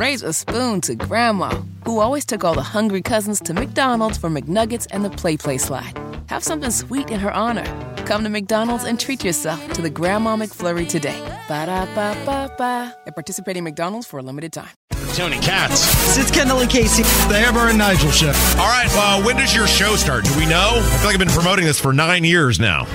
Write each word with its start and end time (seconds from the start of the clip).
raise 0.00 0.22
a 0.22 0.32
spoon 0.32 0.80
to 0.80 0.94
Grandma, 0.94 1.50
who 1.84 2.00
always 2.00 2.24
took 2.24 2.42
all 2.42 2.54
the 2.54 2.62
hungry 2.62 3.02
cousins 3.02 3.38
to 3.38 3.52
McDonald's 3.52 4.16
for 4.16 4.30
McNuggets 4.30 4.86
and 4.90 5.04
the 5.04 5.10
Play 5.10 5.36
Play 5.36 5.58
slide. 5.58 5.92
Have 6.28 6.42
something 6.42 6.70
sweet 6.70 7.10
in 7.10 7.20
her 7.20 7.30
honor. 7.30 7.66
Come 8.06 8.24
to 8.24 8.30
McDonald's 8.30 8.84
and 8.84 8.98
treat 8.98 9.22
yourself 9.22 9.60
to 9.74 9.82
the 9.82 9.90
Grandma 9.90 10.36
McFlurry 10.36 10.88
today. 10.88 11.20
Ba 11.48 11.66
da 11.66 11.84
ba 11.94 12.16
ba 12.24 12.50
ba. 12.56 12.96
At 13.06 13.14
participating 13.14 13.62
McDonald's 13.62 14.06
for 14.06 14.18
a 14.18 14.22
limited 14.22 14.54
time. 14.54 14.72
Tony 15.12 15.38
Katz. 15.40 16.16
It's 16.16 16.30
Kendall 16.30 16.60
and 16.60 16.70
Casey. 16.70 17.02
The 17.28 17.38
Hammer 17.38 17.68
and 17.68 17.76
Nigel 17.76 18.10
show. 18.10 18.32
All 18.58 18.70
right, 18.72 18.88
uh, 18.92 19.22
when 19.22 19.36
does 19.36 19.54
your 19.54 19.66
show 19.66 19.96
start? 19.96 20.24
Do 20.24 20.34
we 20.38 20.46
know? 20.46 20.70
I 20.76 20.96
feel 20.96 21.06
like 21.06 21.14
I've 21.14 21.18
been 21.18 21.28
promoting 21.28 21.66
this 21.66 21.78
for 21.78 21.92
nine 21.92 22.24
years 22.24 22.58
now. 22.58 22.86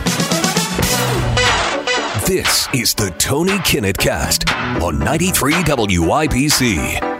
This 2.25 2.67
is 2.73 2.95
the 2.95 3.13
Tony 3.19 3.59
Kinnett 3.59 3.99
Cast 3.99 4.49
on 4.81 4.97
93 4.97 5.53
WIBC. 5.53 7.14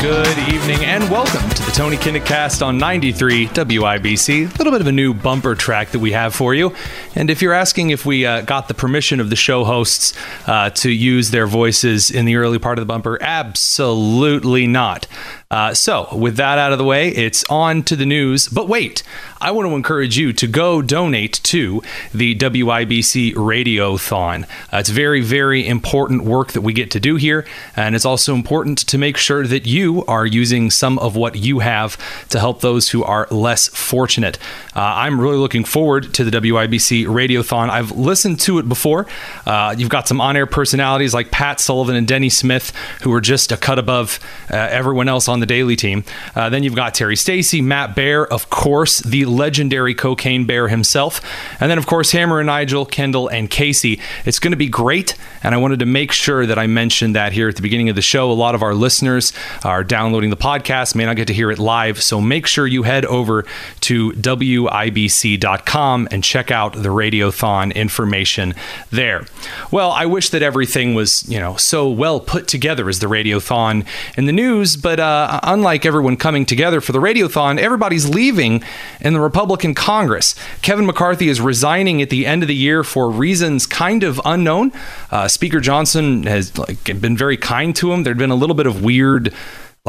Good 0.00 0.38
evening 0.48 0.82
and 0.86 1.10
welcome 1.10 1.46
to 1.50 1.62
the 1.62 1.72
Tony 1.72 1.98
Kinnett 1.98 2.24
Cast 2.24 2.62
on 2.62 2.78
93 2.78 3.48
WIBC. 3.48 4.46
A 4.46 4.56
little 4.56 4.72
bit 4.72 4.80
of 4.80 4.86
a 4.86 4.92
new 4.92 5.12
bumper 5.12 5.54
track 5.54 5.90
that 5.90 5.98
we 5.98 6.12
have 6.12 6.34
for 6.34 6.54
you. 6.54 6.74
And 7.14 7.28
if 7.28 7.42
you're 7.42 7.52
asking 7.52 7.90
if 7.90 8.06
we 8.06 8.24
uh, 8.24 8.40
got 8.40 8.68
the 8.68 8.72
permission 8.72 9.20
of 9.20 9.28
the 9.28 9.36
show 9.36 9.62
hosts 9.62 10.14
uh, 10.46 10.70
to 10.70 10.90
use 10.90 11.32
their 11.32 11.46
voices 11.46 12.10
in 12.10 12.24
the 12.24 12.36
early 12.36 12.58
part 12.58 12.78
of 12.78 12.82
the 12.82 12.86
bumper, 12.86 13.18
absolutely 13.20 14.66
not. 14.66 15.06
Uh, 15.50 15.74
so, 15.74 16.08
with 16.16 16.36
that 16.36 16.58
out 16.58 16.70
of 16.70 16.78
the 16.78 16.84
way, 16.84 17.08
it's 17.08 17.42
on 17.50 17.82
to 17.82 17.96
the 17.96 18.06
news. 18.06 18.48
But 18.48 18.68
wait, 18.68 19.02
I 19.40 19.50
want 19.50 19.68
to 19.68 19.74
encourage 19.74 20.16
you 20.16 20.32
to 20.32 20.46
go 20.46 20.80
donate 20.80 21.40
to 21.42 21.82
the 22.14 22.36
WIBC 22.36 23.34
Radiothon. 23.34 24.44
Uh, 24.72 24.76
it's 24.76 24.90
very, 24.90 25.20
very 25.20 25.66
important 25.66 26.22
work 26.22 26.52
that 26.52 26.60
we 26.60 26.72
get 26.72 26.92
to 26.92 27.00
do 27.00 27.16
here, 27.16 27.44
and 27.74 27.96
it's 27.96 28.04
also 28.04 28.34
important 28.34 28.78
to 28.78 28.96
make 28.96 29.16
sure 29.16 29.44
that 29.44 29.66
you 29.66 29.89
are 30.06 30.26
using 30.26 30.70
some 30.70 30.98
of 30.98 31.16
what 31.16 31.36
you 31.36 31.58
have 31.58 31.98
to 32.28 32.38
help 32.38 32.60
those 32.60 32.90
who 32.90 33.02
are 33.04 33.26
less 33.30 33.68
fortunate. 33.68 34.38
Uh, 34.74 34.80
I'm 34.80 35.20
really 35.20 35.36
looking 35.36 35.64
forward 35.64 36.14
to 36.14 36.24
the 36.24 36.30
WIBC 36.30 37.06
Radiothon. 37.06 37.68
I've 37.68 37.90
listened 37.92 38.40
to 38.40 38.58
it 38.58 38.68
before. 38.68 39.06
Uh, 39.46 39.74
you've 39.76 39.88
got 39.88 40.08
some 40.08 40.20
on 40.20 40.36
air 40.36 40.46
personalities 40.46 41.12
like 41.12 41.30
Pat 41.30 41.60
Sullivan 41.60 41.96
and 41.96 42.06
Denny 42.06 42.28
Smith, 42.28 42.72
who 43.02 43.12
are 43.12 43.20
just 43.20 43.52
a 43.52 43.56
cut 43.56 43.78
above 43.78 44.18
uh, 44.50 44.56
everyone 44.56 45.08
else 45.08 45.28
on 45.28 45.40
the 45.40 45.46
daily 45.46 45.76
team. 45.76 46.04
Uh, 46.34 46.48
then 46.48 46.62
you've 46.62 46.74
got 46.74 46.94
Terry 46.94 47.16
Stacy, 47.16 47.60
Matt 47.60 47.94
Bear, 47.94 48.26
of 48.26 48.50
course, 48.50 49.00
the 49.00 49.24
legendary 49.24 49.94
cocaine 49.94 50.46
bear 50.46 50.68
himself. 50.68 51.20
And 51.60 51.70
then, 51.70 51.78
of 51.78 51.86
course, 51.86 52.12
Hammer 52.12 52.40
and 52.40 52.46
Nigel, 52.46 52.86
Kendall, 52.86 53.28
and 53.28 53.50
Casey. 53.50 54.00
It's 54.24 54.38
going 54.38 54.52
to 54.52 54.56
be 54.56 54.68
great. 54.68 55.16
And 55.42 55.54
I 55.54 55.58
wanted 55.58 55.78
to 55.80 55.86
make 55.86 56.12
sure 56.12 56.46
that 56.46 56.58
I 56.58 56.66
mentioned 56.66 57.16
that 57.16 57.32
here 57.32 57.48
at 57.48 57.56
the 57.56 57.62
beginning 57.62 57.88
of 57.88 57.96
the 57.96 58.02
show. 58.02 58.30
A 58.30 58.32
lot 58.32 58.54
of 58.54 58.62
our 58.62 58.74
listeners 58.74 59.32
are 59.64 59.79
downloading 59.84 60.30
the 60.30 60.36
podcast, 60.36 60.94
may 60.94 61.04
not 61.04 61.16
get 61.16 61.26
to 61.28 61.34
hear 61.34 61.50
it 61.50 61.58
live. 61.58 62.02
So 62.02 62.20
make 62.20 62.46
sure 62.46 62.66
you 62.66 62.82
head 62.82 63.04
over 63.04 63.44
to 63.80 64.12
WIBC.com 64.12 66.08
and 66.10 66.24
check 66.24 66.50
out 66.50 66.74
the 66.74 66.88
Radiothon 66.88 67.74
information 67.74 68.54
there. 68.90 69.26
Well, 69.70 69.90
I 69.90 70.06
wish 70.06 70.30
that 70.30 70.42
everything 70.42 70.94
was, 70.94 71.28
you 71.28 71.38
know, 71.38 71.56
so 71.56 71.88
well 71.88 72.20
put 72.20 72.48
together 72.48 72.88
as 72.88 72.98
the 72.98 73.06
Radiothon 73.06 73.86
in 74.16 74.26
the 74.26 74.32
news, 74.32 74.76
but 74.76 75.00
uh, 75.00 75.40
unlike 75.42 75.84
everyone 75.86 76.16
coming 76.16 76.46
together 76.46 76.80
for 76.80 76.92
the 76.92 76.98
Radiothon, 76.98 77.58
everybody's 77.58 78.08
leaving 78.08 78.62
in 79.00 79.12
the 79.12 79.20
Republican 79.20 79.74
Congress. 79.74 80.34
Kevin 80.62 80.86
McCarthy 80.86 81.28
is 81.28 81.40
resigning 81.40 82.02
at 82.02 82.10
the 82.10 82.26
end 82.26 82.42
of 82.42 82.48
the 82.48 82.54
year 82.54 82.84
for 82.84 83.10
reasons 83.10 83.66
kind 83.66 84.02
of 84.02 84.20
unknown. 84.24 84.72
Uh, 85.10 85.28
Speaker 85.28 85.60
Johnson 85.60 86.24
has 86.24 86.56
like, 86.58 86.84
been 87.00 87.16
very 87.16 87.36
kind 87.36 87.74
to 87.76 87.92
him. 87.92 88.02
There'd 88.02 88.18
been 88.18 88.30
a 88.30 88.36
little 88.36 88.56
bit 88.56 88.66
of 88.66 88.82
weird 88.82 89.32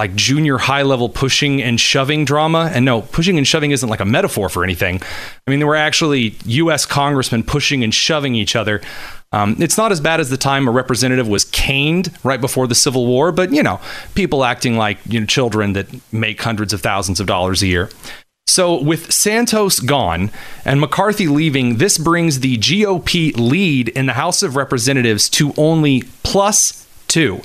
like 0.01 0.15
junior 0.15 0.57
high 0.57 0.81
level 0.81 1.09
pushing 1.09 1.61
and 1.61 1.79
shoving 1.79 2.25
drama. 2.25 2.71
And 2.73 2.83
no, 2.83 3.03
pushing 3.03 3.37
and 3.37 3.47
shoving 3.47 3.69
isn't 3.69 3.87
like 3.87 3.99
a 3.99 4.05
metaphor 4.05 4.49
for 4.49 4.63
anything. 4.63 4.99
I 5.45 5.51
mean, 5.51 5.59
there 5.59 5.67
were 5.67 5.75
actually 5.75 6.35
U.S. 6.45 6.87
congressmen 6.87 7.43
pushing 7.43 7.83
and 7.83 7.93
shoving 7.93 8.33
each 8.33 8.55
other. 8.55 8.81
Um, 9.31 9.57
it's 9.59 9.77
not 9.77 9.91
as 9.91 10.01
bad 10.01 10.19
as 10.19 10.31
the 10.31 10.37
time 10.37 10.67
a 10.67 10.71
representative 10.71 11.27
was 11.27 11.45
caned 11.45 12.11
right 12.23 12.41
before 12.41 12.65
the 12.65 12.73
Civil 12.73 13.05
War, 13.05 13.31
but 13.31 13.53
you 13.53 13.61
know, 13.61 13.79
people 14.15 14.43
acting 14.43 14.75
like 14.75 14.97
you 15.05 15.19
know 15.19 15.27
children 15.27 15.73
that 15.73 15.85
make 16.11 16.41
hundreds 16.41 16.73
of 16.73 16.81
thousands 16.81 17.19
of 17.19 17.27
dollars 17.27 17.61
a 17.61 17.67
year. 17.67 17.91
So, 18.47 18.81
with 18.81 19.13
Santos 19.13 19.79
gone 19.79 20.31
and 20.65 20.81
McCarthy 20.81 21.27
leaving, 21.27 21.77
this 21.77 21.99
brings 21.99 22.39
the 22.39 22.57
GOP 22.57 23.37
lead 23.37 23.89
in 23.89 24.07
the 24.07 24.13
House 24.13 24.41
of 24.41 24.55
Representatives 24.55 25.29
to 25.29 25.53
only 25.57 26.05
plus 26.23 26.87
two. 27.07 27.41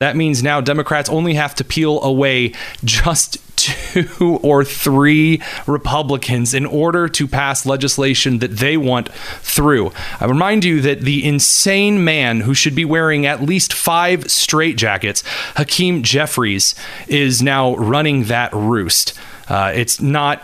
That 0.00 0.16
means 0.16 0.42
now 0.42 0.62
Democrats 0.62 1.10
only 1.10 1.34
have 1.34 1.54
to 1.56 1.64
peel 1.64 2.02
away 2.02 2.54
just 2.82 3.36
two 3.58 4.40
or 4.42 4.64
three 4.64 5.42
Republicans 5.66 6.54
in 6.54 6.64
order 6.64 7.06
to 7.06 7.28
pass 7.28 7.66
legislation 7.66 8.38
that 8.38 8.56
they 8.56 8.78
want 8.78 9.12
through. 9.42 9.92
I 10.18 10.24
remind 10.24 10.64
you 10.64 10.80
that 10.80 11.02
the 11.02 11.22
insane 11.22 12.02
man 12.02 12.40
who 12.40 12.54
should 12.54 12.74
be 12.74 12.86
wearing 12.86 13.26
at 13.26 13.42
least 13.42 13.74
five 13.74 14.24
straitjackets, 14.24 15.22
Hakeem 15.58 16.02
Jeffries, 16.02 16.74
is 17.06 17.42
now 17.42 17.76
running 17.76 18.24
that 18.24 18.54
roost. 18.54 19.12
Uh, 19.50 19.70
it's 19.74 20.00
not 20.00 20.42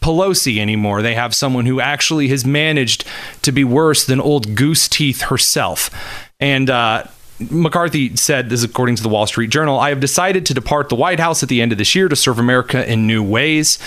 Pelosi 0.00 0.58
anymore. 0.58 1.00
They 1.00 1.14
have 1.14 1.32
someone 1.32 1.66
who 1.66 1.80
actually 1.80 2.26
has 2.26 2.44
managed 2.44 3.04
to 3.42 3.52
be 3.52 3.62
worse 3.62 4.04
than 4.04 4.20
old 4.20 4.56
Goose 4.56 4.88
Teeth 4.88 5.20
herself. 5.22 5.90
And 6.40 6.68
uh, 6.68 7.04
McCarthy 7.50 8.14
said, 8.16 8.50
this 8.50 8.60
is 8.60 8.64
according 8.64 8.96
to 8.96 9.02
the 9.02 9.08
Wall 9.08 9.26
Street 9.26 9.50
Journal, 9.50 9.78
I 9.78 9.88
have 9.88 10.00
decided 10.00 10.44
to 10.46 10.54
depart 10.54 10.88
the 10.90 10.94
White 10.94 11.18
House 11.18 11.42
at 11.42 11.48
the 11.48 11.62
end 11.62 11.72
of 11.72 11.78
this 11.78 11.94
year 11.94 12.08
to 12.08 12.16
serve 12.16 12.38
America 12.38 12.90
in 12.90 13.06
new 13.06 13.22
ways. 13.22 13.78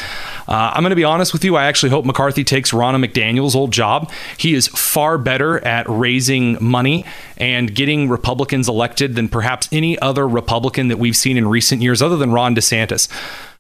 Uh, 0.48 0.72
I'm 0.74 0.82
going 0.82 0.90
to 0.90 0.96
be 0.96 1.04
honest 1.04 1.34
with 1.34 1.44
you. 1.44 1.56
I 1.56 1.66
actually 1.66 1.92
hope 1.92 2.06
McCarthy 2.06 2.44
takes 2.44 2.72
Ronna 2.72 3.04
McDaniel's 3.04 3.56
old 3.56 3.72
job. 3.72 4.12
He 4.38 4.54
is 4.54 4.68
far 4.68 5.18
better 5.18 5.64
at 5.66 5.86
raising 5.88 6.58
money 6.60 7.06
and 7.38 7.76
getting 7.76 8.10
Republicans 8.10 8.68
elected 8.68 9.16
than 9.16 9.30
perhaps 9.30 9.70
any 9.72 10.00
other 10.00 10.28
Republican 10.28 10.88
that 10.88 10.98
we've 10.98 11.16
seen 11.16 11.38
in 11.38 11.48
recent 11.48 11.82
years, 11.82 12.02
other 12.02 12.18
than 12.18 12.32
Ron 12.32 12.56
DeSantis. 12.56 13.08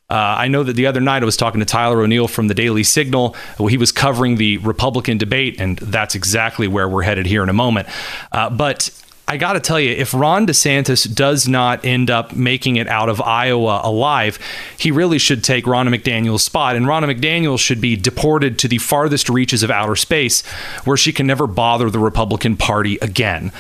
Uh, 0.10 0.36
I 0.38 0.48
know 0.48 0.64
that 0.64 0.74
the 0.74 0.86
other 0.86 1.00
night 1.00 1.24
I 1.24 1.25
was 1.25 1.38
talking 1.38 1.60
to 1.60 1.66
Tyler 1.66 2.02
O'Neill 2.02 2.28
from 2.28 2.48
the 2.48 2.54
Daily 2.54 2.84
Signal. 2.84 3.36
Well, 3.58 3.68
he 3.68 3.78
was 3.78 3.92
covering 3.92 4.36
the 4.36 4.58
Republican 4.58 5.18
debate, 5.18 5.60
and 5.60 5.78
that's 5.78 6.14
exactly 6.14 6.68
where 6.68 6.88
we're 6.88 7.04
headed 7.04 7.25
here 7.25 7.42
in 7.42 7.50
a 7.50 7.54
moment. 7.54 7.88
Uh, 8.31 8.50
but 8.50 8.90
I 9.28 9.38
got 9.38 9.54
to 9.54 9.60
tell 9.60 9.80
you, 9.80 9.92
if 9.92 10.14
Ron 10.14 10.46
DeSantis 10.46 11.14
does 11.14 11.48
not 11.48 11.86
end 11.86 12.10
up 12.10 12.36
making 12.36 12.76
it 12.76 12.88
out 12.88 13.08
of 13.08 13.22
Iowa 13.22 13.82
alive, 13.84 14.38
he 14.78 14.92
really 14.92 15.18
should 15.18 15.44
take 15.44 15.66
Ronna 15.66 15.96
McDaniel's 15.96 16.44
spot. 16.44 16.76
And 16.76 16.86
Ronna 16.86 17.14
McDaniel 17.14 17.58
should 17.58 17.80
be 17.80 17.96
deported 17.96 18.60
to 18.60 18.68
the 18.68 18.80
farthest 18.80 19.30
reaches 19.30 19.64
of 19.64 19.72
outer 19.72 19.96
space 19.96 20.46
where 20.84 20.98
she 20.98 21.14
can 21.14 21.26
never 21.26 21.48
bother 21.48 21.90
the 21.90 22.00
Republican 22.00 22.58
Party 22.58 22.98
again. 23.02 23.52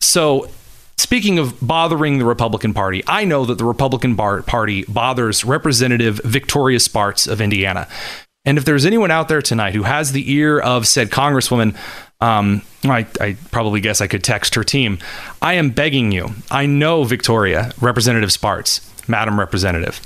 So, 0.00 0.48
Speaking 0.98 1.38
of 1.38 1.56
bothering 1.60 2.18
the 2.18 2.24
Republican 2.24 2.74
Party, 2.74 3.02
I 3.08 3.24
know 3.24 3.44
that 3.46 3.58
the 3.58 3.64
Republican 3.64 4.14
Party 4.14 4.84
bothers 4.86 5.44
Representative 5.44 6.20
Victoria 6.22 6.78
Spartz 6.78 7.26
of 7.26 7.40
Indiana. 7.40 7.88
And 8.44 8.58
if 8.58 8.64
there's 8.64 8.84
anyone 8.84 9.10
out 9.10 9.28
there 9.28 9.42
tonight 9.42 9.74
who 9.74 9.82
has 9.82 10.12
the 10.12 10.30
ear 10.30 10.60
of 10.60 10.86
said 10.86 11.10
Congresswoman, 11.10 11.76
um, 12.22 12.62
I, 12.84 13.04
I, 13.20 13.36
probably 13.50 13.80
guess 13.80 14.00
I 14.00 14.06
could 14.06 14.22
text 14.22 14.54
her 14.54 14.62
team. 14.62 14.98
I 15.42 15.54
am 15.54 15.70
begging 15.70 16.12
you. 16.12 16.30
I 16.52 16.66
know 16.66 17.02
Victoria, 17.02 17.72
Representative 17.80 18.30
Spartz, 18.30 18.80
Madam 19.08 19.40
Representative, 19.40 20.00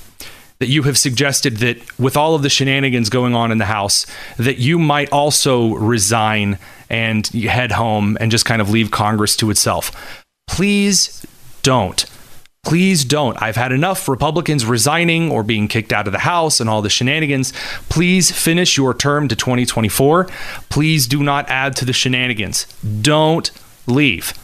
that 0.59 0.69
you 0.69 0.85
have 0.85 0.97
suggested 0.97 1.59
that 1.59 1.77
with 1.99 2.17
all 2.17 2.35
of 2.35 2.43
the 2.43 2.49
shenanigans 2.49 3.11
going 3.11 3.35
on 3.35 3.53
in 3.53 3.59
the 3.59 3.67
House, 3.67 4.07
that 4.39 4.57
you 4.57 4.79
might 4.79 5.13
also 5.13 5.75
resign 5.75 6.59
and 6.89 7.27
head 7.27 7.73
home 7.73 8.17
and 8.19 8.31
just 8.31 8.47
kind 8.47 8.63
of 8.63 8.71
leave 8.71 8.91
Congress 8.91 9.37
to 9.37 9.51
itself. 9.51 10.25
Please 10.49 11.27
don't. 11.63 12.07
Please 12.67 13.05
don't. 13.05 13.41
I've 13.41 13.55
had 13.55 13.71
enough 13.71 14.09
Republicans 14.09 14.67
resigning 14.67 15.31
or 15.31 15.45
being 15.45 15.69
kicked 15.69 15.93
out 15.93 16.09
of 16.09 16.13
the 16.13 16.19
House 16.19 16.59
and 16.59 16.69
all 16.69 16.83
the 16.83 16.91
shenanigans. 16.91 17.53
Please 17.89 18.33
finish 18.33 18.77
your 18.77 18.93
term 18.93 19.29
to 19.29 19.37
2024. 19.37 20.25
Please 20.69 21.07
do 21.07 21.23
not 21.23 21.49
add 21.49 21.77
to 21.77 21.85
the 21.85 21.93
shenanigans. 21.93 22.67
Don't 23.03 23.53
leave. 23.87 24.35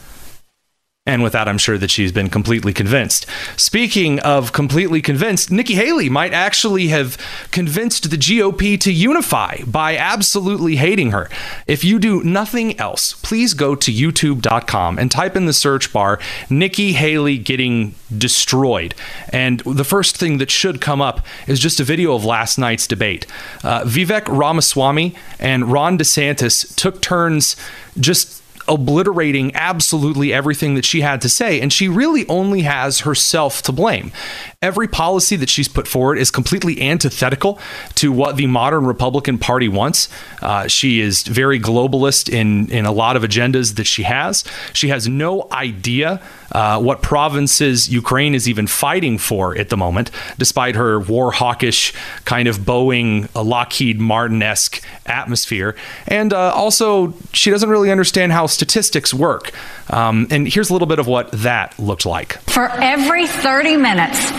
And 1.04 1.24
with 1.24 1.32
that, 1.32 1.48
I'm 1.48 1.58
sure 1.58 1.78
that 1.78 1.90
she's 1.90 2.12
been 2.12 2.30
completely 2.30 2.72
convinced. 2.72 3.26
Speaking 3.56 4.20
of 4.20 4.52
completely 4.52 5.02
convinced, 5.02 5.50
Nikki 5.50 5.74
Haley 5.74 6.08
might 6.08 6.32
actually 6.32 6.88
have 6.88 7.18
convinced 7.50 8.08
the 8.08 8.16
GOP 8.16 8.78
to 8.78 8.92
unify 8.92 9.56
by 9.66 9.96
absolutely 9.96 10.76
hating 10.76 11.10
her. 11.10 11.28
If 11.66 11.82
you 11.82 11.98
do 11.98 12.22
nothing 12.22 12.78
else, 12.78 13.14
please 13.14 13.52
go 13.52 13.74
to 13.74 13.92
youtube.com 13.92 14.96
and 14.96 15.10
type 15.10 15.34
in 15.34 15.46
the 15.46 15.52
search 15.52 15.92
bar 15.92 16.20
Nikki 16.48 16.92
Haley 16.92 17.36
getting 17.36 17.96
destroyed. 18.16 18.94
And 19.30 19.58
the 19.66 19.82
first 19.82 20.16
thing 20.16 20.38
that 20.38 20.52
should 20.52 20.80
come 20.80 21.02
up 21.02 21.26
is 21.48 21.58
just 21.58 21.80
a 21.80 21.84
video 21.84 22.14
of 22.14 22.24
last 22.24 22.58
night's 22.58 22.86
debate. 22.86 23.26
Uh, 23.64 23.82
Vivek 23.82 24.28
Ramaswamy 24.28 25.16
and 25.40 25.72
Ron 25.72 25.98
DeSantis 25.98 26.72
took 26.76 27.02
turns 27.02 27.56
just 27.98 28.41
obliterating 28.68 29.54
absolutely 29.54 30.32
everything 30.32 30.74
that 30.74 30.84
she 30.84 31.00
had 31.00 31.20
to 31.22 31.28
say. 31.28 31.60
And 31.60 31.72
she 31.72 31.88
really 31.88 32.26
only 32.28 32.62
has 32.62 33.00
herself 33.00 33.62
to 33.62 33.72
blame. 33.72 34.12
Every 34.60 34.86
policy 34.86 35.36
that 35.36 35.48
she's 35.48 35.68
put 35.68 35.88
forward 35.88 36.18
is 36.18 36.30
completely 36.30 36.80
antithetical 36.80 37.58
to 37.96 38.12
what 38.12 38.36
the 38.36 38.46
modern 38.46 38.86
Republican 38.86 39.38
Party 39.38 39.68
wants. 39.68 40.08
Uh, 40.40 40.68
she 40.68 41.00
is 41.00 41.24
very 41.24 41.58
globalist 41.58 42.32
in, 42.32 42.70
in 42.70 42.86
a 42.86 42.92
lot 42.92 43.16
of 43.16 43.22
agendas 43.22 43.74
that 43.76 43.86
she 43.86 44.04
has. 44.04 44.44
She 44.72 44.88
has 44.88 45.08
no 45.08 45.48
idea 45.50 46.22
uh, 46.52 46.78
what 46.80 47.02
provinces 47.02 47.88
Ukraine 47.88 48.34
is 48.34 48.48
even 48.48 48.66
fighting 48.66 49.18
for 49.18 49.56
at 49.56 49.68
the 49.68 49.76
moment, 49.76 50.10
despite 50.38 50.76
her 50.76 51.00
war 51.00 51.32
hawkish, 51.32 51.92
kind 52.24 52.46
of 52.46 52.58
Boeing, 52.58 53.28
Lockheed 53.34 53.98
Martin 53.98 54.42
esque 54.42 54.82
atmosphere. 55.06 55.74
And 56.06 56.32
uh, 56.32 56.52
also, 56.52 57.14
she 57.32 57.50
doesn't 57.50 57.68
really 57.68 57.90
understand 57.90 58.32
how 58.32 58.46
statistics 58.52 59.12
work. 59.12 59.52
Um, 59.90 60.26
and 60.30 60.46
here's 60.46 60.70
a 60.70 60.72
little 60.72 60.88
bit 60.88 60.98
of 60.98 61.06
what 61.06 61.32
that 61.32 61.78
looked 61.78 62.06
like. 62.06 62.38
For 62.42 62.68
every 62.68 63.26
30 63.26 63.76
minutes 63.76 64.30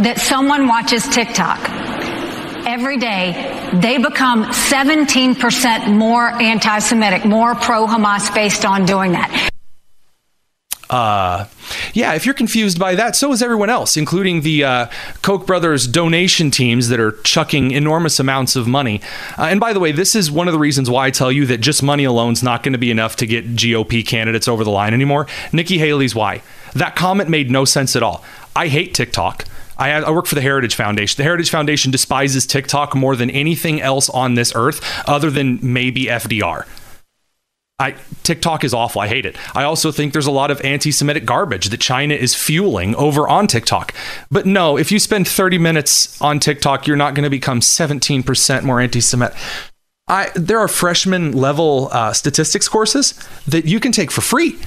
that 0.00 0.18
someone 0.18 0.66
watches 0.66 1.06
TikTok, 1.08 1.58
every 2.66 2.98
day, 2.98 3.32
they 3.74 3.98
become 3.98 4.44
17% 4.44 5.94
more 5.94 6.30
anti 6.40 6.78
Semitic, 6.78 7.24
more 7.24 7.54
pro 7.54 7.86
Hamas 7.86 8.32
based 8.34 8.64
on 8.64 8.84
doing 8.84 9.12
that. 9.12 9.49
Uh, 10.90 11.46
yeah, 11.94 12.14
if 12.14 12.26
you're 12.26 12.34
confused 12.34 12.78
by 12.78 12.96
that, 12.96 13.14
so 13.14 13.32
is 13.32 13.42
everyone 13.42 13.70
else, 13.70 13.96
including 13.96 14.40
the 14.40 14.64
uh, 14.64 14.86
Koch 15.22 15.46
brothers 15.46 15.86
donation 15.86 16.50
teams 16.50 16.88
that 16.88 16.98
are 16.98 17.12
chucking 17.22 17.70
enormous 17.70 18.18
amounts 18.18 18.56
of 18.56 18.66
money. 18.66 19.00
Uh, 19.38 19.44
and 19.44 19.60
by 19.60 19.72
the 19.72 19.78
way, 19.78 19.92
this 19.92 20.16
is 20.16 20.32
one 20.32 20.48
of 20.48 20.52
the 20.52 20.58
reasons 20.58 20.90
why 20.90 21.06
I 21.06 21.10
tell 21.12 21.30
you 21.30 21.46
that 21.46 21.58
just 21.58 21.80
money 21.80 22.02
alone 22.02 22.32
is 22.32 22.42
not 22.42 22.64
going 22.64 22.72
to 22.72 22.78
be 22.78 22.90
enough 22.90 23.14
to 23.16 23.26
get 23.26 23.54
GOP 23.54 24.04
candidates 24.04 24.48
over 24.48 24.64
the 24.64 24.70
line 24.70 24.92
anymore. 24.92 25.28
Nikki 25.52 25.78
Haley's 25.78 26.14
why. 26.14 26.42
That 26.74 26.96
comment 26.96 27.30
made 27.30 27.52
no 27.52 27.64
sense 27.64 27.94
at 27.94 28.02
all. 28.02 28.24
I 28.56 28.66
hate 28.66 28.92
TikTok. 28.92 29.44
I, 29.78 29.92
I, 29.92 30.10
work 30.10 30.26
for 30.26 30.34
the 30.34 30.42
Heritage 30.42 30.74
Foundation. 30.74 31.16
The 31.16 31.22
Heritage 31.22 31.50
Foundation 31.50 31.92
despises 31.92 32.46
TikTok 32.46 32.96
more 32.96 33.14
than 33.14 33.30
anything 33.30 33.80
else 33.80 34.10
on 34.10 34.34
this 34.34 34.52
earth, 34.54 34.82
other 35.08 35.30
than 35.30 35.60
maybe 35.62 36.04
FDR. 36.06 36.66
I, 37.80 37.96
TikTok 38.22 38.62
is 38.62 38.74
awful. 38.74 39.00
I 39.00 39.08
hate 39.08 39.24
it. 39.24 39.36
I 39.54 39.64
also 39.64 39.90
think 39.90 40.12
there's 40.12 40.26
a 40.26 40.30
lot 40.30 40.50
of 40.50 40.60
anti 40.60 40.92
Semitic 40.92 41.24
garbage 41.24 41.70
that 41.70 41.80
China 41.80 42.14
is 42.14 42.34
fueling 42.34 42.94
over 42.96 43.26
on 43.26 43.46
TikTok. 43.46 43.94
But 44.30 44.44
no, 44.46 44.76
if 44.76 44.92
you 44.92 44.98
spend 44.98 45.26
30 45.26 45.58
minutes 45.58 46.20
on 46.20 46.38
TikTok, 46.38 46.86
you're 46.86 46.96
not 46.96 47.14
going 47.14 47.24
to 47.24 47.30
become 47.30 47.60
17% 47.60 48.62
more 48.62 48.80
anti 48.80 49.00
Semitic. 49.00 49.36
there 50.34 50.58
are 50.58 50.68
freshman 50.68 51.32
level 51.32 51.88
uh, 51.90 52.12
statistics 52.12 52.68
courses 52.68 53.14
that 53.48 53.64
you 53.64 53.80
can 53.80 53.92
take 53.92 54.10
for 54.10 54.20
free. 54.20 54.58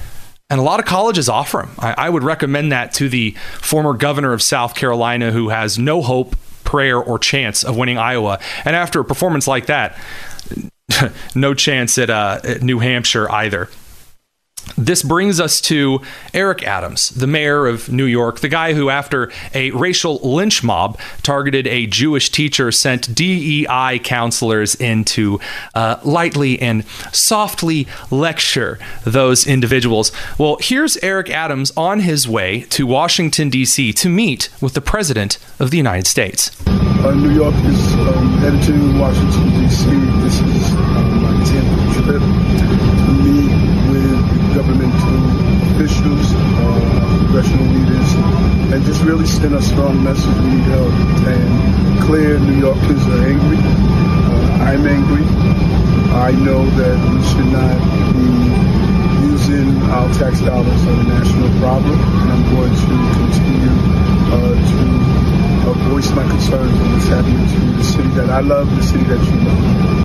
And 0.50 0.60
a 0.60 0.62
lot 0.62 0.78
of 0.78 0.84
colleges 0.84 1.28
offer 1.28 1.58
them. 1.58 1.70
I, 1.78 1.94
I 1.96 2.10
would 2.10 2.22
recommend 2.22 2.72
that 2.72 2.92
to 2.94 3.08
the 3.08 3.30
former 3.60 3.94
governor 3.94 4.32
of 4.32 4.42
South 4.42 4.74
Carolina 4.74 5.30
who 5.30 5.48
has 5.48 5.78
no 5.78 6.02
hope, 6.02 6.36
prayer, 6.64 6.98
or 6.98 7.18
chance 7.18 7.64
of 7.64 7.76
winning 7.76 7.96
Iowa. 7.96 8.40
And 8.64 8.76
after 8.76 9.00
a 9.00 9.04
performance 9.04 9.48
like 9.48 9.66
that, 9.66 9.98
no 11.34 11.54
chance 11.54 11.98
at, 11.98 12.10
uh, 12.10 12.40
at 12.44 12.62
New 12.62 12.78
Hampshire 12.78 13.30
either. 13.30 13.68
This 14.76 15.02
brings 15.02 15.40
us 15.40 15.60
to 15.62 16.00
Eric 16.32 16.62
Adams, 16.62 17.10
the 17.10 17.26
mayor 17.26 17.66
of 17.66 17.92
New 17.92 18.06
York, 18.06 18.40
the 18.40 18.48
guy 18.48 18.72
who, 18.72 18.90
after 18.90 19.30
a 19.52 19.70
racial 19.72 20.16
lynch 20.18 20.64
mob 20.64 20.98
targeted 21.22 21.66
a 21.66 21.86
Jewish 21.86 22.30
teacher, 22.30 22.72
sent 22.72 23.14
DEI 23.14 24.00
counselors 24.02 24.74
in 24.74 25.04
to 25.04 25.38
uh, 25.74 26.00
lightly 26.02 26.60
and 26.60 26.84
softly 27.12 27.86
lecture 28.10 28.78
those 29.04 29.46
individuals. 29.46 30.10
Well, 30.38 30.56
here's 30.60 30.96
Eric 30.98 31.30
Adams 31.30 31.70
on 31.76 32.00
his 32.00 32.26
way 32.26 32.62
to 32.70 32.86
Washington, 32.86 33.50
D.C. 33.50 33.92
to 33.92 34.08
meet 34.08 34.48
with 34.60 34.74
the 34.74 34.80
President 34.80 35.38
of 35.60 35.70
the 35.70 35.76
United 35.76 36.06
States. 36.06 36.50
Uh, 36.66 37.14
New 37.14 37.30
York 37.30 37.54
is 37.66 37.94
um, 37.94 38.38
headed 38.38 38.62
to 38.62 38.98
Washington, 38.98 39.50
D.C. 39.60 39.84
This 40.24 40.40
is 40.40 40.72
um, 40.72 41.22
my 41.22 41.32
10th 41.44 42.04
trip 42.04 42.22
to 42.22 43.12
meet 43.22 43.74
with 43.92 44.54
governmental 44.54 45.18
officials, 45.74 46.32
uh, 46.32 47.18
congressional 47.18 47.66
leaders, 47.74 48.10
and 48.72 48.73
just 48.84 49.02
really 49.02 49.26
send 49.26 49.54
a 49.54 49.62
strong 49.62 50.02
message 50.04 50.34
we 50.44 50.56
need 50.56 50.68
help. 50.68 50.92
And 51.26 52.02
clear 52.04 52.38
New 52.38 52.58
Yorkers 52.60 53.02
are 53.08 53.24
angry. 53.24 53.58
Uh, 53.58 54.68
I'm 54.68 54.86
angry. 54.86 55.24
I 56.14 56.30
know 56.32 56.64
that 56.78 56.96
we 57.10 57.18
should 57.26 57.50
not 57.50 57.76
be 58.12 58.84
using 59.28 59.82
our 59.90 60.08
tax 60.14 60.40
dollars 60.40 60.86
on 60.86 60.98
a 61.00 61.08
national 61.08 61.50
problem, 61.58 61.98
and 61.98 62.30
I'm 62.30 62.44
going 62.54 62.72
to 62.72 62.94
continue 63.18 63.74
uh, 64.30 64.54
to 64.70 65.70
uh, 65.70 65.72
voice 65.90 66.10
my 66.12 66.28
concerns 66.28 66.80
on 66.80 66.92
what's 66.92 67.06
happening 67.06 67.48
to 67.48 67.76
the 67.78 67.84
city 67.84 68.08
that 68.10 68.30
I 68.30 68.40
love, 68.40 68.70
the 68.76 68.82
city 68.82 69.04
that 69.04 69.24
you 69.24 69.48
love. 69.48 70.04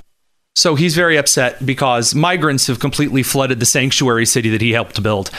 So 0.56 0.74
he's 0.74 0.94
very 0.94 1.16
upset 1.16 1.64
because 1.64 2.14
migrants 2.14 2.66
have 2.66 2.80
completely 2.80 3.22
flooded 3.22 3.60
the 3.60 3.66
sanctuary 3.66 4.26
city 4.26 4.50
that 4.50 4.60
he 4.60 4.72
helped 4.72 5.02
build. 5.02 5.30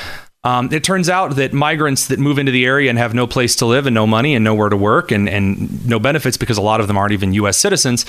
Um, 0.43 0.73
it 0.73 0.83
turns 0.83 1.07
out 1.07 1.35
that 1.35 1.53
migrants 1.53 2.07
that 2.07 2.17
move 2.17 2.39
into 2.39 2.51
the 2.51 2.65
area 2.65 2.89
and 2.89 2.97
have 2.97 3.13
no 3.13 3.27
place 3.27 3.55
to 3.57 3.67
live 3.67 3.85
and 3.85 3.93
no 3.93 4.07
money 4.07 4.33
and 4.33 4.43
nowhere 4.43 4.69
to 4.69 4.77
work 4.77 5.11
and, 5.11 5.29
and 5.29 5.85
no 5.85 5.99
benefits 5.99 6.35
because 6.35 6.57
a 6.57 6.61
lot 6.61 6.81
of 6.81 6.87
them 6.87 6.97
aren't 6.97 7.13
even 7.13 7.33
U.S. 7.33 7.57
citizens 7.57 8.05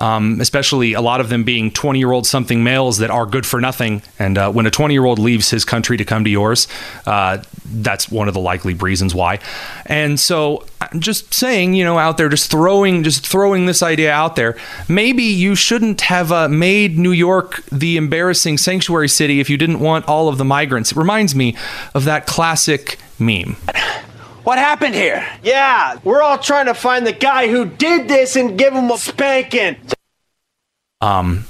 um, 0.00 0.40
especially 0.40 0.92
a 0.92 1.00
lot 1.00 1.20
of 1.20 1.28
them 1.28 1.44
being 1.44 1.70
20 1.70 1.98
year 1.98 2.10
old 2.10 2.26
something 2.26 2.64
males 2.64 2.98
that 2.98 3.10
are 3.10 3.26
good 3.26 3.46
for 3.46 3.60
nothing. 3.60 4.02
And 4.18 4.36
uh, 4.36 4.50
when 4.50 4.66
a 4.66 4.70
20 4.70 4.92
year 4.92 5.04
old 5.04 5.18
leaves 5.20 5.50
his 5.50 5.64
country 5.64 5.96
to 5.96 6.04
come 6.04 6.24
to 6.24 6.30
yours, 6.30 6.66
uh, 7.06 7.38
that's 7.66 8.10
one 8.10 8.26
of 8.26 8.34
the 8.34 8.40
likely 8.40 8.74
reasons 8.74 9.14
why. 9.14 9.38
And 9.86 10.18
so, 10.18 10.66
I'm 10.80 11.00
just 11.00 11.32
saying, 11.32 11.74
you 11.74 11.84
know, 11.84 11.98
out 11.98 12.18
there, 12.18 12.28
just 12.28 12.50
throwing, 12.50 13.04
just 13.04 13.26
throwing 13.26 13.66
this 13.66 13.82
idea 13.82 14.12
out 14.12 14.36
there. 14.36 14.56
Maybe 14.88 15.22
you 15.22 15.54
shouldn't 15.54 16.02
have 16.02 16.32
uh, 16.32 16.48
made 16.48 16.98
New 16.98 17.12
York 17.12 17.64
the 17.66 17.96
embarrassing 17.96 18.58
sanctuary 18.58 19.08
city 19.08 19.40
if 19.40 19.48
you 19.48 19.56
didn't 19.56 19.80
want 19.80 20.06
all 20.08 20.28
of 20.28 20.38
the 20.38 20.44
migrants. 20.44 20.92
It 20.92 20.98
reminds 20.98 21.34
me 21.34 21.56
of 21.94 22.04
that 22.04 22.26
classic 22.26 22.98
meme. 23.18 23.56
What 24.44 24.58
happened 24.58 24.94
here? 24.94 25.26
Yeah, 25.42 25.98
we're 26.04 26.20
all 26.20 26.36
trying 26.36 26.66
to 26.66 26.74
find 26.74 27.06
the 27.06 27.12
guy 27.12 27.48
who 27.48 27.64
did 27.64 28.08
this 28.08 28.36
and 28.36 28.58
give 28.58 28.74
him 28.74 28.90
a 28.90 28.98
spanking. 28.98 29.76
Um, 31.00 31.46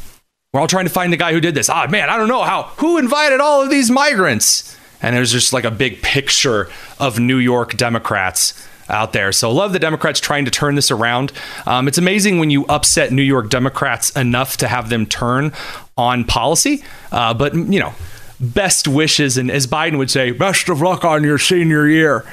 we're 0.52 0.60
all 0.60 0.68
trying 0.68 0.84
to 0.84 0.92
find 0.92 1.12
the 1.12 1.16
guy 1.16 1.32
who 1.32 1.40
did 1.40 1.56
this. 1.56 1.68
Ah, 1.68 1.88
man, 1.88 2.08
I 2.08 2.16
don't 2.16 2.28
know 2.28 2.44
how. 2.44 2.62
Who 2.78 2.96
invited 2.98 3.40
all 3.40 3.62
of 3.62 3.68
these 3.68 3.90
migrants? 3.90 4.78
And 5.02 5.16
there's 5.16 5.32
just 5.32 5.52
like 5.52 5.64
a 5.64 5.72
big 5.72 6.02
picture 6.02 6.70
of 7.00 7.18
New 7.18 7.38
York 7.38 7.76
Democrats 7.76 8.66
out 8.88 9.12
there. 9.12 9.32
So 9.32 9.50
love 9.50 9.72
the 9.72 9.80
Democrats 9.80 10.20
trying 10.20 10.44
to 10.44 10.52
turn 10.52 10.76
this 10.76 10.92
around. 10.92 11.32
Um, 11.66 11.88
it's 11.88 11.98
amazing 11.98 12.38
when 12.38 12.50
you 12.50 12.64
upset 12.66 13.10
New 13.10 13.22
York 13.22 13.50
Democrats 13.50 14.10
enough 14.10 14.56
to 14.58 14.68
have 14.68 14.88
them 14.88 15.06
turn 15.06 15.52
on 15.96 16.24
policy. 16.24 16.84
Uh, 17.10 17.34
but 17.34 17.54
you 17.54 17.80
know, 17.80 17.92
best 18.38 18.86
wishes, 18.86 19.36
and 19.36 19.50
as 19.50 19.66
Biden 19.66 19.98
would 19.98 20.10
say, 20.10 20.30
best 20.30 20.68
of 20.68 20.80
luck 20.80 21.04
on 21.04 21.24
your 21.24 21.38
senior 21.38 21.88
year. 21.88 22.24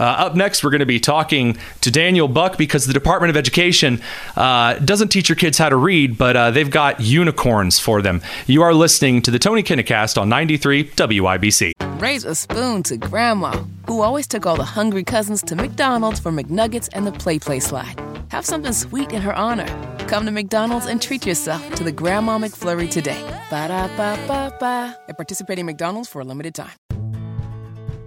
Uh, 0.00 0.04
up 0.04 0.34
next, 0.34 0.64
we're 0.64 0.70
going 0.70 0.80
to 0.80 0.86
be 0.86 0.98
talking 0.98 1.58
to 1.82 1.90
Daniel 1.90 2.26
Buck 2.26 2.56
because 2.56 2.86
the 2.86 2.94
Department 2.94 3.28
of 3.28 3.36
Education 3.36 4.00
uh, 4.34 4.74
doesn't 4.78 5.08
teach 5.08 5.28
your 5.28 5.36
kids 5.36 5.58
how 5.58 5.68
to 5.68 5.76
read, 5.76 6.16
but 6.16 6.36
uh, 6.36 6.50
they've 6.50 6.70
got 6.70 7.00
unicorns 7.00 7.78
for 7.78 8.00
them. 8.00 8.22
You 8.46 8.62
are 8.62 8.72
listening 8.72 9.20
to 9.22 9.30
the 9.30 9.38
Tony 9.38 9.62
Kinnett 9.62 10.16
on 10.18 10.30
93 10.30 10.84
WIBC. 10.84 11.72
Raise 12.00 12.24
a 12.24 12.34
spoon 12.34 12.82
to 12.84 12.96
Grandma, 12.96 13.52
who 13.86 14.00
always 14.00 14.26
took 14.26 14.46
all 14.46 14.56
the 14.56 14.64
hungry 14.64 15.04
cousins 15.04 15.42
to 15.42 15.54
McDonald's 15.54 16.18
for 16.18 16.32
McNuggets 16.32 16.88
and 16.94 17.06
the 17.06 17.12
Play 17.12 17.38
Play 17.38 17.60
slide. 17.60 18.00
Have 18.28 18.46
something 18.46 18.72
sweet 18.72 19.12
in 19.12 19.20
her 19.20 19.34
honor. 19.34 19.66
Come 20.08 20.24
to 20.24 20.30
McDonald's 20.30 20.86
and 20.86 21.02
treat 21.02 21.26
yourself 21.26 21.74
to 21.74 21.84
the 21.84 21.92
Grandma 21.92 22.38
McFlurry 22.38 22.90
today. 22.90 23.20
Ba 23.50 23.68
da 23.68 23.86
ba 23.98 24.18
ba 24.26 24.56
ba. 24.58 24.96
At 25.10 25.18
participating 25.18 25.66
McDonald's 25.66 26.08
for 26.08 26.20
a 26.22 26.24
limited 26.24 26.54
time. 26.54 26.99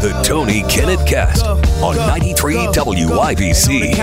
This 0.00 0.12
the 0.12 0.22
Tony 0.22 0.62
Kinnett 0.62 1.06
Cast 1.08 1.44
on 1.44 1.96
93 1.96 2.54
WIBC. 2.54 3.96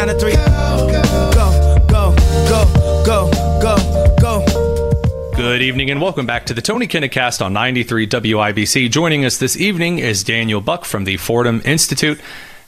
Go, 1.85 3.05
go, 3.05 3.31
go, 3.61 4.17
go. 4.19 5.31
Good 5.35 5.61
evening 5.61 5.91
and 5.91 6.01
welcome 6.01 6.25
back 6.25 6.47
to 6.47 6.53
the 6.53 6.61
Tony 6.61 6.87
Kinnett 6.87 7.11
Cast 7.11 7.41
on 7.41 7.53
93 7.53 8.07
WIBC. 8.07 8.91
Joining 8.91 9.23
us 9.23 9.37
this 9.37 9.55
evening 9.55 9.99
is 9.99 10.23
Daniel 10.23 10.59
Buck 10.59 10.83
from 10.83 11.05
the 11.05 11.15
Fordham 11.17 11.61
Institute. 11.63 12.19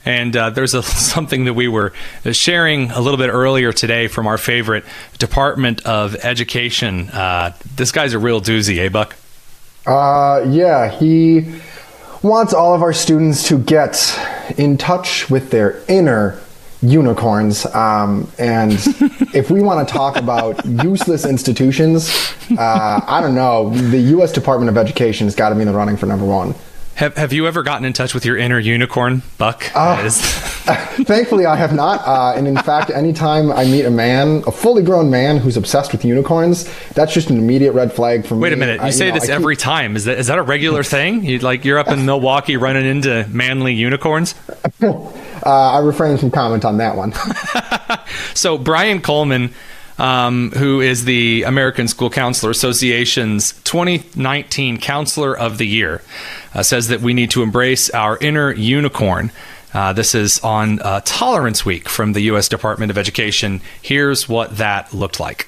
And 0.06 0.36
uh, 0.38 0.52
there's 0.52 0.74
a, 0.74 0.84
something 0.84 1.46
that 1.46 1.54
we 1.54 1.68
were 1.68 1.92
sharing 2.32 2.92
a 2.92 3.02
little 3.02 3.18
bit 3.18 3.30
earlier 3.30 3.74
today 3.74 4.08
from 4.08 4.28
our 4.28 4.38
favorite 4.38 4.86
Department 5.18 5.86
of 5.86 6.16
Education. 6.16 7.10
Uh, 7.10 7.54
this 7.76 7.92
guy's 7.92 8.14
a 8.14 8.20
real 8.20 8.40
doozy, 8.40 8.78
eh, 8.78 8.90
Buck? 8.90 9.16
Uh, 9.86 10.46
yeah, 10.48 10.90
he 10.90 11.60
wants 12.24 12.54
all 12.54 12.74
of 12.74 12.82
our 12.82 12.94
students 12.94 13.48
to 13.48 13.58
get 13.58 14.20
in 14.58 14.78
touch 14.78 15.30
with 15.30 15.52
their 15.52 15.84
inner 15.88 16.40
unicorns. 16.82 17.66
Um, 17.68 18.30
and 18.38 18.74
if 19.34 19.50
we 19.50 19.62
want 19.62 19.88
to 19.88 19.92
talk 19.92 20.18
about 20.18 20.66
useless 20.66 21.26
institutions, 21.26 22.10
uh, 22.58 23.02
I 23.06 23.22
don't 23.22 23.36
know. 23.36 23.70
The 23.70 24.00
U.S. 24.00 24.32
Department 24.32 24.70
of 24.70 24.78
Education 24.78 25.28
has 25.28 25.36
got 25.36 25.50
to 25.50 25.56
be 25.56 25.62
in 25.62 25.68
the 25.68 25.74
running 25.74 25.98
for 25.98 26.06
number 26.06 26.26
one. 26.26 26.56
Have 26.98 27.16
Have 27.16 27.32
you 27.32 27.46
ever 27.46 27.62
gotten 27.62 27.86
in 27.86 27.94
touch 27.94 28.16
with 28.16 28.26
your 28.26 28.38
inner 28.38 28.58
unicorn, 28.58 29.22
Buck? 29.38 29.70
Uh, 29.76 30.10
thankfully, 30.10 31.46
I 31.46 31.56
have 31.56 31.72
not. 31.72 32.02
Uh, 32.08 32.34
and 32.36 32.48
in 32.48 32.58
fact, 32.58 32.90
anytime 32.90 33.52
I 33.52 33.66
meet 33.66 33.84
a 33.86 33.92
man, 33.92 34.44
a 34.48 34.52
fully 34.52 34.82
grown 34.82 35.12
man 35.12 35.38
who's 35.38 35.58
obsessed 35.58 35.92
with 35.92 36.04
unicorns, 36.04 36.68
that's 36.96 37.14
just 37.14 37.30
an 37.30 37.38
immediate 37.38 37.74
red 37.74 37.94
flag 37.94 38.26
for 38.26 38.34
me. 38.34 38.42
Wait 38.42 38.54
a 38.54 38.56
minute, 38.56 38.82
you 38.82 38.88
I, 38.88 38.90
say 38.90 39.06
you 39.06 39.12
know, 39.14 39.20
this 39.20 39.30
every 39.30 39.56
time. 39.56 39.96
Is 39.96 40.06
that 40.06 40.18
is 40.18 40.26
that 40.26 40.40
a 40.40 40.42
regular 40.42 40.82
thing? 40.96 41.24
You 41.24 41.38
like 41.38 41.66
you're 41.66 41.78
up 41.78 41.90
in 41.90 42.04
Milwaukee 42.04 42.58
running 42.58 42.86
into 42.88 43.28
manly 43.30 43.74
unicorns? 43.76 44.34
Uh, 45.46 45.50
I 45.50 45.80
refrain 45.80 46.18
from 46.18 46.32
comment 46.32 46.66
on 46.66 46.78
that 46.78 46.98
one. 46.98 47.14
so 48.34 48.58
Brian 48.58 49.02
Coleman. 49.02 49.54
Um, 50.00 50.52
who 50.52 50.80
is 50.80 51.06
the 51.06 51.42
American 51.42 51.88
School 51.88 52.12
Counselor 52.12 52.52
Association's 52.52 53.54
2019 53.64 54.78
Counselor 54.78 55.36
of 55.36 55.58
the 55.58 55.66
Year, 55.66 56.04
uh, 56.54 56.64
says 56.64 56.88
that 56.88 57.02
we 57.02 57.14
need 57.14 57.32
to 57.32 57.44
embrace 57.44 57.90
our 57.92 58.18
inner 58.18 58.54
unicorn. 58.54 59.32
Uh, 59.74 59.94
this 59.94 60.16
is 60.16 60.40
on 60.40 60.80
uh, 60.80 61.02
Tolerance 61.04 61.66
Week 61.66 61.90
from 61.90 62.14
the 62.14 62.22
U.S. 62.22 62.48
Department 62.48 62.90
of 62.90 62.98
Education. 62.98 63.62
Here's 63.82 64.28
what 64.28 64.58
that 64.58 64.94
looked 64.94 65.20
like. 65.20 65.48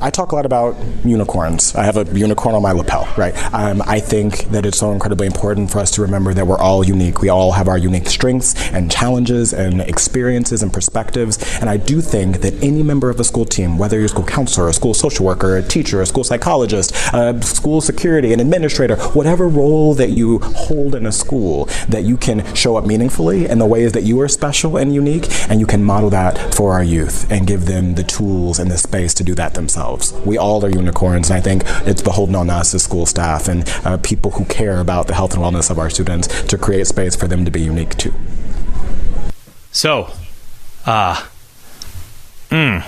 I 0.00 0.10
talk 0.10 0.32
a 0.32 0.34
lot 0.34 0.46
about 0.46 0.76
unicorns. 1.04 1.74
I 1.74 1.84
have 1.84 1.96
a 1.96 2.04
unicorn 2.16 2.54
on 2.54 2.62
my 2.62 2.72
lapel, 2.72 3.08
right? 3.16 3.34
Um, 3.54 3.82
I 3.86 3.98
think 3.98 4.50
that 4.50 4.66
it's 4.66 4.78
so 4.78 4.92
incredibly 4.92 5.26
important 5.26 5.70
for 5.70 5.78
us 5.78 5.90
to 5.92 6.02
remember 6.02 6.34
that 6.34 6.46
we're 6.46 6.58
all 6.58 6.84
unique. 6.84 7.22
We 7.22 7.28
all 7.28 7.52
have 7.52 7.66
our 7.66 7.78
unique 7.78 8.08
strengths 8.08 8.54
and 8.72 8.90
challenges 8.90 9.52
and 9.52 9.80
experiences 9.80 10.62
and 10.62 10.72
perspectives. 10.72 11.38
And 11.60 11.70
I 11.70 11.76
do 11.76 12.00
think 12.00 12.42
that 12.42 12.54
any 12.62 12.82
member 12.82 13.10
of 13.10 13.18
a 13.20 13.24
school 13.24 13.44
team, 13.44 13.78
whether 13.78 13.96
you're 13.96 14.06
a 14.06 14.10
school 14.10 14.24
counselor, 14.24 14.68
a 14.68 14.72
school 14.72 14.94
social 14.94 15.24
worker, 15.26 15.56
a 15.56 15.62
teacher, 15.62 16.00
a 16.00 16.06
school 16.06 16.24
psychologist, 16.24 16.92
a 17.12 17.40
school 17.42 17.80
security, 17.80 18.32
an 18.32 18.40
administrator, 18.40 18.96
whatever 19.14 19.48
role 19.48 19.94
that 19.94 20.10
you 20.10 20.38
hold 20.40 20.94
in 20.94 21.06
a 21.06 21.12
school, 21.12 21.66
that 21.88 22.04
you 22.04 22.16
can 22.16 22.54
show 22.54 22.76
up 22.76 22.86
meaningfully 22.86 23.46
in 23.46 23.58
the 23.58 23.66
ways 23.66 23.92
that 23.92 24.02
you 24.02 24.20
are 24.20 24.28
special 24.28 24.76
and 24.76 24.94
unique, 24.94 25.26
and 25.50 25.58
you 25.58 25.66
can 25.66 25.82
model 25.82 26.10
that 26.10 26.54
for 26.54 26.72
our 26.72 26.84
youth 26.84 27.30
and 27.30 27.46
give 27.46 27.66
them 27.66 27.94
the 27.94 28.04
tools 28.04 28.58
and 28.58 28.70
the 28.70 28.78
space 28.78 29.14
to 29.14 29.24
do 29.24 29.34
that 29.34 29.54
themselves 29.54 29.65
themselves. 29.66 30.12
We 30.24 30.38
all 30.38 30.64
are 30.64 30.70
unicorns, 30.70 31.28
and 31.28 31.38
I 31.38 31.40
think 31.40 31.62
it's 31.88 32.02
beholden 32.02 32.36
on 32.36 32.50
us 32.50 32.72
as 32.74 32.84
school 32.84 33.04
staff 33.04 33.48
and 33.48 33.68
uh, 33.84 33.96
people 33.98 34.30
who 34.32 34.44
care 34.44 34.78
about 34.78 35.08
the 35.08 35.14
health 35.14 35.34
and 35.34 35.42
wellness 35.42 35.70
of 35.70 35.78
our 35.78 35.90
students 35.90 36.28
to 36.44 36.56
create 36.56 36.86
space 36.86 37.16
for 37.16 37.26
them 37.26 37.44
to 37.44 37.50
be 37.50 37.60
unique 37.60 37.96
too. 37.96 38.14
So, 39.72 40.10
uh, 40.86 41.26
mm, 42.48 42.82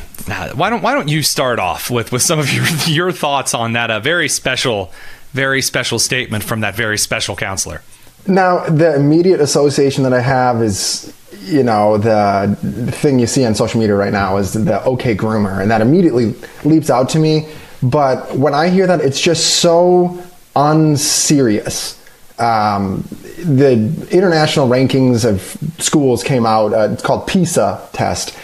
why 0.56 0.70
don't 0.70 0.82
why 0.82 0.94
don't 0.94 1.08
you 1.08 1.22
start 1.22 1.58
off 1.58 1.90
with 1.90 2.12
with 2.12 2.22
some 2.22 2.38
of 2.38 2.52
your 2.52 2.64
your 2.86 3.12
thoughts 3.12 3.54
on 3.54 3.72
that 3.72 3.90
uh, 3.90 3.98
very 3.98 4.28
special, 4.28 4.92
very 5.32 5.60
special 5.60 5.98
statement 5.98 6.44
from 6.44 6.60
that 6.60 6.76
very 6.76 6.96
special 6.96 7.34
counselor? 7.34 7.82
Now, 8.26 8.64
the 8.68 8.94
immediate 8.94 9.40
association 9.40 10.04
that 10.04 10.12
I 10.12 10.20
have 10.20 10.62
is 10.62 11.12
you 11.40 11.62
know 11.62 11.98
the 11.98 12.56
thing 12.92 13.18
you 13.18 13.26
see 13.26 13.44
on 13.44 13.54
social 13.54 13.80
media 13.80 13.94
right 13.94 14.12
now 14.12 14.36
is 14.36 14.52
the 14.52 14.82
okay 14.84 15.14
groomer 15.14 15.60
and 15.60 15.70
that 15.70 15.80
immediately 15.80 16.34
leaps 16.64 16.90
out 16.90 17.08
to 17.10 17.18
me. 17.18 17.48
But 17.82 18.36
when 18.36 18.54
i 18.54 18.68
hear 18.68 18.86
that 18.86 19.00
it's 19.00 19.20
just 19.20 19.60
so 19.60 20.22
unserious. 20.56 21.96
Um, 22.38 23.02
the 23.38 23.72
international 24.12 24.68
rankings 24.68 25.28
of 25.28 25.40
schools 25.82 26.22
came 26.22 26.46
out 26.46 26.72
uh, 26.72 26.90
it's 26.92 27.02
called 27.02 27.26
pisa 27.26 27.84
test 27.92 28.36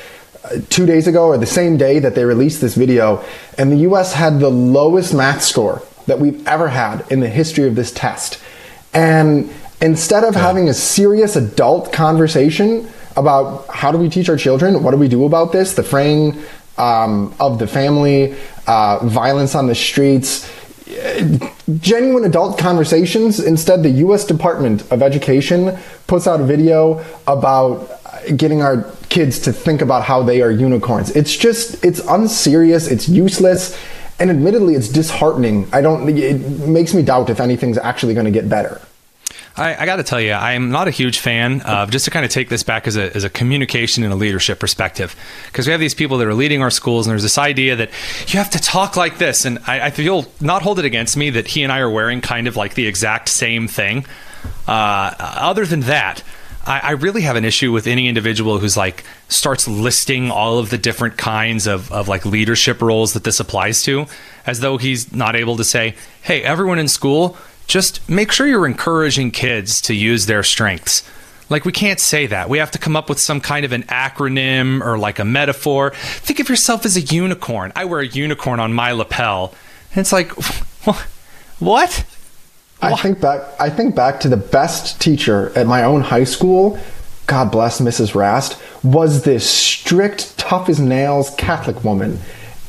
uh, 0.45 0.59
two 0.69 0.85
days 0.85 1.07
ago 1.07 1.26
or 1.26 1.38
the 1.38 1.47
same 1.47 1.76
day 1.76 2.00
that 2.00 2.17
they 2.17 2.25
released 2.25 2.61
this 2.61 2.75
video 2.75 3.25
and 3.57 3.71
the 3.71 3.76
us 3.76 4.12
had 4.12 4.41
the 4.41 4.50
lowest 4.50 5.14
math 5.14 5.43
score 5.43 5.81
that 6.07 6.19
we've 6.19 6.47
ever 6.47 6.69
had 6.69 7.05
in 7.11 7.21
the 7.21 7.29
history 7.29 7.67
of 7.67 7.75
this 7.75 7.93
test. 7.93 8.41
And 8.93 9.53
instead 9.85 10.25
of 10.25 10.35
yeah. 10.35 10.41
having 10.41 10.69
a 10.69 10.75
serious 10.75 11.37
adult 11.37 11.93
conversation 11.93 12.88
about 13.17 13.67
how 13.69 13.93
do 13.93 13.99
we 13.99 14.09
teach 14.09 14.29
our 14.29 14.37
children, 14.37 14.83
what 14.83 14.91
do 14.91 14.97
we 14.97 15.09
do 15.09 15.25
about 15.25 15.53
this, 15.53 15.75
the 15.75 15.83
fraying 15.83 16.43
um, 16.79 17.33
of 17.38 17.59
the 17.59 17.67
family, 17.67 18.35
uh, 18.67 18.99
violence 19.07 19.55
on 19.55 19.67
the 19.67 19.75
streets, 19.75 20.50
genuine 21.81 22.25
adult 22.25 22.59
conversations. 22.59 23.41
Instead, 23.41 23.83
the 23.83 23.91
U.S. 23.91 24.25
Department 24.25 24.91
of 24.91 25.03
Education 25.03 25.79
puts 26.07 26.26
out 26.26 26.41
a 26.41 26.45
video 26.45 27.05
about 27.26 27.91
getting 28.37 28.62
our 28.62 28.91
kids 29.11 29.38
to 29.41 29.53
think 29.53 29.83
about 29.83 30.03
how 30.03 30.23
they 30.23 30.41
are 30.43 30.50
unicorns. 30.50 31.11
It's 31.11 31.37
just, 31.37 31.85
it's 31.85 32.00
unserious, 32.09 32.88
it's 32.88 33.09
useless, 33.09 33.79
and 34.19 34.31
admittedly, 34.31 34.75
it's 34.75 34.88
disheartening. 34.88 35.69
I 35.73 35.83
don't, 35.83 36.09
it 36.09 36.41
makes 36.67 36.95
me 36.95 37.03
doubt 37.03 37.31
if 37.31 37.38
anything's 37.38 37.79
actually 37.79 38.14
going 38.14 38.26
to 38.26 38.33
get 38.33 38.49
better. 38.49 38.81
I, 39.56 39.82
I 39.82 39.87
got 39.87 39.96
to 39.96 40.02
tell 40.02 40.20
you, 40.20 40.32
I'm 40.32 40.70
not 40.70 40.88
a 40.88 40.90
huge 40.90 41.20
fan 41.20 41.61
of 41.62 41.90
just 41.90 42.06
to 42.06 42.11
kind 42.11 42.25
of 42.25 42.30
take 42.30 42.49
this 42.49 42.64
back 42.64 42.88
as 42.88 42.96
a, 42.96 43.14
as 43.14 43.23
a 43.23 43.30
communication 43.30 44.02
and 44.02 44.12
a 44.12 44.16
leadership 44.16 44.58
perspective. 44.58 45.14
Because 45.46 45.66
we 45.66 45.70
have 45.70 45.80
these 45.80 45.94
people 45.94 46.18
that 46.18 46.26
are 46.26 46.34
leading 46.34 46.61
our 46.61 46.70
schools, 46.70 47.06
and 47.06 47.12
there's 47.12 47.23
this 47.23 47.38
idea 47.38 47.76
that 47.76 47.90
you 48.32 48.38
have 48.38 48.50
to 48.50 48.58
talk 48.58 48.96
like 48.96 49.18
this. 49.18 49.44
And 49.44 49.61
I, 49.66 49.87
I 49.87 49.90
feel 49.90 50.26
not 50.40 50.62
hold 50.62 50.80
it 50.80 50.84
against 50.84 51.16
me 51.16 51.30
that 51.30 51.46
he 51.46 51.62
and 51.62 51.73
I 51.73 51.78
are 51.78 51.90
wearing 51.90 52.20
kind 52.20 52.49
of 52.49 52.56
like 52.56 52.75
the 52.75 52.87
exact 52.87 53.28
same 53.28 53.68
thing. 53.68 54.06
Uh, 54.66 55.14
other 55.18 55.64
than 55.64 55.80
that, 55.80 56.25
I, 56.66 56.80
I, 56.80 56.90
really 56.92 57.23
have 57.23 57.37
an 57.37 57.44
issue 57.44 57.73
with 57.73 57.87
any 57.87 58.08
individual 58.08 58.58
who's 58.58 58.76
like 58.76 59.04
starts 59.28 59.68
listing 59.68 60.30
all 60.30 60.58
of 60.58 60.70
the 60.70 60.78
different 60.78 61.16
kinds 61.16 61.66
of, 61.66 61.90
of 61.92 62.08
like 62.08 62.25
leadership 62.26 62.82
roles 62.82 63.12
that 63.12 63.25
this 63.25 63.40
applies 63.40 63.82
to, 63.84 64.06
as 64.46 64.61
though 64.61 64.78
he's 64.78 65.12
not 65.12 65.37
able 65.37 65.56
to 65.56 65.64
say, 65.64 65.94
hey, 66.23 66.42
everyone 66.42 66.78
in 66.78 66.88
school, 66.88 67.37
just 67.66 68.09
make 68.09 68.33
sure 68.33 68.47
you're 68.47 68.66
encouraging 68.66 69.30
kids 69.30 69.80
to 69.83 69.94
use 69.94 70.26
their 70.26 70.42
strengths. 70.42 71.02
Like, 71.50 71.64
we 71.64 71.73
can't 71.73 72.00
say 72.00 72.26
that. 72.26 72.49
We 72.49 72.59
have 72.59 72.71
to 72.71 72.78
come 72.78 72.97
up 72.97 73.09
with 73.09 73.18
some 73.18 73.40
kind 73.40 73.64
of 73.64 73.73
an 73.73 73.83
acronym 73.85 74.85
or 74.85 74.97
like 74.99 75.18
a 75.18 75.25
metaphor. 75.25 75.92
Think 75.94 76.40
of 76.40 76.49
yourself 76.49 76.87
as 76.87 76.97
a 76.97 77.02
unicorn. 77.02 77.73
I 77.76 77.85
wear 77.85 78.00
a 78.00 78.06
unicorn 78.06 78.61
on 78.61 78.73
my 78.73 78.92
lapel. 78.92 79.54
And 79.90 79.99
it's 80.00 80.12
like, 80.12 80.30
what? 81.59 82.04
I 82.83 82.97
think 82.97 83.21
back 83.21 83.40
I 83.59 83.71
think 83.71 83.94
back 83.94 84.21
to 84.21 84.28
the 84.28 84.37
best 84.37 85.00
teacher 85.00 85.52
at 85.56 85.66
my 85.66 85.85
own 85.85 86.02
high 86.02 86.25
school, 86.25 86.78
God 87.26 87.50
bless 87.50 87.80
Mrs. 87.80 88.14
Rast, 88.14 88.61
was 88.83 89.23
this 89.23 89.49
strict, 89.49 90.37
tough 90.37 90.68
as 90.68 90.80
nails 90.80 91.30
Catholic 91.37 91.83
woman. 91.85 92.18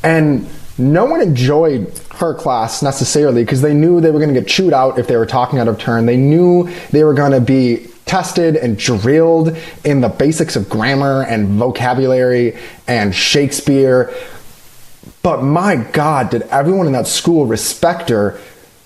And 0.04 0.48
no 0.77 1.05
one 1.05 1.22
enjoyed 1.22 1.91
her 2.15 2.34
class 2.34 2.82
necessarily 2.84 3.44
because 3.44 3.62
they 3.62 3.74
knew 3.74 4.01
they 4.01 4.12
were 4.12 4.20
going 4.20 4.34
to 4.34 4.39
get 4.39 4.48
chewed 4.48 4.74
out 4.74 5.00
if 5.00 5.08
they 5.08 5.15
were 5.15 5.25
talking 5.25 5.60
out 5.60 5.67
of 5.67 5.79
turn. 5.79 6.05
They 6.05 6.17
knew 6.17 6.70
they 6.91 7.03
were 7.03 7.13
going 7.13 7.32
to 7.32 7.41
be 7.41 7.88
tested 8.05 8.55
and 8.55 8.77
drilled 8.77 9.58
in 9.84 10.01
the 10.01 10.10
basics 10.10 10.55
of 10.55 10.70
grammar 10.70 11.24
and 11.24 11.48
vocabulary 11.48 12.58
and 12.88 13.15
Shakespeare. 13.15 14.13
But 15.24 15.44
my 15.44 15.77
God, 15.77 16.29
did 16.29 16.44
everyone 16.44 16.88
in 16.88 16.94
that 16.94 17.08
school 17.08 17.46
respect 17.46 18.10
her 18.10 18.39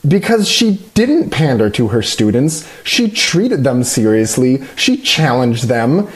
because 0.08 0.48
she 0.48 0.77
didn't 0.93 1.29
pander 1.29 1.69
to 1.72 1.89
her 1.89 2.01
students. 2.01 2.69
She 2.84 3.10
treated 3.10 3.63
them 3.63 3.84
seriously, 3.84 4.63
she 4.75 4.96
challenged 4.98 5.65
them, 5.65 6.08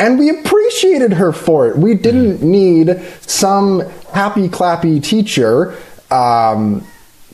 and 0.00 0.18
we 0.18 0.30
appreciated 0.30 1.12
her 1.12 1.30
for 1.30 1.68
it. 1.68 1.76
We 1.76 1.94
didn't 1.94 2.42
need 2.42 3.00
some 3.20 3.80
happy 4.12 4.48
clappy 4.48 5.02
teacher 5.02 5.76
um, 6.10 6.84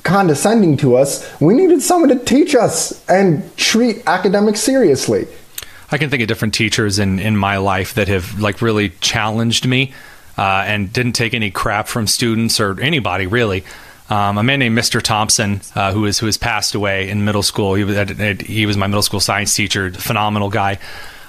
condescending 0.02 0.76
to 0.78 0.96
us. 0.96 1.24
We 1.40 1.54
needed 1.54 1.80
someone 1.80 2.10
to 2.10 2.18
teach 2.18 2.56
us 2.56 3.04
and 3.08 3.56
treat 3.56 4.02
academics 4.06 4.60
seriously. 4.60 5.28
I 5.92 5.98
can 5.98 6.10
think 6.10 6.22
of 6.22 6.28
different 6.28 6.54
teachers 6.54 6.98
in, 6.98 7.20
in 7.20 7.36
my 7.36 7.58
life 7.58 7.94
that 7.94 8.08
have 8.08 8.40
like 8.40 8.60
really 8.60 8.88
challenged 9.00 9.64
me 9.64 9.94
uh, 10.36 10.64
and 10.66 10.92
didn't 10.92 11.12
take 11.12 11.34
any 11.34 11.52
crap 11.52 11.86
from 11.86 12.08
students 12.08 12.58
or 12.58 12.80
anybody 12.80 13.28
really. 13.28 13.64
Um, 14.10 14.38
a 14.38 14.42
man 14.42 14.58
named 14.58 14.76
Mr. 14.76 15.00
Thompson, 15.00 15.60
uh, 15.74 15.92
who 15.92 16.04
is 16.04 16.18
who 16.18 16.26
has 16.26 16.36
passed 16.36 16.74
away 16.74 17.08
in 17.08 17.24
middle 17.24 17.42
school. 17.42 17.74
He 17.74 17.82
was 17.82 17.96
he 18.40 18.64
was 18.64 18.76
my 18.76 18.86
middle 18.86 19.02
school 19.02 19.18
science 19.18 19.52
teacher, 19.54 19.90
phenomenal 19.92 20.48
guy. 20.48 20.78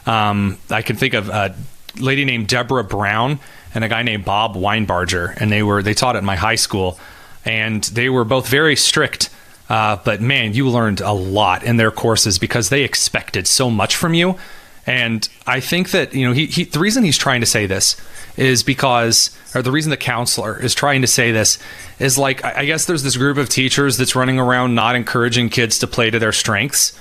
Um, 0.07 0.57
I 0.69 0.81
can 0.81 0.95
think 0.95 1.13
of 1.13 1.29
a 1.29 1.55
lady 1.99 2.25
named 2.25 2.47
Deborah 2.47 2.83
Brown 2.83 3.39
and 3.75 3.83
a 3.83 3.89
guy 3.89 4.01
named 4.03 4.25
Bob 4.25 4.55
Weinbarger, 4.55 5.35
and 5.39 5.51
they 5.51 5.61
were 5.61 5.83
they 5.83 5.93
taught 5.93 6.15
at 6.15 6.23
my 6.23 6.35
high 6.35 6.55
school. 6.55 6.97
and 7.45 7.83
they 7.85 8.09
were 8.09 8.25
both 8.25 8.47
very 8.47 8.75
strict. 8.75 9.29
Uh, 9.69 9.97
but 10.03 10.21
man, 10.21 10.53
you 10.53 10.67
learned 10.69 11.01
a 11.01 11.11
lot 11.13 11.63
in 11.63 11.77
their 11.77 11.91
courses 11.91 12.39
because 12.39 12.69
they 12.69 12.83
expected 12.83 13.47
so 13.47 13.69
much 13.69 13.95
from 13.95 14.13
you. 14.13 14.37
And 14.85 15.27
I 15.45 15.59
think 15.59 15.91
that 15.91 16.13
you 16.13 16.25
know 16.25 16.33
he, 16.33 16.45
he 16.45 16.63
the 16.63 16.79
reason 16.79 17.03
he's 17.03 17.17
trying 17.17 17.41
to 17.41 17.45
say 17.45 17.65
this 17.65 17.97
is 18.37 18.63
because, 18.63 19.37
or 19.53 19.61
the 19.61 19.71
reason 19.71 19.89
the 19.89 19.97
counselor 19.97 20.57
is 20.57 20.73
trying 20.73 21.01
to 21.01 21.07
say 21.07 21.31
this 21.31 21.57
is 21.99 22.17
like 22.17 22.43
I 22.45 22.65
guess 22.65 22.85
there's 22.85 23.03
this 23.03 23.17
group 23.17 23.37
of 23.37 23.49
teachers 23.49 23.97
that's 23.97 24.15
running 24.15 24.39
around 24.39 24.75
not 24.75 24.95
encouraging 24.95 25.49
kids 25.49 25.79
to 25.79 25.87
play 25.87 26.09
to 26.09 26.19
their 26.19 26.31
strengths 26.31 26.97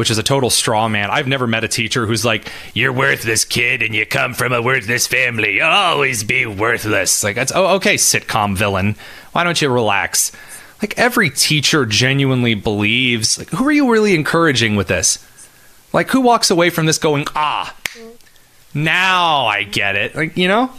which 0.00 0.10
is 0.10 0.16
a 0.16 0.22
total 0.22 0.48
straw 0.48 0.88
man. 0.88 1.10
I've 1.10 1.28
never 1.28 1.46
met 1.46 1.62
a 1.62 1.68
teacher 1.68 2.06
who's 2.06 2.24
like, 2.24 2.50
"You're 2.72 2.90
worthless, 2.90 3.44
kid, 3.44 3.82
and 3.82 3.94
you 3.94 4.06
come 4.06 4.32
from 4.32 4.50
a 4.50 4.62
worthless 4.62 5.06
family. 5.06 5.56
You'll 5.56 5.66
always 5.66 6.24
be 6.24 6.46
worthless." 6.46 7.22
Like, 7.22 7.36
that's 7.36 7.52
oh, 7.54 7.74
okay, 7.76 7.96
sitcom 7.96 8.56
villain. 8.56 8.96
Why 9.32 9.44
don't 9.44 9.60
you 9.60 9.68
relax? 9.68 10.32
Like 10.80 10.98
every 10.98 11.28
teacher 11.28 11.84
genuinely 11.84 12.54
believes. 12.54 13.38
Like, 13.38 13.50
who 13.50 13.68
are 13.68 13.72
you 13.72 13.92
really 13.92 14.14
encouraging 14.14 14.74
with 14.74 14.88
this? 14.88 15.18
Like, 15.92 16.08
who 16.08 16.22
walks 16.22 16.50
away 16.50 16.70
from 16.70 16.86
this 16.86 16.96
going, 16.96 17.26
"Ah, 17.36 17.76
now 18.72 19.44
I 19.44 19.64
get 19.64 19.96
it." 19.96 20.16
Like, 20.16 20.34
you 20.34 20.48
know. 20.48 20.70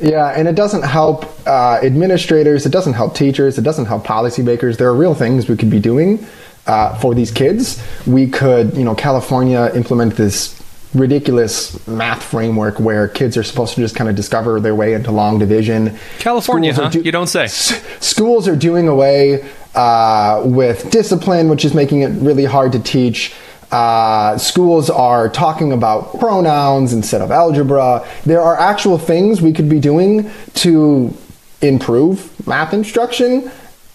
Yeah, 0.00 0.28
and 0.36 0.46
it 0.46 0.54
doesn't 0.54 0.82
help 0.82 1.24
uh, 1.48 1.80
administrators. 1.82 2.66
It 2.66 2.72
doesn't 2.72 2.92
help 2.92 3.14
teachers. 3.14 3.56
It 3.56 3.62
doesn't 3.62 3.86
help 3.86 4.04
policymakers. 4.04 4.76
There 4.76 4.88
are 4.88 4.94
real 4.94 5.14
things 5.14 5.48
we 5.48 5.56
could 5.56 5.70
be 5.70 5.80
doing 5.80 6.26
uh, 6.66 6.96
for 6.98 7.14
these 7.14 7.30
kids. 7.30 7.82
We 8.06 8.26
could, 8.28 8.74
you 8.76 8.84
know, 8.84 8.94
California 8.94 9.70
implement 9.74 10.16
this 10.16 10.60
ridiculous 10.94 11.86
math 11.86 12.22
framework 12.22 12.80
where 12.80 13.06
kids 13.08 13.36
are 13.36 13.42
supposed 13.42 13.74
to 13.74 13.80
just 13.80 13.94
kind 13.94 14.08
of 14.08 14.16
discover 14.16 14.60
their 14.60 14.74
way 14.74 14.94
into 14.94 15.10
long 15.10 15.38
division. 15.38 15.98
California, 16.18 16.72
huh? 16.72 16.88
Do- 16.88 17.02
you 17.02 17.12
don't 17.12 17.26
say. 17.26 17.44
S- 17.44 17.80
schools 18.00 18.48
are 18.48 18.56
doing 18.56 18.88
away 18.88 19.48
uh, 19.74 20.42
with 20.44 20.90
discipline, 20.90 21.48
which 21.48 21.64
is 21.64 21.74
making 21.74 22.00
it 22.00 22.08
really 22.22 22.44
hard 22.44 22.72
to 22.72 22.78
teach. 22.78 23.34
Uh, 23.70 24.38
schools 24.38 24.88
are 24.88 25.28
talking 25.28 25.72
about 25.72 26.18
pronouns 26.20 26.92
instead 26.92 27.20
of 27.20 27.30
algebra. 27.30 28.06
There 28.24 28.40
are 28.40 28.58
actual 28.58 28.96
things 28.96 29.42
we 29.42 29.52
could 29.52 29.68
be 29.68 29.80
doing 29.80 30.30
to 30.54 31.12
improve 31.60 32.46
math 32.46 32.72
instruction, 32.72 33.50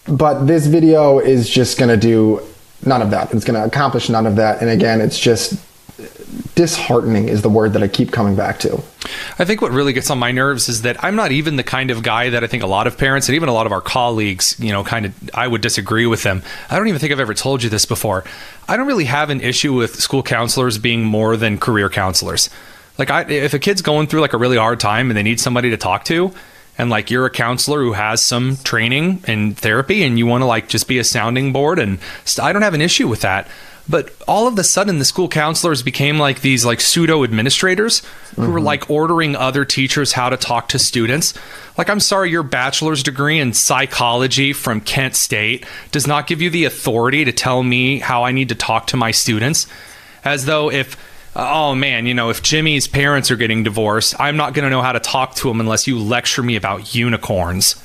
but 0.08 0.44
this 0.46 0.68
video 0.68 1.20
is 1.20 1.50
just 1.50 1.80
going 1.80 1.90
to 1.90 1.98
do 1.98 2.42
none 2.86 3.02
of 3.02 3.12
that. 3.12 3.34
It's 3.34 3.46
going 3.46 3.60
to 3.60 3.66
accomplish 3.66 4.10
none 4.10 4.26
of 4.26 4.36
that. 4.38 4.62
And 4.62 4.70
again, 4.70 5.02
it's 5.02 5.20
just 5.20 5.54
disheartening 6.56 7.30
is 7.30 7.42
the 7.42 7.50
word 7.50 7.74
that 7.74 7.84
I 7.84 7.88
keep 7.88 8.12
coming 8.12 8.36
back 8.36 8.60
to. 8.60 8.82
I 9.40 9.46
think 9.46 9.62
what 9.62 9.72
really 9.72 9.94
gets 9.94 10.10
on 10.10 10.20
my 10.20 10.32
nerves 10.32 10.70
is 10.70 10.82
that 10.84 11.04
I'm 11.04 11.16
not 11.16 11.32
even 11.32 11.56
the 11.56 11.64
kind 11.64 11.92
of 11.92 12.04
guy 12.04 12.30
that 12.30 12.44
I 12.44 12.48
think 12.48 12.64
a 12.64 12.68
lot 12.68 12.88
of 12.88 12.98
parents 12.98 13.28
and 13.28 13.36
even 13.36 13.50
a 13.50 13.54
lot 13.54 13.66
of 13.66 13.72
our 13.72 13.82
colleagues, 13.82 14.56
you 14.60 14.72
know, 14.72 14.84
kind 14.84 15.06
of 15.06 15.30
I 15.34 15.48
would 15.48 15.62
disagree 15.62 16.06
with 16.06 16.24
them. 16.24 16.44
I 16.70 16.78
don't 16.78 16.88
even 16.88 17.00
think 17.00 17.12
I've 17.12 17.20
ever 17.20 17.34
told 17.34 17.64
you 17.64 17.70
this 17.70 17.86
before. 17.86 18.24
I 18.68 18.78
don't 18.78 18.88
really 18.88 19.06
have 19.06 19.30
an 19.30 19.42
issue 19.42 19.74
with 19.74 19.96
school 19.96 20.24
counselors 20.24 20.78
being 20.78 21.04
more 21.04 21.38
than 21.38 21.58
career 21.58 21.90
counselors. 21.90 22.50
Like 22.98 23.10
I, 23.10 23.24
if 23.24 23.54
a 23.54 23.60
kid's 23.60 23.82
going 23.82 24.08
through 24.08 24.22
like 24.22 24.34
a 24.34 24.38
really 24.38 24.58
hard 24.58 24.80
time 24.80 25.10
and 25.10 25.18
they 25.18 25.24
need 25.24 25.40
somebody 25.40 25.70
to 25.72 25.78
talk 25.78 26.04
to, 26.06 26.34
and 26.82 26.90
like 26.90 27.12
you're 27.12 27.28
a 27.28 27.30
counselor 27.30 27.84
who 27.84 27.94
has 27.94 28.24
some 28.24 28.58
training 28.58 29.24
in 29.28 29.54
therapy 29.54 30.02
and 30.02 30.18
you 30.18 30.26
want 30.26 30.42
to 30.42 30.48
like 30.48 30.68
just 30.68 30.88
be 30.88 30.98
a 30.98 31.04
sounding 31.04 31.54
board 31.54 31.78
and 31.78 32.00
st- 32.26 32.44
I 32.44 32.52
don't 32.52 32.64
have 32.64 32.74
an 32.74 32.82
issue 32.82 33.08
with 33.08 33.22
that. 33.22 33.48
But 33.88 34.12
all 34.28 34.48
of 34.48 34.58
a 34.58 34.64
sudden, 34.64 34.98
the 34.98 35.06
school 35.06 35.28
counselors 35.28 35.84
became 35.84 36.18
like 36.18 36.42
these 36.42 36.66
like 36.66 36.82
pseudo 36.82 37.24
administrators 37.24 38.00
who 38.36 38.42
mm-hmm. 38.42 38.54
were 38.54 38.62
like 38.62 38.90
ordering 38.90 39.36
other 39.36 39.64
teachers 39.64 40.14
how 40.14 40.30
to 40.30 40.38
talk 40.38 40.70
to 40.70 40.80
students. 40.80 41.36
Like, 41.78 41.90
I'm 41.90 42.00
sorry, 42.00 42.32
your 42.32 42.42
bachelor's 42.42 43.04
degree 43.04 43.40
in 43.40 43.54
psychology 43.54 44.52
from 44.54 44.82
Kent 44.82 45.16
State 45.16 45.66
does 45.92 46.08
not 46.08 46.26
give 46.26 46.42
you 46.42 46.50
the 46.50 46.66
authority 46.66 47.26
to 47.26 47.32
tell 47.32 47.62
me 47.62 48.00
how 48.00 48.24
I 48.24 48.32
need 48.32 48.50
to 48.50 48.56
talk 48.56 48.88
to 48.88 48.98
my 48.98 49.12
students. 49.12 49.68
As 50.24 50.46
though 50.46 50.72
if 50.72 50.96
oh 51.36 51.76
man, 51.76 52.06
you 52.06 52.14
know, 52.14 52.30
if 52.30 52.42
Jimmy's 52.44 52.88
parents 52.88 53.32
are 53.32 53.36
getting 53.36 53.64
divorced, 53.64 54.20
I'm 54.20 54.38
not 54.38 54.54
going 54.54 54.64
to 54.64 54.70
know 54.70 54.82
how 54.82 54.92
to 54.92 55.00
talk 55.00 55.36
to 55.36 55.50
him 55.50 55.60
unless 55.60 55.88
you 55.88 56.00
lecture 56.00 56.44
me 56.44 56.56
about 56.56 56.94
unicorns. 56.94 57.76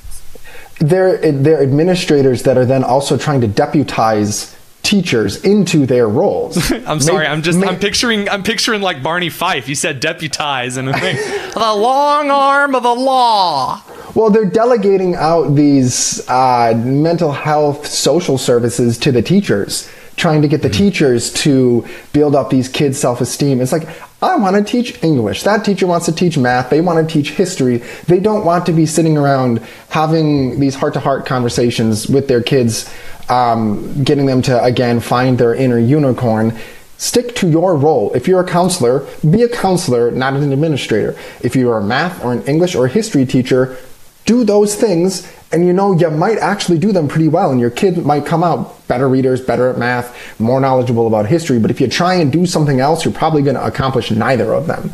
They're, 0.79 1.17
they're 1.31 1.63
administrators 1.63 2.43
that 2.43 2.57
are 2.57 2.65
then 2.65 2.83
also 2.83 3.17
trying 3.17 3.41
to 3.41 3.47
deputize 3.47 4.55
teachers 4.83 5.43
into 5.43 5.85
their 5.85 6.07
roles. 6.07 6.71
I'm 6.87 6.99
sorry, 7.01 7.25
make, 7.25 7.29
I'm 7.29 7.41
just 7.41 7.59
make, 7.59 7.69
I'm 7.69 7.79
picturing 7.79 8.29
I'm 8.29 8.43
picturing 8.43 8.81
like 8.81 9.03
Barney 9.03 9.29
Fife. 9.29 9.67
You 9.67 9.75
said 9.75 9.99
deputize 9.99 10.77
and 10.77 10.89
I 10.89 10.99
think 10.99 11.53
the 11.53 11.59
long 11.59 12.31
arm 12.31 12.73
of 12.73 12.83
the 12.83 12.93
law. 12.93 13.81
Well, 14.15 14.29
they're 14.29 14.45
delegating 14.45 15.15
out 15.15 15.55
these 15.55 16.27
uh, 16.29 16.73
mental 16.83 17.33
health 17.33 17.85
social 17.85 18.37
services 18.37 18.97
to 18.99 19.11
the 19.11 19.21
teachers 19.21 19.89
trying 20.17 20.41
to 20.41 20.47
get 20.47 20.63
the 20.63 20.67
mm-hmm. 20.67 20.77
teachers 20.77 21.31
to 21.31 21.87
build 22.11 22.35
up 22.35 22.49
these 22.49 22.67
kids' 22.67 22.99
self 22.99 23.21
esteem. 23.21 23.61
It's 23.61 23.71
like, 23.71 23.87
I 24.21 24.35
want 24.35 24.55
to 24.55 24.63
teach 24.63 25.01
English. 25.03 25.43
That 25.43 25.63
teacher 25.63 25.85
wants 25.85 26.07
to 26.07 26.11
teach 26.11 26.37
math. 26.37 26.71
They 26.71 26.81
want 26.81 27.07
to 27.07 27.13
teach 27.13 27.31
history. 27.31 27.77
They 28.07 28.19
don't 28.19 28.43
want 28.43 28.65
to 28.65 28.73
be 28.73 28.87
sitting 28.87 29.15
around 29.15 29.59
having 29.89 30.59
these 30.59 30.73
heart 30.73 30.95
to 30.95 30.99
heart 30.99 31.27
conversations 31.27 32.07
with 32.07 32.27
their 32.27 32.41
kids, 32.41 32.91
um, 33.29 34.03
getting 34.03 34.25
them 34.25 34.41
to, 34.41 34.63
again, 34.63 34.99
find 34.99 35.37
their 35.37 35.53
inner 35.53 35.77
unicorn. 35.77 36.57
Stick 36.97 37.35
to 37.35 37.47
your 37.47 37.75
role. 37.75 38.11
If 38.13 38.27
you're 38.27 38.41
a 38.41 38.47
counselor, 38.47 39.07
be 39.29 39.43
a 39.43 39.49
counselor, 39.49 40.09
not 40.09 40.33
an 40.33 40.51
administrator. 40.51 41.15
If 41.41 41.55
you're 41.55 41.77
a 41.77 41.83
math 41.83 42.23
or 42.25 42.33
an 42.33 42.43
English 42.45 42.73
or 42.73 42.87
a 42.87 42.89
history 42.89 43.23
teacher, 43.27 43.77
do 44.25 44.43
those 44.43 44.73
things 44.73 45.31
and 45.51 45.65
you 45.65 45.73
know 45.73 45.93
you 45.93 46.09
might 46.09 46.37
actually 46.37 46.77
do 46.77 46.91
them 46.91 47.07
pretty 47.07 47.27
well 47.27 47.51
and 47.51 47.59
your 47.59 47.69
kid 47.69 47.97
might 48.05 48.25
come 48.25 48.43
out 48.43 48.87
better 48.87 49.07
readers 49.07 49.41
better 49.41 49.69
at 49.69 49.77
math 49.77 50.39
more 50.39 50.59
knowledgeable 50.59 51.07
about 51.07 51.25
history 51.25 51.59
but 51.59 51.71
if 51.71 51.79
you 51.79 51.87
try 51.87 52.15
and 52.15 52.31
do 52.31 52.45
something 52.45 52.79
else 52.79 53.05
you're 53.05 53.13
probably 53.13 53.41
going 53.41 53.55
to 53.55 53.65
accomplish 53.65 54.11
neither 54.11 54.53
of 54.53 54.67
them. 54.67 54.91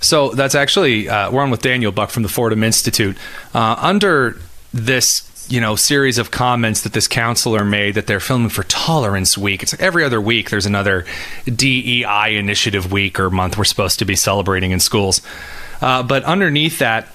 So 0.00 0.30
that's 0.30 0.54
actually 0.54 1.08
uh, 1.08 1.30
we're 1.30 1.42
on 1.42 1.50
with 1.50 1.62
daniel 1.62 1.92
buck 1.92 2.10
from 2.10 2.22
the 2.22 2.28
fordham 2.28 2.62
institute. 2.62 3.16
Uh, 3.54 3.76
under 3.78 4.38
this 4.72 5.46
you 5.48 5.60
know 5.60 5.76
series 5.76 6.18
of 6.18 6.30
comments 6.30 6.82
that 6.82 6.92
this 6.92 7.06
counselor 7.06 7.64
made 7.64 7.94
that 7.94 8.06
they're 8.06 8.20
filming 8.20 8.48
for 8.48 8.64
tolerance 8.64 9.38
week 9.38 9.62
it's 9.62 9.72
like 9.72 9.80
every 9.80 10.02
other 10.02 10.20
week 10.20 10.50
there's 10.50 10.66
another 10.66 11.04
dei 11.44 12.36
initiative 12.36 12.90
week 12.90 13.20
or 13.20 13.30
month 13.30 13.56
we're 13.56 13.64
supposed 13.64 13.98
to 13.98 14.04
be 14.04 14.16
celebrating 14.16 14.72
in 14.72 14.80
schools. 14.80 15.22
Uh, 15.80 16.02
but 16.02 16.24
underneath 16.24 16.78
that 16.78 17.06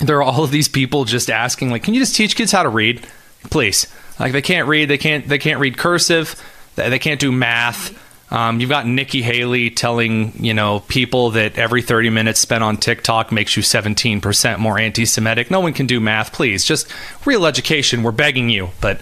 there 0.00 0.18
are 0.18 0.22
all 0.22 0.44
of 0.44 0.50
these 0.50 0.68
people 0.68 1.04
just 1.04 1.30
asking 1.30 1.70
like 1.70 1.82
can 1.82 1.94
you 1.94 2.00
just 2.00 2.14
teach 2.14 2.36
kids 2.36 2.52
how 2.52 2.62
to 2.62 2.68
read 2.68 3.06
please 3.44 3.86
like 4.18 4.32
they 4.32 4.42
can't 4.42 4.68
read 4.68 4.88
they 4.88 4.98
can't 4.98 5.28
they 5.28 5.38
can't 5.38 5.60
read 5.60 5.76
cursive 5.76 6.40
they 6.76 6.98
can't 6.98 7.20
do 7.20 7.32
math 7.32 7.96
um, 8.30 8.60
you've 8.60 8.68
got 8.68 8.86
Nikki 8.86 9.22
Haley 9.22 9.70
telling 9.70 10.32
you 10.42 10.52
know 10.52 10.80
people 10.80 11.30
that 11.30 11.56
every 11.56 11.80
30 11.82 12.10
minutes 12.10 12.40
spent 12.40 12.62
on 12.62 12.76
TikTok 12.76 13.32
makes 13.32 13.56
you 13.56 13.62
17% 13.62 14.58
more 14.58 14.78
anti-Semitic. 14.78 15.50
No 15.50 15.60
one 15.60 15.72
can 15.72 15.86
do 15.86 15.98
math. 15.98 16.32
Please, 16.32 16.64
just 16.64 16.92
real 17.24 17.46
education. 17.46 18.02
We're 18.02 18.12
begging 18.12 18.50
you, 18.50 18.68
but 18.80 19.00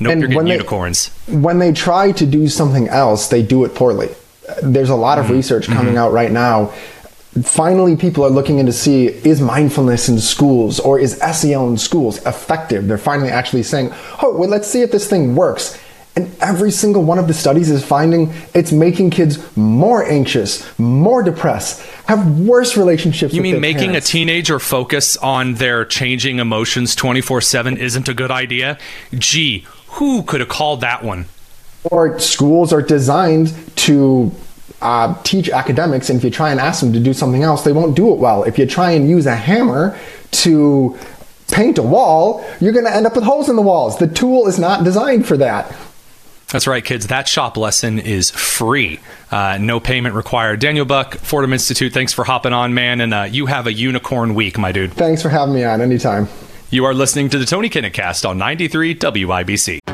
nope, 0.00 0.12
and 0.12 0.20
you're 0.20 0.28
getting 0.30 0.44
they, 0.46 0.52
unicorns. 0.52 1.08
When 1.28 1.58
they 1.58 1.72
try 1.72 2.12
to 2.12 2.24
do 2.24 2.48
something 2.48 2.88
else, 2.88 3.28
they 3.28 3.42
do 3.42 3.64
it 3.64 3.74
poorly. 3.74 4.08
There's 4.62 4.90
a 4.90 4.96
lot 4.96 5.18
of 5.18 5.26
mm-hmm. 5.26 5.34
research 5.34 5.66
coming 5.66 5.94
mm-hmm. 5.94 5.98
out 5.98 6.12
right 6.12 6.32
now 6.32 6.72
finally 7.42 7.96
people 7.96 8.24
are 8.24 8.30
looking 8.30 8.58
into 8.58 8.72
see 8.72 9.06
is 9.06 9.40
mindfulness 9.40 10.08
in 10.08 10.20
schools 10.20 10.78
or 10.78 10.98
is 10.98 11.18
SEL 11.18 11.68
in 11.68 11.76
schools 11.76 12.24
effective? 12.26 12.86
They're 12.86 12.98
finally 12.98 13.30
actually 13.30 13.64
saying, 13.64 13.92
oh, 14.22 14.36
well, 14.36 14.48
let's 14.48 14.68
see 14.68 14.82
if 14.82 14.92
this 14.92 15.08
thing 15.08 15.34
works. 15.34 15.78
And 16.16 16.32
every 16.40 16.70
single 16.70 17.02
one 17.02 17.18
of 17.18 17.26
the 17.26 17.34
studies 17.34 17.70
is 17.70 17.84
finding 17.84 18.32
it's 18.54 18.70
making 18.70 19.10
kids 19.10 19.56
more 19.56 20.04
anxious, 20.04 20.78
more 20.78 21.24
depressed, 21.24 21.82
have 22.06 22.38
worse 22.38 22.76
relationships. 22.76 23.34
You 23.34 23.42
mean 23.42 23.60
making 23.60 23.88
parents. 23.88 24.08
a 24.08 24.12
teenager 24.12 24.60
focus 24.60 25.16
on 25.16 25.54
their 25.54 25.84
changing 25.84 26.38
emotions 26.38 26.94
24 26.94 27.40
7 27.40 27.76
isn't 27.76 28.08
a 28.08 28.14
good 28.14 28.30
idea? 28.30 28.78
Gee, 29.12 29.66
who 29.88 30.22
could 30.22 30.38
have 30.38 30.48
called 30.48 30.82
that 30.82 31.02
one? 31.02 31.26
Or 31.82 32.18
schools 32.20 32.72
are 32.72 32.80
designed 32.80 33.52
to 33.76 34.32
uh, 34.84 35.14
teach 35.24 35.48
academics, 35.48 36.10
and 36.10 36.18
if 36.18 36.24
you 36.24 36.30
try 36.30 36.50
and 36.50 36.60
ask 36.60 36.80
them 36.80 36.92
to 36.92 37.00
do 37.00 37.12
something 37.12 37.42
else, 37.42 37.64
they 37.64 37.72
won't 37.72 37.96
do 37.96 38.12
it 38.12 38.18
well. 38.18 38.44
If 38.44 38.58
you 38.58 38.66
try 38.66 38.90
and 38.92 39.08
use 39.08 39.26
a 39.26 39.34
hammer 39.34 39.98
to 40.30 40.96
paint 41.50 41.78
a 41.78 41.82
wall, 41.82 42.44
you're 42.60 42.72
going 42.72 42.84
to 42.84 42.94
end 42.94 43.06
up 43.06 43.14
with 43.14 43.24
holes 43.24 43.48
in 43.48 43.56
the 43.56 43.62
walls. 43.62 43.98
The 43.98 44.06
tool 44.06 44.46
is 44.46 44.58
not 44.58 44.84
designed 44.84 45.26
for 45.26 45.36
that. 45.38 45.74
That's 46.48 46.66
right, 46.66 46.84
kids. 46.84 47.08
That 47.08 47.26
shop 47.26 47.56
lesson 47.56 47.98
is 47.98 48.30
free. 48.30 49.00
Uh, 49.30 49.58
no 49.60 49.80
payment 49.80 50.14
required. 50.14 50.60
Daniel 50.60 50.84
Buck, 50.84 51.16
Fordham 51.16 51.52
Institute, 51.52 51.92
thanks 51.92 52.12
for 52.12 52.24
hopping 52.24 52.52
on, 52.52 52.74
man. 52.74 53.00
And 53.00 53.14
uh, 53.14 53.22
you 53.22 53.46
have 53.46 53.66
a 53.66 53.72
unicorn 53.72 54.34
week, 54.34 54.58
my 54.58 54.70
dude. 54.70 54.92
Thanks 54.92 55.22
for 55.22 55.30
having 55.30 55.54
me 55.54 55.64
on 55.64 55.80
anytime. 55.80 56.28
You 56.70 56.84
are 56.84 56.94
listening 56.94 57.30
to 57.30 57.38
the 57.38 57.46
Tony 57.46 57.70
Kinnett 57.70 57.94
Cast 57.94 58.26
on 58.26 58.38
93 58.38 58.94
WIBC. 58.96 59.93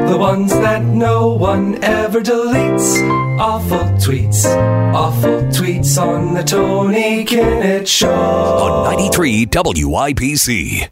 the 0.11 0.17
ones 0.17 0.51
that 0.51 0.83
no 0.83 1.29
one 1.29 1.81
ever 1.81 2.19
deletes. 2.19 2.87
Awful 3.39 3.85
tweets, 4.03 4.45
awful 4.93 5.41
tweets 5.55 5.97
on 5.97 6.33
the 6.33 6.43
Tony 6.43 7.23
Kinnett 7.23 7.87
Show. 7.87 8.11
On 8.11 8.91
93 8.91 9.45
WIBC. 9.45 10.89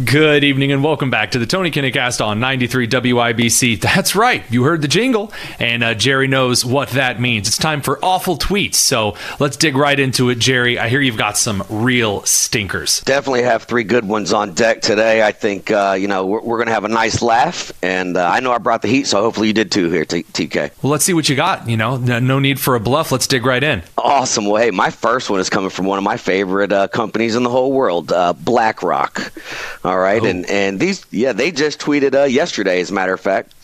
Good 0.00 0.42
evening 0.42 0.72
and 0.72 0.82
welcome 0.82 1.10
back 1.10 1.32
to 1.32 1.38
the 1.38 1.44
Tony 1.44 1.70
Kinnecast 1.70 2.24
on 2.24 2.40
93 2.40 2.88
WIBC. 2.88 3.78
That's 3.80 4.16
right, 4.16 4.42
you 4.50 4.64
heard 4.64 4.80
the 4.80 4.88
jingle, 4.88 5.30
and 5.60 5.84
uh, 5.84 5.92
Jerry 5.92 6.26
knows 6.28 6.64
what 6.64 6.88
that 6.90 7.20
means. 7.20 7.46
It's 7.46 7.58
time 7.58 7.82
for 7.82 8.02
awful 8.02 8.38
tweets. 8.38 8.76
So 8.76 9.16
let's 9.38 9.56
dig 9.58 9.76
right 9.76 10.00
into 10.00 10.30
it, 10.30 10.38
Jerry. 10.38 10.78
I 10.78 10.88
hear 10.88 11.02
you've 11.02 11.18
got 11.18 11.36
some 11.36 11.62
real 11.68 12.22
stinkers. 12.22 13.00
Definitely 13.02 13.42
have 13.42 13.64
three 13.64 13.84
good 13.84 14.08
ones 14.08 14.32
on 14.32 14.54
deck 14.54 14.80
today. 14.80 15.22
I 15.22 15.30
think 15.30 15.70
uh, 15.70 15.94
you 15.98 16.08
know 16.08 16.24
we're, 16.26 16.40
we're 16.40 16.56
going 16.56 16.68
to 16.68 16.74
have 16.74 16.84
a 16.84 16.88
nice 16.88 17.20
laugh, 17.20 17.70
and 17.82 18.16
uh, 18.16 18.26
I 18.26 18.40
know 18.40 18.50
I 18.50 18.58
brought 18.58 18.80
the 18.80 18.88
heat, 18.88 19.06
so 19.06 19.20
hopefully 19.20 19.48
you 19.48 19.52
did 19.54 19.70
too 19.70 19.90
here, 19.90 20.06
T- 20.06 20.24
TK. 20.24 20.70
Well, 20.82 20.90
let's 20.90 21.04
see 21.04 21.12
what 21.12 21.28
you 21.28 21.36
got. 21.36 21.68
You 21.68 21.76
know, 21.76 21.98
no, 21.98 22.18
no 22.18 22.38
need 22.38 22.58
for 22.58 22.74
a 22.76 22.80
bluff. 22.80 23.12
Let's 23.12 23.26
dig 23.26 23.44
right 23.44 23.62
in. 23.62 23.82
Awesome. 23.98 24.46
Well, 24.46 24.60
hey, 24.62 24.70
my 24.70 24.88
first 24.88 25.28
one 25.28 25.38
is 25.38 25.50
coming 25.50 25.70
from 25.70 25.84
one 25.84 25.98
of 25.98 26.04
my 26.04 26.16
favorite 26.16 26.72
uh, 26.72 26.88
companies 26.88 27.36
in 27.36 27.42
the 27.42 27.50
whole 27.50 27.72
world, 27.72 28.10
uh, 28.10 28.32
BlackRock. 28.32 29.32
All 29.84 29.98
right, 29.98 30.22
Oh. 30.22 30.26
and 30.26 30.46
and 30.48 30.78
these 30.78 31.04
yeah 31.10 31.32
they 31.32 31.50
just 31.50 31.80
tweeted 31.80 32.14
uh, 32.14 32.24
yesterday, 32.24 32.80
as 32.80 32.90
a 32.90 32.94
matter 32.94 33.12
of 33.14 33.20
fact. 33.20 33.54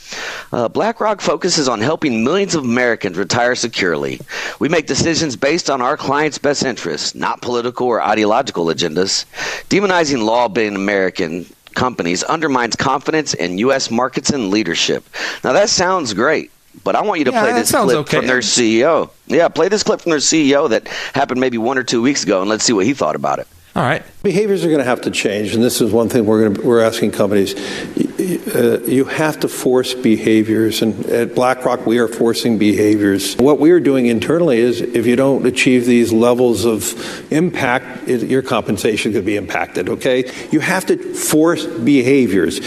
Uh, 0.52 0.68
BlackRock 0.68 1.20
focuses 1.20 1.68
on 1.68 1.82
helping 1.82 2.24
millions 2.24 2.54
of 2.54 2.64
Americans 2.64 3.18
retire 3.18 3.54
securely. 3.54 4.18
We 4.58 4.70
make 4.70 4.86
decisions 4.86 5.36
based 5.36 5.68
on 5.68 5.82
our 5.82 5.98
clients' 5.98 6.38
best 6.38 6.62
interests, 6.64 7.14
not 7.14 7.42
political 7.42 7.86
or 7.88 8.00
ideological 8.02 8.64
agendas. 8.66 9.26
Demonizing 9.68 10.24
law-abiding 10.24 10.76
American 10.76 11.44
companies 11.74 12.22
undermines 12.22 12.74
confidence 12.74 13.34
in 13.34 13.58
U.S. 13.58 13.90
markets 13.90 14.30
and 14.30 14.48
leadership. 14.50 15.04
Now 15.44 15.52
that 15.52 15.68
sounds 15.68 16.14
great. 16.14 16.50
But 16.84 16.96
I 16.96 17.02
want 17.02 17.18
you 17.18 17.24
to 17.26 17.30
Yeah, 17.32 17.42
play 17.42 17.52
this 17.52 17.70
clip 17.70 17.96
okay. 17.98 18.16
from 18.16 18.26
their 18.28 18.38
CEO. 18.38 19.10
Yeah, 19.26 19.48
play 19.48 19.68
this 19.68 19.82
clip 19.82 20.00
from 20.00 20.10
their 20.10 20.20
CEO 20.20 20.70
that 20.70 20.88
happened 21.12 21.38
maybe 21.40 21.58
one 21.58 21.76
or 21.76 21.82
two 21.82 22.00
weeks 22.00 22.22
ago, 22.22 22.40
and 22.40 22.48
let's 22.48 22.64
see 22.64 22.72
what 22.72 22.86
he 22.86 22.94
thought 22.94 23.16
about 23.16 23.40
it. 23.40 23.48
All 23.78 23.84
right. 23.84 24.02
Behaviors 24.24 24.64
are 24.64 24.68
going 24.70 24.80
to 24.80 24.84
have 24.84 25.02
to 25.02 25.12
change, 25.12 25.54
and 25.54 25.62
this 25.62 25.80
is 25.80 25.92
one 25.92 26.08
thing 26.08 26.26
we're 26.26 26.48
to, 26.48 26.62
we're 26.62 26.80
asking 26.80 27.12
companies. 27.12 27.54
Uh, 27.54 28.82
you 28.84 29.04
have 29.04 29.38
to 29.38 29.48
force 29.48 29.94
behaviors, 29.94 30.82
and 30.82 31.06
at 31.06 31.36
BlackRock 31.36 31.86
we 31.86 31.98
are 31.98 32.08
forcing 32.08 32.58
behaviors. 32.58 33.36
What 33.36 33.60
we 33.60 33.70
are 33.70 33.78
doing 33.78 34.06
internally 34.06 34.58
is, 34.58 34.80
if 34.80 35.06
you 35.06 35.14
don't 35.14 35.46
achieve 35.46 35.86
these 35.86 36.12
levels 36.12 36.64
of 36.64 37.32
impact, 37.32 38.08
it, 38.08 38.28
your 38.28 38.42
compensation 38.42 39.12
could 39.12 39.24
be 39.24 39.36
impacted. 39.36 39.88
Okay, 39.88 40.28
you 40.50 40.58
have 40.58 40.84
to 40.86 41.14
force 41.14 41.64
behaviors. 41.64 42.58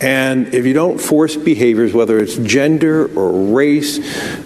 And 0.00 0.54
if 0.54 0.64
you 0.64 0.72
don't 0.72 0.98
force 0.98 1.36
behaviors, 1.36 1.92
whether 1.92 2.18
it's 2.18 2.36
gender 2.36 3.14
or 3.18 3.54
race 3.54 3.98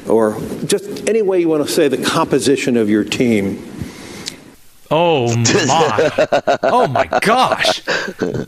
or 0.09 0.41
just 0.67 1.09
any 1.09 1.23
way 1.23 1.39
you 1.39 1.49
want 1.49 1.65
to 1.65 1.73
say 1.73 1.87
the 1.87 2.03
composition 2.03 2.77
of 2.77 2.91
your 2.91 3.05
team, 3.05 3.72
Oh 4.95 5.35
my! 5.67 6.59
oh 6.65 6.87
my 6.87 7.07
gosh, 7.23 7.81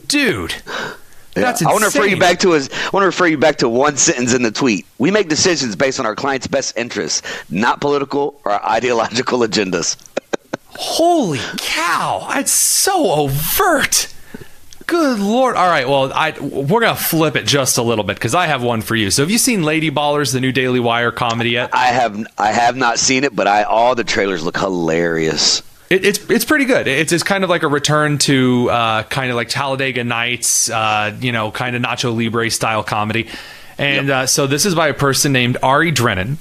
dude! 0.07 0.55
That's 1.33 1.63
I 1.63 1.71
want 1.73 1.81
to 1.81 1.87
refer 1.87 2.05
you 2.05 2.19
back 2.19 2.39
to 2.41 2.53
his. 2.53 2.69
I 2.71 2.91
want 2.93 3.03
to 3.03 3.07
refer 3.07 3.27
you 3.27 3.39
back 3.39 3.57
to 3.59 3.69
one 3.69 3.97
sentence 3.97 4.35
in 4.35 4.43
the 4.43 4.51
tweet. 4.51 4.87
We 4.99 5.11
make 5.11 5.31
decisions 5.31 5.75
based 5.75 5.99
on 5.99 6.05
our 6.07 6.15
clients' 6.15 6.47
best 6.47 6.77
interests, 6.77 7.23
not 7.51 7.81
political 7.81 8.41
or 8.45 8.53
ideological 8.65 9.41
agendas. 9.41 9.97
Holy 10.69 11.41
cow! 11.57 12.27
That's 12.29 12.53
so 12.53 13.11
overt. 13.11 14.13
Good 14.87 15.21
lord! 15.21 15.57
All 15.57 15.69
right, 15.69 15.89
well, 15.89 16.13
I 16.13 16.39
we're 16.39 16.81
gonna 16.81 16.95
flip 16.95 17.37
it 17.37 17.47
just 17.47 17.79
a 17.79 17.83
little 17.83 18.05
bit 18.05 18.17
because 18.17 18.35
I 18.35 18.49
have 18.49 18.63
one 18.63 18.83
for 18.83 18.95
you. 18.95 19.11
So, 19.11 19.23
have 19.23 19.31
you 19.31 19.39
seen 19.39 19.63
Lady 19.63 19.91
Ballers, 19.91 20.33
the 20.35 20.41
new 20.41 20.53
Daily 20.53 20.81
Wire 20.81 21.11
comedy 21.11 21.51
yet? 21.51 21.71
I 21.73 21.87
have. 21.87 22.27
I 22.37 22.53
have 22.53 22.77
not 22.77 22.99
seen 22.99 23.25
it, 23.25 23.35
but 23.35 23.47
I 23.47 23.63
all 23.63 23.95
the 23.95 24.05
trailers 24.05 24.45
look 24.45 24.59
hilarious. 24.59 25.63
It, 25.95 26.05
it's 26.05 26.31
it's 26.31 26.45
pretty 26.45 26.65
good. 26.65 26.89
It's 26.89 27.13
it's 27.13 27.23
kind 27.23 27.45
of 27.45 27.51
like 27.51 27.63
a 27.63 27.69
return 27.69 28.19
to 28.19 28.69
uh, 28.71 29.03
kind 29.05 29.31
of 29.31 29.37
like 29.37 29.49
Talladega 29.49 30.03
Nights, 30.03 30.69
uh, 30.69 31.17
you 31.21 31.31
know, 31.31 31.53
kind 31.53 31.77
of 31.77 31.83
Nacho 31.83 32.17
Libre 32.17 32.51
style 32.51 32.83
comedy. 32.83 33.29
And 33.79 34.11
uh, 34.11 34.27
so 34.27 34.47
this 34.47 34.67
is 34.67 34.75
by 34.75 34.89
a 34.89 34.95
person 34.95 35.33
named 35.33 35.57
Ari 35.63 35.93
Drennen. 35.93 36.37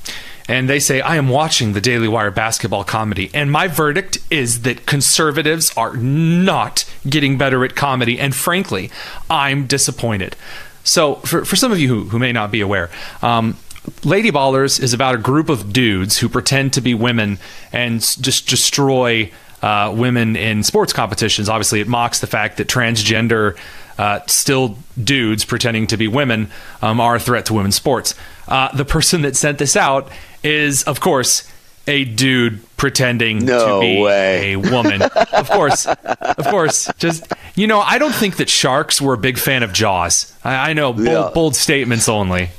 And 0.50 0.70
they 0.70 0.80
say, 0.80 1.00
I 1.00 1.16
am 1.16 1.30
watching 1.30 1.72
the 1.72 1.80
Daily 1.80 2.08
Wire 2.08 2.30
basketball 2.30 2.84
comedy. 2.84 3.32
And 3.34 3.50
my 3.50 3.70
verdict 3.70 4.18
is 4.30 4.64
that 4.64 4.86
conservatives 4.86 5.72
are 5.78 5.96
not 5.96 6.84
getting 7.08 7.38
better 7.38 7.64
at 7.64 7.76
comedy. 7.76 8.20
And 8.20 8.36
frankly, 8.36 8.92
I'm 9.30 9.68
disappointed. 9.68 10.36
So, 10.84 11.16
for, 11.16 11.46
for 11.46 11.56
some 11.56 11.72
of 11.72 11.80
you 11.80 11.88
who, 11.88 12.10
who 12.10 12.20
may 12.20 12.34
not 12.34 12.52
be 12.52 12.60
aware, 12.60 12.90
um, 13.22 13.56
Lady 14.04 14.32
Ballers 14.32 14.82
is 14.82 14.94
about 14.94 15.16
a 15.16 15.18
group 15.18 15.48
of 15.48 15.72
dudes 15.72 16.18
who 16.18 16.28
pretend 16.28 16.74
to 16.74 16.82
be 16.82 16.94
women 16.94 17.40
and 17.72 18.02
just 18.02 18.48
destroy 18.48 19.32
uh, 19.64 19.92
women 19.96 20.36
in 20.36 20.62
sports 20.62 20.94
competitions. 20.94 21.50
Obviously, 21.50 21.80
it 21.80 21.88
mocks 21.88 22.20
the 22.20 22.28
fact 22.28 22.58
that 22.58 22.68
transgender, 22.68 23.58
uh, 23.98 24.20
still 24.28 24.78
dudes 25.02 25.46
pretending 25.46 25.88
to 25.88 25.98
be 25.98 26.08
women, 26.08 26.52
um, 26.82 27.00
are 27.00 27.16
a 27.16 27.20
threat 27.20 27.46
to 27.48 27.54
women's 27.56 27.76
sports. 27.76 28.14
Uh, 28.48 28.76
the 28.76 28.86
person 28.86 29.22
that 29.24 29.36
sent 29.36 29.58
this 29.58 29.76
out 29.76 30.12
is, 30.44 30.84
of 30.84 31.00
course, 31.00 31.50
a 31.88 32.04
dude 32.06 32.60
pretending 32.78 33.46
No 33.46 33.80
to 33.80 33.80
be 33.82 34.02
way. 34.02 34.54
a 34.54 34.56
woman. 34.58 35.02
of 35.02 35.50
course, 35.50 35.86
of 35.88 36.46
course. 36.48 36.90
Just 36.98 37.26
you 37.56 37.68
know, 37.68 37.80
I 37.82 37.98
don't 37.98 38.14
think 38.16 38.38
that 38.38 38.50
sharks 38.50 39.02
were 39.02 39.14
a 39.14 39.18
big 39.18 39.38
fan 39.38 39.64
of 39.64 39.72
Jaws. 39.74 40.34
I, 40.44 40.70
I 40.72 40.74
know 40.74 40.92
bold, 40.94 41.06
Yeah. 41.08 41.30
bold 41.34 41.56
statements 41.56 42.08
only. 42.10 42.50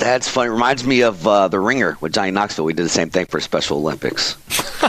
That's 0.00 0.28
funny. 0.28 0.48
Reminds 0.50 0.84
me 0.84 1.02
of 1.02 1.26
uh, 1.26 1.48
the 1.48 1.60
Ringer 1.60 1.96
with 2.00 2.12
Johnny 2.14 2.30
Knoxville. 2.32 2.64
We 2.64 2.72
did 2.72 2.84
the 2.84 2.88
same 2.88 3.10
thing 3.10 3.26
for 3.26 3.38
Special 3.38 3.76
Olympics. 3.78 4.36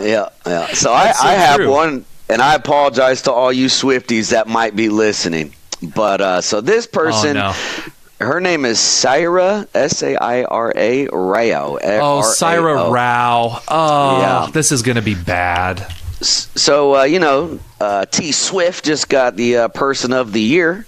yeah, 0.00 0.28
yeah. 0.46 0.66
So 0.74 0.92
I, 0.92 1.12
so 1.12 1.26
I 1.26 1.32
have 1.34 1.56
true. 1.56 1.70
one, 1.70 2.04
and 2.28 2.40
I 2.40 2.54
apologize 2.54 3.22
to 3.22 3.32
all 3.32 3.52
you 3.52 3.66
Swifties 3.66 4.30
that 4.30 4.46
might 4.46 4.74
be 4.76 4.88
listening. 4.88 5.52
But 5.94 6.20
uh, 6.20 6.40
so 6.40 6.60
this 6.60 6.86
person, 6.86 7.36
Oh, 7.36 7.54
no. 8.20 8.26
her 8.26 8.40
name 8.40 8.64
is 8.64 8.78
Saira 8.78 9.66
S 9.74 10.02
A 10.02 10.16
I 10.16 10.44
R 10.44 10.72
A 10.76 11.08
Rao. 11.08 11.78
Oh, 11.82 12.22
Saira 12.24 12.92
Rao. 12.92 13.60
Oh, 13.68 14.20
Yeah. 14.20 14.50
this 14.52 14.70
is 14.72 14.82
going 14.82 14.96
to 14.96 15.02
be 15.02 15.14
bad. 15.16 15.80
So 16.20 16.94
uh, 16.98 17.02
you 17.02 17.18
know, 17.18 17.58
uh, 17.80 18.04
T 18.06 18.30
Swift 18.30 18.84
just 18.84 19.08
got 19.08 19.34
the 19.34 19.56
uh, 19.56 19.68
Person 19.68 20.12
of 20.12 20.32
the 20.32 20.40
Year, 20.40 20.86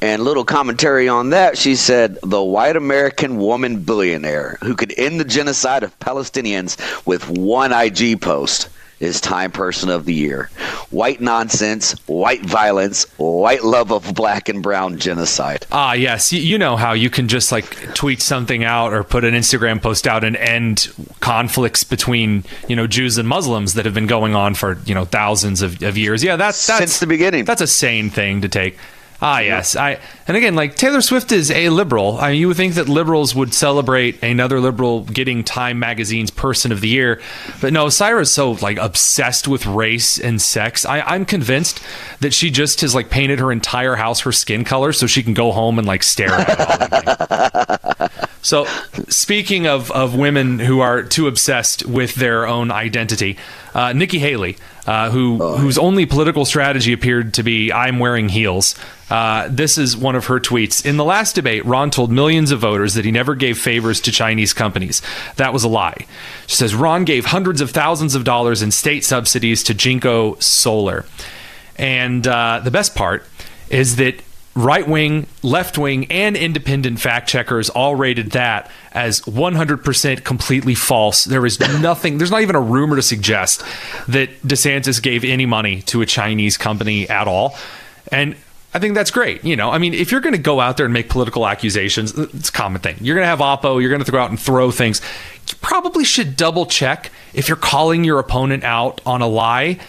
and 0.00 0.22
little 0.22 0.44
commentary 0.44 1.08
on 1.08 1.30
that. 1.30 1.58
She 1.58 1.74
said, 1.74 2.18
"The 2.22 2.42
white 2.42 2.76
American 2.76 3.38
woman 3.38 3.80
billionaire 3.80 4.58
who 4.62 4.74
could 4.74 4.94
end 4.96 5.20
the 5.20 5.24
genocide 5.24 5.82
of 5.82 5.98
Palestinians 5.98 6.76
with 7.06 7.28
one 7.28 7.72
IG 7.72 8.20
post." 8.20 8.68
Is 9.00 9.18
Time 9.18 9.50
Person 9.50 9.88
of 9.88 10.04
the 10.04 10.12
Year. 10.12 10.50
White 10.90 11.22
nonsense, 11.22 11.92
white 12.06 12.44
violence, 12.44 13.06
white 13.16 13.64
love 13.64 13.90
of 13.92 14.14
black 14.14 14.50
and 14.50 14.62
brown 14.62 14.98
genocide. 14.98 15.64
Ah, 15.72 15.94
yes. 15.94 16.34
You, 16.34 16.40
you 16.42 16.58
know 16.58 16.76
how 16.76 16.92
you 16.92 17.08
can 17.08 17.26
just 17.26 17.50
like 17.50 17.94
tweet 17.94 18.20
something 18.20 18.62
out 18.62 18.92
or 18.92 19.02
put 19.02 19.24
an 19.24 19.32
Instagram 19.32 19.80
post 19.80 20.06
out 20.06 20.22
and 20.22 20.36
end 20.36 20.92
conflicts 21.20 21.82
between 21.82 22.44
you 22.68 22.76
know 22.76 22.86
Jews 22.86 23.16
and 23.16 23.26
Muslims 23.26 23.72
that 23.72 23.86
have 23.86 23.94
been 23.94 24.06
going 24.06 24.34
on 24.34 24.54
for 24.54 24.76
you 24.84 24.94
know 24.94 25.06
thousands 25.06 25.62
of, 25.62 25.82
of 25.82 25.96
years. 25.96 26.22
Yeah, 26.22 26.36
that's 26.36 26.66
that's 26.66 26.80
Since 26.80 27.00
the 27.00 27.06
beginning. 27.06 27.46
That's 27.46 27.62
a 27.62 27.66
sane 27.66 28.10
thing 28.10 28.42
to 28.42 28.50
take. 28.50 28.76
Ah, 29.22 29.40
yes. 29.40 29.76
I 29.76 29.98
and 30.26 30.36
again, 30.36 30.54
like 30.54 30.76
Taylor 30.76 31.02
Swift 31.02 31.30
is 31.30 31.50
a 31.50 31.68
liberal. 31.68 32.18
I 32.18 32.32
mean, 32.32 32.40
you 32.40 32.48
would 32.48 32.56
think 32.56 32.74
that 32.74 32.88
liberals 32.88 33.34
would 33.34 33.52
celebrate 33.52 34.22
another 34.22 34.60
liberal 34.60 35.02
getting 35.04 35.44
Time 35.44 35.78
Magazine's 35.78 36.30
Person 36.30 36.72
of 36.72 36.80
the 36.80 36.88
Year, 36.88 37.20
but 37.60 37.72
no. 37.72 37.86
Saira's 37.86 38.32
so 38.32 38.52
like 38.52 38.78
obsessed 38.78 39.46
with 39.46 39.66
race 39.66 40.18
and 40.18 40.40
sex. 40.40 40.86
I, 40.86 41.00
I'm 41.00 41.26
convinced 41.26 41.82
that 42.20 42.32
she 42.32 42.50
just 42.50 42.80
has 42.80 42.94
like 42.94 43.10
painted 43.10 43.40
her 43.40 43.52
entire 43.52 43.96
house 43.96 44.20
her 44.20 44.32
skin 44.32 44.64
color 44.64 44.92
so 44.92 45.06
she 45.06 45.22
can 45.22 45.34
go 45.34 45.52
home 45.52 45.78
and 45.78 45.86
like 45.86 46.02
stare 46.02 46.30
at 46.32 46.48
it. 46.50 48.10
So, 48.42 48.64
speaking 49.08 49.66
of, 49.66 49.90
of 49.90 50.16
women 50.16 50.58
who 50.60 50.80
are 50.80 51.02
too 51.02 51.28
obsessed 51.28 51.84
with 51.84 52.14
their 52.14 52.46
own 52.46 52.70
identity, 52.70 53.36
uh, 53.74 53.92
Nikki 53.92 54.18
Haley, 54.18 54.56
uh, 54.86 55.10
who 55.10 55.56
whose 55.58 55.76
only 55.76 56.06
political 56.06 56.44
strategy 56.46 56.92
appeared 56.92 57.34
to 57.34 57.42
be 57.42 57.70
"I'm 57.70 57.98
wearing 57.98 58.30
heels." 58.30 58.74
Uh, 59.10 59.48
this 59.50 59.76
is 59.76 59.96
one 59.96 60.14
of 60.14 60.26
her 60.26 60.38
tweets. 60.38 60.86
In 60.86 60.96
the 60.96 61.04
last 61.04 61.34
debate, 61.34 61.64
Ron 61.66 61.90
told 61.90 62.12
millions 62.12 62.52
of 62.52 62.60
voters 62.60 62.94
that 62.94 63.04
he 63.04 63.10
never 63.10 63.34
gave 63.34 63.58
favors 63.58 64.00
to 64.02 64.12
Chinese 64.12 64.52
companies. 64.52 65.02
That 65.36 65.52
was 65.52 65.64
a 65.64 65.68
lie. 65.68 66.06
She 66.46 66.56
says 66.56 66.74
Ron 66.74 67.04
gave 67.04 67.26
hundreds 67.26 67.60
of 67.60 67.70
thousands 67.70 68.14
of 68.14 68.24
dollars 68.24 68.62
in 68.62 68.70
state 68.70 69.04
subsidies 69.04 69.64
to 69.64 69.74
Jinko 69.74 70.36
Solar, 70.38 71.04
and 71.76 72.26
uh, 72.26 72.60
the 72.62 72.70
best 72.70 72.94
part 72.94 73.24
is 73.68 73.96
that 73.96 74.22
right 74.54 74.86
wing, 74.86 75.26
left 75.42 75.78
wing, 75.78 76.10
and 76.10 76.36
independent 76.36 77.00
fact 77.00 77.28
checkers 77.28 77.70
all 77.70 77.94
rated 77.94 78.32
that 78.32 78.70
as 78.92 79.20
100% 79.22 80.24
completely 80.24 80.74
false. 80.74 81.24
There 81.24 81.46
is 81.46 81.60
nothing, 81.80 82.18
there's 82.18 82.30
not 82.30 82.42
even 82.42 82.56
a 82.56 82.60
rumor 82.60 82.96
to 82.96 83.02
suggest 83.02 83.62
that 84.08 84.30
DeSantis 84.42 85.02
gave 85.02 85.24
any 85.24 85.46
money 85.46 85.82
to 85.82 86.02
a 86.02 86.06
Chinese 86.06 86.56
company 86.56 87.08
at 87.08 87.28
all. 87.28 87.56
And 88.12 88.36
I 88.72 88.78
think 88.78 88.94
that's 88.94 89.10
great. 89.10 89.44
You 89.44 89.56
know, 89.56 89.70
I 89.70 89.78
mean, 89.78 89.94
if 89.94 90.12
you're 90.12 90.20
going 90.20 90.34
to 90.34 90.40
go 90.40 90.60
out 90.60 90.76
there 90.76 90.86
and 90.86 90.92
make 90.92 91.08
political 91.08 91.46
accusations, 91.46 92.16
uh, 92.16 92.28
it's 92.34 92.50
a 92.50 92.52
common 92.52 92.80
thing. 92.80 92.96
You're 93.00 93.16
going 93.16 93.24
to 93.24 93.28
have 93.28 93.40
Oppo, 93.40 93.80
you're 93.80 93.90
going 93.90 94.04
to 94.04 94.10
go 94.10 94.18
out 94.18 94.30
and 94.30 94.38
throw 94.38 94.70
things. 94.70 95.00
You 95.48 95.56
probably 95.60 96.04
should 96.04 96.36
double 96.36 96.66
check 96.66 97.10
if 97.34 97.48
you're 97.48 97.56
calling 97.56 98.04
your 98.04 98.18
opponent 98.18 98.62
out 98.62 99.00
on 99.04 99.22
a 99.22 99.26
lie 99.26 99.80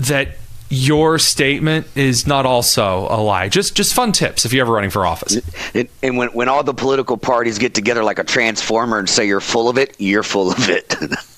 that 0.00 0.30
your 0.70 1.18
statement 1.18 1.86
is 1.96 2.26
not 2.26 2.46
also 2.46 3.06
a 3.10 3.20
lie. 3.20 3.48
Just 3.48 3.74
just 3.74 3.92
fun 3.92 4.12
tips 4.12 4.44
if 4.44 4.52
you're 4.52 4.64
ever 4.64 4.72
running 4.72 4.90
for 4.90 5.04
office. 5.04 5.40
And, 5.74 5.88
and 6.02 6.16
when, 6.16 6.28
when 6.28 6.48
all 6.48 6.62
the 6.62 6.74
political 6.74 7.16
parties 7.16 7.58
get 7.58 7.74
together 7.74 8.04
like 8.04 8.20
a 8.20 8.24
transformer 8.24 8.98
and 8.98 9.08
say 9.08 9.26
you're 9.26 9.40
full 9.40 9.68
of 9.68 9.78
it, 9.78 9.96
you're 9.98 10.22
full 10.22 10.50
of 10.50 10.68
it. 10.68 10.94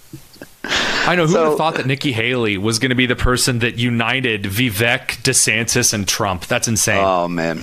I 0.65 1.15
know 1.17 1.27
who 1.27 1.35
would 1.35 1.49
have 1.49 1.57
thought 1.57 1.75
that 1.77 1.87
Nikki 1.87 2.13
Haley 2.13 2.57
was 2.57 2.79
going 2.79 2.91
to 2.91 2.95
be 2.95 3.07
the 3.07 3.17
person 3.17 3.59
that 3.61 3.77
united 3.79 4.45
Vivek, 4.45 5.23
DeSantis, 5.23 5.93
and 5.93 6.07
Trump. 6.07 6.47
That's 6.47 6.69
insane. 6.69 7.03
Oh 7.05 7.29
man. 7.29 7.61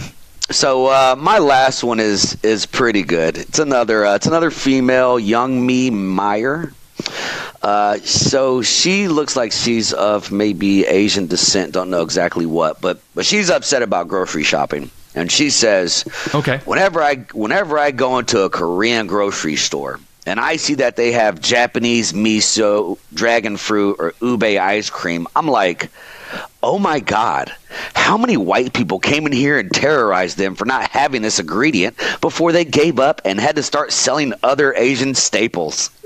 So 0.51 0.87
uh, 0.87 1.15
my 1.17 1.37
last 1.37 1.83
one 1.83 1.99
is 1.99 2.37
is 2.43 2.65
pretty 2.65 3.03
good. 3.03 3.37
It's 3.37 3.59
another 3.59 4.05
uh, 4.05 4.15
it's 4.15 4.25
another 4.27 4.51
female, 4.51 5.17
Youngmi 5.17 5.91
Mayer. 5.91 6.73
Uh, 7.61 7.97
so 7.99 8.61
she 8.61 9.07
looks 9.07 9.35
like 9.35 9.51
she's 9.51 9.93
of 9.93 10.31
maybe 10.31 10.85
Asian 10.85 11.27
descent. 11.27 11.73
Don't 11.73 11.89
know 11.89 12.01
exactly 12.01 12.45
what, 12.45 12.81
but 12.81 12.99
but 13.15 13.25
she's 13.25 13.49
upset 13.49 13.83
about 13.83 14.07
grocery 14.07 14.43
shopping, 14.43 14.89
and 15.13 15.31
she 15.31 15.49
says, 15.49 16.03
"Okay, 16.33 16.59
whenever 16.65 17.01
I 17.01 17.15
whenever 17.33 17.77
I 17.77 17.91
go 17.91 18.17
into 18.17 18.41
a 18.41 18.49
Korean 18.49 19.07
grocery 19.07 19.55
store." 19.55 19.99
And 20.25 20.39
I 20.39 20.57
see 20.57 20.75
that 20.75 20.95
they 20.95 21.11
have 21.13 21.41
Japanese 21.41 22.13
miso, 22.13 22.97
dragon 23.13 23.57
fruit, 23.57 23.95
or 23.99 24.13
ube 24.21 24.43
ice 24.43 24.89
cream. 24.89 25.27
I'm 25.35 25.47
like, 25.47 25.89
oh 26.61 26.77
my 26.77 26.99
God, 26.99 27.51
how 27.95 28.17
many 28.17 28.37
white 28.37 28.73
people 28.73 28.99
came 28.99 29.25
in 29.25 29.31
here 29.31 29.57
and 29.57 29.71
terrorized 29.71 30.37
them 30.37 30.55
for 30.55 30.65
not 30.65 30.89
having 30.89 31.21
this 31.21 31.39
ingredient 31.39 31.97
before 32.21 32.51
they 32.51 32.65
gave 32.65 32.99
up 32.99 33.21
and 33.25 33.39
had 33.39 33.55
to 33.55 33.63
start 33.63 33.91
selling 33.91 34.33
other 34.43 34.73
Asian 34.75 35.15
staples? 35.15 35.89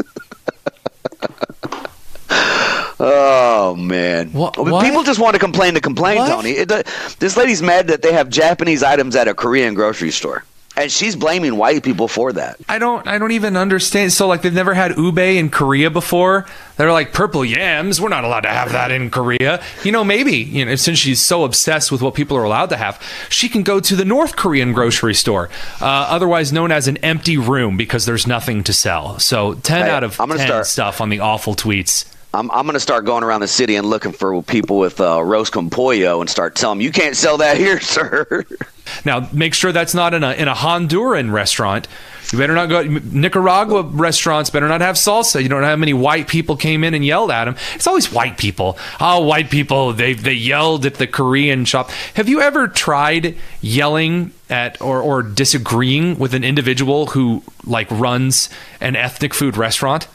Oh 3.05 3.75
man! 3.75 4.31
What, 4.31 4.53
People 4.55 5.03
just 5.03 5.19
want 5.19 5.33
to 5.33 5.39
complain 5.39 5.73
to 5.73 5.81
complain, 5.81 6.19
What? 6.19 6.29
Tony. 6.29 6.51
It, 6.51 6.71
uh, 6.71 6.83
this 7.19 7.35
lady's 7.35 7.61
mad 7.61 7.87
that 7.87 8.01
they 8.01 8.13
have 8.13 8.29
Japanese 8.29 8.81
items 8.81 9.15
at 9.15 9.27
a 9.27 9.33
Korean 9.33 9.73
grocery 9.73 10.11
store, 10.11 10.45
and 10.75 10.91
she's 10.91 11.15
blaming 11.15 11.55
white 11.57 11.83
people 11.83 12.07
for 12.07 12.33
that. 12.33 12.57
I 12.67 12.79
don't 12.79 13.07
I 13.07 13.17
don't 13.17 13.31
even 13.31 13.55
understand. 13.57 14.11
So 14.13 14.27
like 14.27 14.41
they've 14.41 14.53
never 14.53 14.73
had 14.73 14.97
ube 14.97 15.19
in 15.19 15.49
Korea 15.49 15.89
before. 15.89 16.45
They're 16.77 16.91
like 16.91 17.13
purple 17.13 17.45
yams. 17.45 18.01
We're 18.01 18.09
not 18.09 18.23
allowed 18.23 18.41
to 18.41 18.49
have 18.49 18.71
that 18.71 18.89
in 18.91 19.11
Korea. 19.11 19.61
You 19.83 19.91
know, 19.91 20.03
maybe 20.03 20.35
you 20.37 20.65
know 20.65 20.75
since 20.75 20.97
she's 20.97 21.21
so 21.21 21.43
obsessed 21.43 21.91
with 21.91 22.01
what 22.01 22.15
people 22.15 22.35
are 22.37 22.43
allowed 22.43 22.69
to 22.69 22.77
have, 22.77 23.01
she 23.29 23.49
can 23.49 23.61
go 23.63 23.79
to 23.79 23.95
the 23.95 24.05
North 24.05 24.35
Korean 24.35 24.73
grocery 24.73 25.13
store, 25.13 25.49
uh, 25.81 25.85
otherwise 25.85 26.51
known 26.51 26.71
as 26.71 26.87
an 26.87 26.97
empty 26.97 27.37
room, 27.37 27.77
because 27.77 28.05
there's 28.05 28.25
nothing 28.25 28.63
to 28.63 28.73
sell. 28.73 29.19
So 29.19 29.53
ten 29.55 29.85
Hey, 29.85 29.91
out 29.91 30.03
of 30.03 30.19
I'm 30.19 30.27
gonna 30.27 30.39
ten 30.39 30.47
start- 30.47 30.65
stuff 30.67 31.01
on 31.01 31.09
the 31.09 31.19
awful 31.19 31.53
tweets. 31.55 32.05
I'm, 32.35 32.49
I'm 32.49 32.65
going 32.65 32.73
to 32.73 32.79
start 32.79 33.05
going 33.05 33.23
around 33.23 33.41
the 33.41 33.47
city 33.47 33.75
and 33.75 33.87
looking 33.87 34.11
for 34.11 34.41
people 34.41 34.79
with 34.79 34.99
uh, 34.99 35.17
arroz 35.17 35.51
con 35.51 35.69
pollo 35.69 36.19
and 36.19 36.27
start 36.27 36.55
telling 36.55 36.79
them 36.79 36.81
you 36.83 36.91
can't 36.91 37.15
sell 37.15 37.37
that 37.37 37.57
here, 37.57 37.79
sir. 37.95 38.43
Now, 39.05 39.27
make 39.31 39.53
sure 39.53 39.71
that's 39.71 39.93
not 39.93 40.13
in 40.13 40.23
a 40.23 40.31
in 40.33 40.47
a 40.47 40.53
Honduran 40.53 41.31
restaurant. 41.31 41.87
You 42.31 42.39
better 42.39 42.55
not 42.55 42.67
go. 42.67 42.81
Nicaragua 42.81 43.83
restaurants 43.83 44.49
better 44.49 44.67
not 44.67 44.81
have 44.81 44.95
salsa. 44.95 45.41
You 45.41 45.49
don't 45.49 45.61
know 45.61 45.67
how 45.67 45.75
many 45.75 45.93
white 45.93 46.27
people 46.27 46.55
came 46.55 46.83
in 46.83 46.93
and 46.93 47.05
yelled 47.05 47.31
at 47.31 47.47
him. 47.47 47.55
It's 47.75 47.85
always 47.85 48.11
white 48.11 48.37
people. 48.37 48.77
Oh, 48.99 49.19
white 49.19 49.49
people. 49.49 49.93
They 49.93 50.13
they 50.13 50.33
yelled 50.33 50.85
at 50.85 50.95
the 50.95 51.07
Korean 51.07 51.65
shop. 51.65 51.91
Have 52.15 52.27
you 52.27 52.41
ever 52.41 52.67
tried 52.67 53.37
yelling 53.61 54.31
at 54.49 54.81
or 54.81 55.01
or 55.01 55.21
disagreeing 55.21 56.17
with 56.17 56.33
an 56.33 56.43
individual 56.43 57.07
who 57.07 57.43
like 57.65 57.89
runs 57.91 58.49
an 58.81 58.95
ethnic 58.95 59.33
food 59.33 59.57
restaurant? 59.57 60.07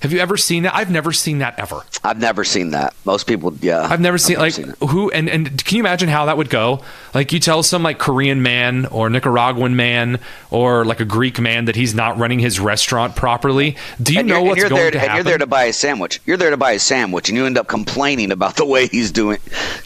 Have 0.00 0.12
you 0.12 0.18
ever 0.18 0.38
seen 0.38 0.62
that? 0.62 0.74
I've 0.74 0.90
never 0.90 1.12
seen 1.12 1.38
that 1.38 1.58
ever. 1.58 1.82
I've 2.02 2.18
never 2.18 2.42
seen 2.42 2.70
that. 2.70 2.94
Most 3.04 3.26
people, 3.26 3.54
yeah. 3.60 3.86
I've 3.90 4.00
never 4.00 4.16
seen 4.16 4.38
like 4.38 4.54
who 4.54 5.10
and 5.10 5.28
and 5.28 5.62
can 5.62 5.76
you 5.76 5.82
imagine 5.82 6.08
how 6.08 6.24
that 6.24 6.38
would 6.38 6.48
go? 6.48 6.82
Like 7.12 7.32
you 7.32 7.38
tell 7.38 7.62
some 7.62 7.82
like 7.82 7.98
Korean 7.98 8.42
man 8.42 8.86
or 8.86 9.10
Nicaraguan 9.10 9.76
man 9.76 10.18
or 10.50 10.86
like 10.86 11.00
a 11.00 11.04
Greek 11.04 11.38
man 11.38 11.66
that 11.66 11.76
he's 11.76 11.94
not 11.94 12.16
running 12.16 12.38
his 12.38 12.58
restaurant 12.58 13.14
properly. 13.14 13.76
Do 14.02 14.14
you 14.14 14.20
and 14.20 14.28
know 14.28 14.42
what's 14.42 14.62
going 14.62 14.74
there 14.74 14.90
to 14.90 14.98
and 14.98 15.08
happen? 15.08 15.16
you're 15.16 15.24
there 15.24 15.38
to 15.38 15.46
buy 15.46 15.64
a 15.64 15.72
sandwich. 15.72 16.20
You're 16.24 16.38
there 16.38 16.50
to 16.50 16.56
buy 16.56 16.72
a 16.72 16.78
sandwich, 16.78 17.28
and 17.28 17.36
you 17.36 17.44
end 17.44 17.58
up 17.58 17.68
complaining 17.68 18.32
about 18.32 18.56
the 18.56 18.64
way 18.64 18.86
he's 18.86 19.12
doing. 19.12 19.38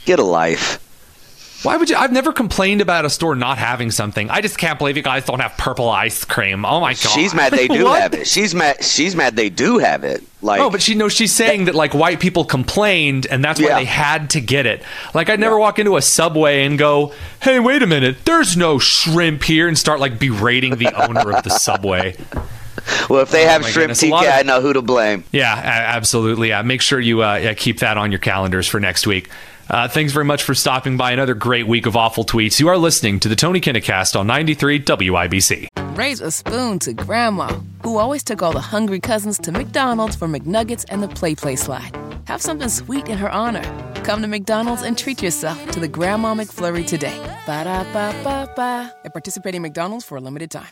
Get 0.04 0.20
a 0.20 0.24
life. 0.24 0.80
Why 1.64 1.76
would 1.78 1.88
you? 1.90 1.96
I've 1.96 2.12
never 2.12 2.32
complained 2.32 2.80
about 2.80 3.04
a 3.04 3.10
store 3.10 3.34
not 3.34 3.58
having 3.58 3.90
something. 3.90 4.28
I 4.30 4.40
just 4.42 4.58
can't 4.58 4.78
believe 4.78 4.96
you 4.96 5.02
guys 5.02 5.24
don't 5.24 5.40
have 5.40 5.56
purple 5.56 5.88
ice 5.88 6.24
cream. 6.24 6.64
Oh 6.64 6.80
my 6.80 6.92
god! 6.92 6.96
She's 6.98 7.34
mad 7.34 7.52
they 7.52 7.68
do 7.80 7.86
have 7.86 8.12
it. 8.14 8.26
She's 8.26 8.54
mad. 8.54 8.84
She's 8.84 9.16
mad 9.16 9.34
they 9.34 9.48
do 9.48 9.78
have 9.78 10.04
it. 10.04 10.22
Like 10.42 10.60
oh, 10.60 10.68
but 10.68 10.82
she 10.82 10.94
knows 10.94 11.14
she's 11.14 11.32
saying 11.32 11.64
that 11.64 11.74
like 11.74 11.94
white 11.94 12.20
people 12.20 12.44
complained 12.44 13.26
and 13.30 13.42
that's 13.42 13.58
why 13.58 13.68
Yeah. 13.68 13.78
they 13.78 13.86
had 13.86 14.30
to 14.30 14.40
get 14.42 14.66
it. 14.66 14.82
Like 15.14 15.30
I'd 15.30 15.40
never 15.40 15.58
walk 15.58 15.78
into 15.78 15.96
a 15.96 16.02
subway 16.02 16.64
and 16.64 16.78
go, 16.78 17.14
"Hey, 17.42 17.58
wait 17.60 17.82
a 17.82 17.86
minute, 17.86 18.18
there's 18.26 18.56
no 18.56 18.78
shrimp 18.78 19.42
here," 19.42 19.66
and 19.66 19.78
start 19.78 20.00
like 20.00 20.18
berating 20.18 20.76
the 20.76 20.92
owner 20.92 21.32
of 21.34 21.44
the 21.44 21.50
subway. 21.50 22.16
well, 23.08 23.20
if 23.22 23.30
they 23.30 23.44
Oh 23.46 23.48
have 23.48 23.62
shrimp 23.62 23.74
goodness, 23.88 24.02
a 24.02 24.08
lot 24.10 24.24
TK, 24.24 24.28
of- 24.28 24.34
I 24.40 24.42
know 24.42 24.60
who 24.60 24.74
to 24.74 24.82
blame. 24.82 25.24
Yeah, 25.32 25.54
absolutely. 25.54 26.50
Yeah, 26.50 26.60
make 26.60 26.82
sure 26.82 27.00
you 27.00 27.22
uh, 27.24 27.36
yeah, 27.36 27.54
keep 27.54 27.78
that 27.78 27.96
on 27.96 28.12
your 28.12 28.18
calendars 28.18 28.68
for 28.68 28.78
next 28.80 29.06
week. 29.06 29.30
Uh, 29.68 29.88
thanks 29.88 30.12
very 30.12 30.24
much 30.24 30.42
for 30.42 30.54
stopping 30.54 30.96
by. 30.96 31.12
Another 31.12 31.34
great 31.34 31.66
week 31.66 31.86
of 31.86 31.96
awful 31.96 32.24
tweets. 32.24 32.60
You 32.60 32.68
are 32.68 32.76
listening 32.76 33.18
to 33.20 33.28
the 33.28 33.36
Tony 33.36 33.60
Kinnecast 33.60 34.18
on 34.18 34.26
93 34.26 34.80
WIBC. 34.80 35.68
Raise 35.96 36.20
a 36.20 36.30
spoon 36.30 36.78
to 36.80 36.92
Grandma, 36.92 37.48
who 37.82 37.98
always 37.98 38.22
took 38.22 38.42
all 38.42 38.52
the 38.52 38.60
hungry 38.60 39.00
cousins 39.00 39.38
to 39.38 39.52
McDonald's 39.52 40.16
for 40.16 40.28
McNuggets 40.28 40.84
and 40.88 41.02
the 41.02 41.08
Play 41.08 41.34
Play 41.34 41.56
slide. 41.56 41.96
Have 42.26 42.42
something 42.42 42.68
sweet 42.68 43.08
in 43.08 43.16
her 43.18 43.30
honor. 43.30 43.62
Come 44.02 44.20
to 44.22 44.28
McDonald's 44.28 44.82
and 44.82 44.98
treat 44.98 45.22
yourself 45.22 45.70
to 45.70 45.80
the 45.80 45.88
Grandma 45.88 46.34
McFlurry 46.34 46.86
today. 46.86 47.16
Ba 47.46 47.64
da 47.64 47.84
ba 47.84 48.14
ba 48.22 48.52
ba. 48.54 48.94
At 49.04 49.12
participating 49.12 49.62
McDonald's 49.62 50.04
for 50.04 50.16
a 50.16 50.20
limited 50.20 50.50
time. 50.50 50.68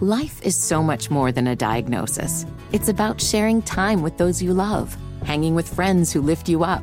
Life 0.00 0.42
is 0.42 0.56
so 0.56 0.82
much 0.82 1.10
more 1.10 1.30
than 1.32 1.46
a 1.46 1.54
diagnosis. 1.54 2.46
It's 2.72 2.88
about 2.88 3.20
sharing 3.20 3.62
time 3.62 4.02
with 4.02 4.16
those 4.16 4.42
you 4.42 4.52
love, 4.52 4.96
hanging 5.24 5.54
with 5.54 5.68
friends 5.68 6.12
who 6.12 6.20
lift 6.20 6.48
you 6.48 6.64
up, 6.64 6.82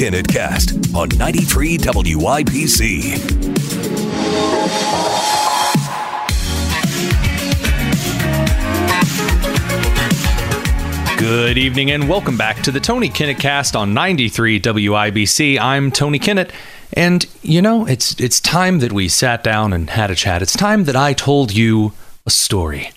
Kinnett 0.00 0.32
Cast 0.32 0.94
on 0.94 1.10
93 1.10 1.76
WIBC. 1.76 3.18
Good 11.18 11.58
evening 11.58 11.90
and 11.90 12.08
welcome 12.08 12.38
back 12.38 12.62
to 12.62 12.70
the 12.70 12.80
Tony 12.80 13.10
Kinnett 13.10 13.38
Cast 13.38 13.76
on 13.76 13.92
93 13.92 14.58
WIBC. 14.60 15.60
I'm 15.60 15.90
Tony 15.92 16.18
Kinnett, 16.18 16.50
And 16.94 17.26
you 17.42 17.60
know, 17.60 17.84
it's 17.84 18.18
it's 18.18 18.40
time 18.40 18.78
that 18.78 18.92
we 18.92 19.06
sat 19.06 19.44
down 19.44 19.74
and 19.74 19.90
had 19.90 20.10
a 20.10 20.14
chat. 20.14 20.40
It's 20.40 20.56
time 20.56 20.84
that 20.84 20.96
I 20.96 21.12
told 21.12 21.54
you 21.54 21.92
a 22.24 22.30
story. 22.30 22.90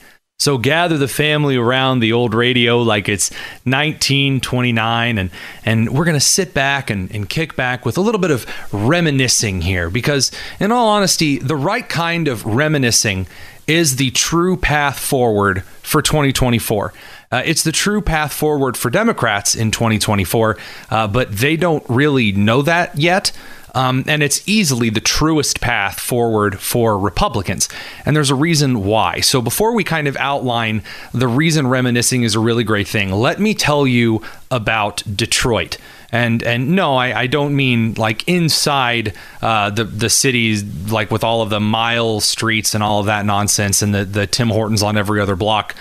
So 0.43 0.57
gather 0.57 0.97
the 0.97 1.07
family 1.07 1.55
around 1.55 2.01
the 2.01 2.11
old 2.11 2.33
radio 2.33 2.79
like 2.79 3.07
it's 3.07 3.31
1929 3.63 5.17
and 5.17 5.29
and 5.63 5.89
we're 5.93 6.03
going 6.03 6.19
to 6.19 6.19
sit 6.19 6.53
back 6.53 6.89
and, 6.89 7.09
and 7.15 7.29
kick 7.29 7.55
back 7.55 7.85
with 7.85 7.97
a 7.97 8.01
little 8.01 8.19
bit 8.19 8.29
of 8.29 8.45
reminiscing 8.73 9.61
here 9.61 9.89
because 9.89 10.33
in 10.59 10.73
all 10.73 10.89
honesty, 10.89 11.37
the 11.37 11.55
right 11.55 11.87
kind 11.87 12.27
of 12.27 12.45
reminiscing 12.45 13.25
is 13.67 13.95
the 13.95 14.11
true 14.11 14.57
path 14.57 14.99
forward 14.99 15.63
for 15.81 16.01
2024. 16.01 16.91
Uh, 17.31 17.41
it's 17.45 17.63
the 17.63 17.71
true 17.71 18.01
path 18.01 18.33
forward 18.33 18.75
for 18.75 18.89
Democrats 18.89 19.55
in 19.55 19.71
2024, 19.71 20.57
uh, 20.89 21.07
but 21.07 21.31
they 21.31 21.55
don't 21.55 21.85
really 21.87 22.33
know 22.33 22.61
that 22.61 22.99
yet. 22.99 23.31
Um, 23.73 24.03
and 24.07 24.21
it's 24.21 24.47
easily 24.47 24.89
the 24.89 25.01
truest 25.01 25.59
path 25.59 25.99
forward 25.99 26.59
for 26.59 26.97
Republicans. 26.97 27.69
And 28.05 28.15
there's 28.15 28.29
a 28.29 28.35
reason 28.35 28.83
why. 28.83 29.21
So 29.21 29.41
before 29.41 29.73
we 29.73 29.83
kind 29.83 30.07
of 30.07 30.15
outline 30.17 30.83
the 31.13 31.27
reason 31.27 31.67
reminiscing 31.67 32.23
is 32.23 32.35
a 32.35 32.39
really 32.39 32.63
great 32.63 32.87
thing, 32.87 33.11
let 33.11 33.39
me 33.39 33.53
tell 33.53 33.87
you 33.87 34.21
about 34.51 35.03
Detroit. 35.15 35.77
And 36.11 36.43
and 36.43 36.75
no, 36.75 36.95
I, 36.95 37.21
I 37.21 37.27
don't 37.27 37.55
mean 37.55 37.95
like 37.95 38.27
inside 38.27 39.13
uh, 39.41 39.71
the 39.71 39.83
the 39.83 40.11
cities, 40.11 40.63
like 40.91 41.09
with 41.09 41.23
all 41.23 41.41
of 41.41 41.49
the 41.49 41.59
mile 41.59 42.19
streets 42.19 42.75
and 42.75 42.83
all 42.83 42.99
of 42.99 43.07
that 43.07 43.25
nonsense, 43.25 43.81
and 43.81 43.95
the 43.95 44.05
the 44.05 44.27
Tim 44.27 44.49
Hortons 44.49 44.83
on 44.83 44.95
every 44.95 45.19
other 45.19 45.35
block 45.35 45.75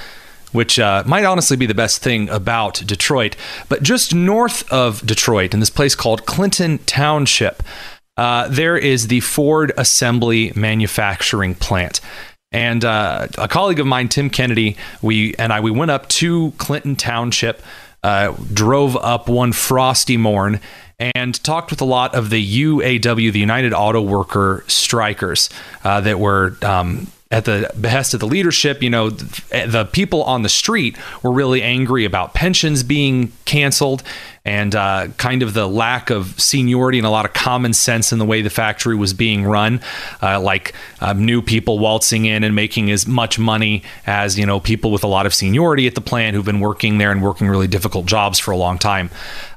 which 0.52 0.78
uh, 0.78 1.02
might 1.06 1.24
honestly 1.24 1.56
be 1.56 1.66
the 1.66 1.74
best 1.74 2.02
thing 2.02 2.28
about 2.28 2.82
Detroit. 2.86 3.36
But 3.68 3.82
just 3.82 4.14
north 4.14 4.70
of 4.72 5.04
Detroit, 5.04 5.54
in 5.54 5.60
this 5.60 5.70
place 5.70 5.94
called 5.94 6.26
Clinton 6.26 6.78
Township, 6.86 7.62
uh, 8.16 8.48
there 8.48 8.76
is 8.76 9.08
the 9.08 9.20
Ford 9.20 9.72
Assembly 9.76 10.52
Manufacturing 10.54 11.54
Plant. 11.54 12.00
And 12.52 12.84
uh, 12.84 13.28
a 13.38 13.48
colleague 13.48 13.80
of 13.80 13.86
mine, 13.86 14.08
Tim 14.08 14.28
Kennedy, 14.28 14.76
we 15.00 15.34
and 15.36 15.52
I, 15.52 15.60
we 15.60 15.70
went 15.70 15.90
up 15.90 16.08
to 16.08 16.52
Clinton 16.58 16.96
Township, 16.96 17.62
uh, 18.02 18.34
drove 18.52 18.96
up 18.96 19.28
one 19.28 19.52
frosty 19.52 20.18
morn, 20.18 20.60
and 21.14 21.42
talked 21.42 21.70
with 21.70 21.80
a 21.80 21.86
lot 21.86 22.14
of 22.14 22.28
the 22.28 22.62
UAW, 22.62 23.32
the 23.32 23.38
United 23.38 23.72
Auto 23.72 24.02
Worker 24.02 24.64
strikers, 24.66 25.48
uh, 25.82 26.02
that 26.02 26.20
were 26.20 26.56
um, 26.62 27.06
at 27.32 27.46
the 27.46 27.68
behest 27.80 28.12
of 28.12 28.20
the 28.20 28.26
leadership, 28.26 28.82
you 28.82 28.90
know, 28.90 29.08
the 29.08 29.88
people 29.90 30.22
on 30.24 30.42
the 30.42 30.50
street 30.50 30.96
were 31.22 31.32
really 31.32 31.62
angry 31.62 32.04
about 32.04 32.34
pensions 32.34 32.82
being 32.82 33.32
canceled 33.46 34.02
and 34.44 34.74
uh, 34.74 35.08
kind 35.18 35.42
of 35.42 35.54
the 35.54 35.68
lack 35.68 36.10
of 36.10 36.38
seniority 36.38 36.98
and 36.98 37.06
a 37.06 37.10
lot 37.10 37.24
of 37.24 37.32
common 37.32 37.72
sense 37.72 38.12
in 38.12 38.18
the 38.18 38.24
way 38.24 38.42
the 38.42 38.50
factory 38.50 38.96
was 38.96 39.14
being 39.14 39.44
run, 39.44 39.80
uh, 40.20 40.40
like 40.40 40.74
um, 41.00 41.24
new 41.24 41.40
people 41.40 41.78
waltzing 41.78 42.24
in 42.24 42.42
and 42.42 42.54
making 42.54 42.90
as 42.90 43.06
much 43.06 43.38
money 43.38 43.82
as 44.04 44.38
you 44.38 44.44
know 44.44 44.58
people 44.58 44.90
with 44.90 45.04
a 45.04 45.06
lot 45.06 45.26
of 45.26 45.32
seniority 45.32 45.86
at 45.86 45.94
the 45.94 46.00
plant 46.00 46.34
who've 46.34 46.44
been 46.44 46.60
working 46.60 46.98
there 46.98 47.12
and 47.12 47.22
working 47.22 47.48
really 47.48 47.68
difficult 47.68 48.04
jobs 48.04 48.38
for 48.38 48.50
a 48.50 48.56
long 48.56 48.78
time. 48.78 49.10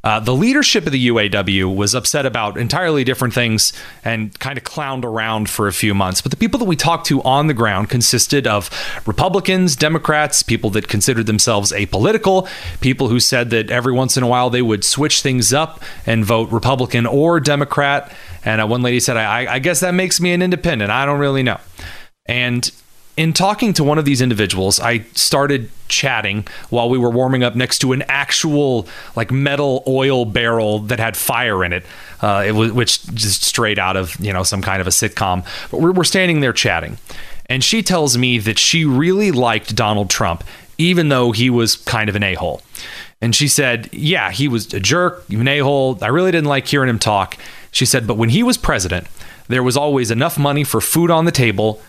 Uh, 0.05 0.19
the 0.19 0.35
leadership 0.35 0.85
of 0.85 0.91
the 0.91 1.07
UAW 1.07 1.75
was 1.75 1.95
upset 1.95 2.27
about 2.27 2.59
entirely 2.59 3.03
different 3.03 3.33
things 3.33 3.73
and 4.03 4.39
kind 4.39 4.55
of 4.55 4.63
clowned 4.63 5.03
around 5.03 5.49
for 5.49 5.67
a 5.67 5.73
few 5.73 5.95
months. 5.95 6.21
But 6.21 6.29
the 6.29 6.37
people 6.37 6.59
that 6.59 6.65
we 6.65 6.75
talked 6.75 7.07
to 7.07 7.23
on 7.23 7.47
the 7.47 7.55
ground 7.55 7.89
consisted 7.89 8.45
of 8.45 8.69
Republicans, 9.07 9.75
Democrats, 9.75 10.43
people 10.43 10.69
that 10.69 10.87
considered 10.87 11.25
themselves 11.25 11.71
apolitical, 11.71 12.47
people 12.81 13.09
who 13.09 13.19
said 13.19 13.49
that 13.49 13.71
every 13.71 13.93
once 13.93 14.15
in 14.15 14.21
a 14.21 14.27
while 14.27 14.51
they 14.51 14.61
would 14.61 14.83
switch 14.83 15.23
things 15.23 15.51
up 15.51 15.81
and 16.05 16.23
vote 16.23 16.51
Republican 16.51 17.07
or 17.07 17.39
Democrat. 17.39 18.15
And 18.43 18.61
uh, 18.61 18.67
one 18.67 18.83
lady 18.83 18.99
said, 18.99 19.17
I, 19.17 19.55
I 19.55 19.57
guess 19.57 19.79
that 19.79 19.95
makes 19.95 20.21
me 20.21 20.33
an 20.33 20.43
independent. 20.43 20.91
I 20.91 21.07
don't 21.07 21.19
really 21.19 21.41
know. 21.41 21.59
And 22.27 22.71
in 23.17 23.31
talking 23.31 23.73
to 23.73 23.83
one 23.83 23.97
of 23.97 24.05
these 24.05 24.21
individuals, 24.21 24.79
I 24.79 24.99
started 25.13 25.69
chatting 25.87 26.45
while 26.69 26.89
we 26.89 26.97
were 26.97 27.09
warming 27.09 27.43
up 27.43 27.55
next 27.55 27.79
to 27.79 27.93
an 27.93 28.03
actual 28.09 28.87
like 29.15 29.31
metal 29.31 29.83
oil 29.87 30.25
barrel 30.25 30.79
that 30.79 30.99
had 30.99 31.15
fire 31.15 31.63
in 31.63 31.71
it. 31.71 31.85
Uh, 32.21 32.43
it 32.45 32.51
was 32.51 32.71
which 32.73 33.05
just 33.13 33.43
straight 33.43 33.79
out 33.79 33.95
of 33.95 34.19
you 34.19 34.33
know 34.33 34.43
some 34.43 34.61
kind 34.61 34.81
of 34.81 34.87
a 34.87 34.89
sitcom. 34.89 35.45
But 35.71 35.79
we're, 35.79 35.91
we're 35.91 36.03
standing 36.03 36.41
there 36.41 36.53
chatting, 36.53 36.97
and 37.47 37.63
she 37.63 37.81
tells 37.81 38.17
me 38.17 38.37
that 38.39 38.59
she 38.59 38.83
really 38.83 39.31
liked 39.31 39.75
Donald 39.75 40.09
Trump, 40.09 40.43
even 40.77 41.07
though 41.09 41.31
he 41.31 41.49
was 41.49 41.77
kind 41.77 42.09
of 42.09 42.15
an 42.15 42.23
a 42.23 42.33
hole. 42.33 42.61
And 43.21 43.33
she 43.33 43.47
said, 43.47 43.89
"Yeah, 43.93 44.31
he 44.31 44.49
was 44.49 44.73
a 44.73 44.79
jerk, 44.79 45.23
an 45.29 45.47
a 45.47 45.59
hole. 45.59 45.97
I 46.01 46.07
really 46.07 46.31
didn't 46.31 46.49
like 46.49 46.67
hearing 46.67 46.89
him 46.89 46.99
talk." 46.99 47.37
She 47.71 47.85
said, 47.85 48.07
"But 48.07 48.17
when 48.17 48.29
he 48.29 48.43
was 48.43 48.57
president, 48.57 49.07
there 49.47 49.63
was 49.63 49.77
always 49.77 50.11
enough 50.11 50.37
money 50.37 50.65
for 50.65 50.81
food 50.81 51.09
on 51.09 51.23
the 51.23 51.31
table." 51.31 51.81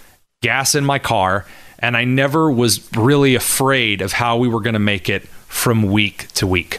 Gas 0.47 0.77
in 0.77 0.85
my 0.85 1.01
car, 1.01 1.45
and 1.81 1.97
I 1.97 2.05
never 2.05 2.49
was 2.49 2.89
really 2.97 3.35
afraid 3.35 4.01
of 4.01 4.13
how 4.13 4.37
we 4.37 4.47
were 4.47 4.61
going 4.61 4.75
to 4.75 4.79
make 4.79 5.09
it 5.09 5.27
from 5.49 5.83
week 5.91 6.29
to 6.35 6.47
week. 6.47 6.79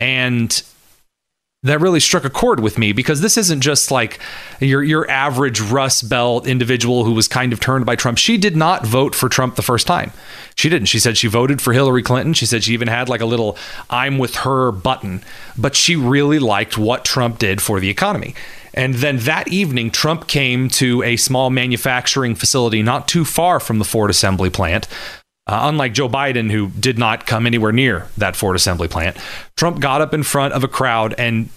And 0.00 0.62
that 1.62 1.80
really 1.80 2.00
struck 2.00 2.24
a 2.24 2.30
chord 2.30 2.60
with 2.60 2.78
me 2.78 2.92
because 2.92 3.20
this 3.20 3.36
isn't 3.36 3.60
just 3.60 3.90
like 3.90 4.18
your 4.60 4.82
your 4.82 5.10
average 5.10 5.60
Rust 5.60 6.08
Belt 6.08 6.46
individual 6.46 7.04
who 7.04 7.12
was 7.12 7.28
kind 7.28 7.52
of 7.52 7.60
turned 7.60 7.84
by 7.84 7.96
Trump. 7.96 8.16
She 8.16 8.38
did 8.38 8.56
not 8.56 8.86
vote 8.86 9.14
for 9.14 9.28
Trump 9.28 9.56
the 9.56 9.62
first 9.62 9.86
time. 9.86 10.12
She 10.54 10.70
didn't. 10.70 10.88
She 10.88 10.98
said 10.98 11.18
she 11.18 11.28
voted 11.28 11.60
for 11.60 11.74
Hillary 11.74 12.02
Clinton. 12.02 12.32
She 12.32 12.46
said 12.46 12.64
she 12.64 12.72
even 12.72 12.88
had 12.88 13.10
like 13.10 13.20
a 13.20 13.26
little 13.26 13.58
I'm 13.90 14.16
with 14.16 14.36
her 14.36 14.72
button, 14.72 15.22
but 15.56 15.76
she 15.76 15.96
really 15.96 16.38
liked 16.38 16.78
what 16.78 17.04
Trump 17.04 17.38
did 17.38 17.60
for 17.60 17.78
the 17.78 17.90
economy. 17.90 18.34
And 18.74 18.94
then 18.94 19.18
that 19.18 19.48
evening, 19.48 19.90
Trump 19.90 20.26
came 20.26 20.68
to 20.70 21.02
a 21.02 21.16
small 21.16 21.48
manufacturing 21.48 22.34
facility 22.34 22.82
not 22.82 23.08
too 23.08 23.24
far 23.24 23.60
from 23.60 23.78
the 23.78 23.84
Ford 23.84 24.10
assembly 24.10 24.50
plant. 24.50 24.86
Uh, 25.46 25.60
unlike 25.64 25.92
Joe 25.92 26.08
Biden, 26.08 26.50
who 26.50 26.68
did 26.68 26.98
not 26.98 27.26
come 27.26 27.46
anywhere 27.46 27.72
near 27.72 28.08
that 28.16 28.34
Ford 28.34 28.56
assembly 28.56 28.88
plant, 28.88 29.16
Trump 29.56 29.78
got 29.78 30.00
up 30.00 30.14
in 30.14 30.22
front 30.22 30.54
of 30.54 30.64
a 30.64 30.68
crowd 30.68 31.14
and 31.18 31.50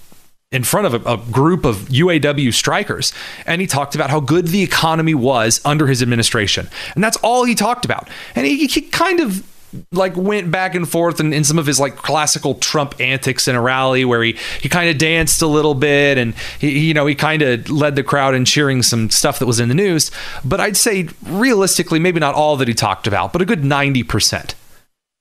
in 0.51 0.63
front 0.63 0.87
of 0.87 1.05
a, 1.05 1.13
a, 1.13 1.17
group 1.17 1.65
of 1.65 1.75
UAW 1.89 2.53
strikers, 2.53 3.11
and 3.45 3.59
he 3.59 3.67
talked 3.67 3.95
about 3.95 4.09
how 4.09 4.19
good 4.19 4.47
the 4.47 4.61
economy 4.61 5.13
was 5.13 5.59
under 5.65 5.87
his 5.87 6.01
administration. 6.01 6.69
And 6.95 7.03
that's 7.03 7.17
all 7.17 7.43
he 7.43 7.53
talked 7.53 7.83
about. 7.83 8.07
And 8.35 8.45
he, 8.45 8.65
he 8.67 8.81
kind 8.81 9.19
of 9.19 9.45
like 9.91 10.15
went 10.15 10.51
back 10.51 10.75
and 10.75 10.87
forth 10.87 11.19
in, 11.19 11.33
in 11.33 11.43
some 11.43 11.59
of 11.59 11.65
his 11.65 11.79
like 11.79 11.95
classical 11.95 12.55
Trump 12.55 12.99
antics 12.99 13.47
in 13.47 13.55
a 13.55 13.61
rally 13.61 14.05
where 14.05 14.23
he 14.23 14.37
he 14.61 14.69
kind 14.69 14.89
of 14.89 14.97
danced 14.97 15.41
a 15.41 15.47
little 15.47 15.75
bit 15.75 16.17
and 16.17 16.33
he 16.59 16.87
you 16.87 16.93
know 16.93 17.05
he 17.05 17.15
kind 17.15 17.41
of 17.41 17.69
led 17.69 17.95
the 17.95 18.03
crowd 18.03 18.35
in 18.35 18.45
cheering 18.45 18.83
some 18.83 19.09
stuff 19.09 19.39
that 19.39 19.45
was 19.45 19.59
in 19.59 19.69
the 19.69 19.75
news. 19.75 20.11
But 20.43 20.59
I'd 20.59 20.77
say 20.77 21.09
realistically 21.23 21.99
maybe 21.99 22.19
not 22.19 22.35
all 22.35 22.57
that 22.57 22.67
he 22.67 22.73
talked 22.73 23.07
about 23.07 23.33
but 23.33 23.41
a 23.41 23.45
good 23.45 23.61
90% 23.61 24.53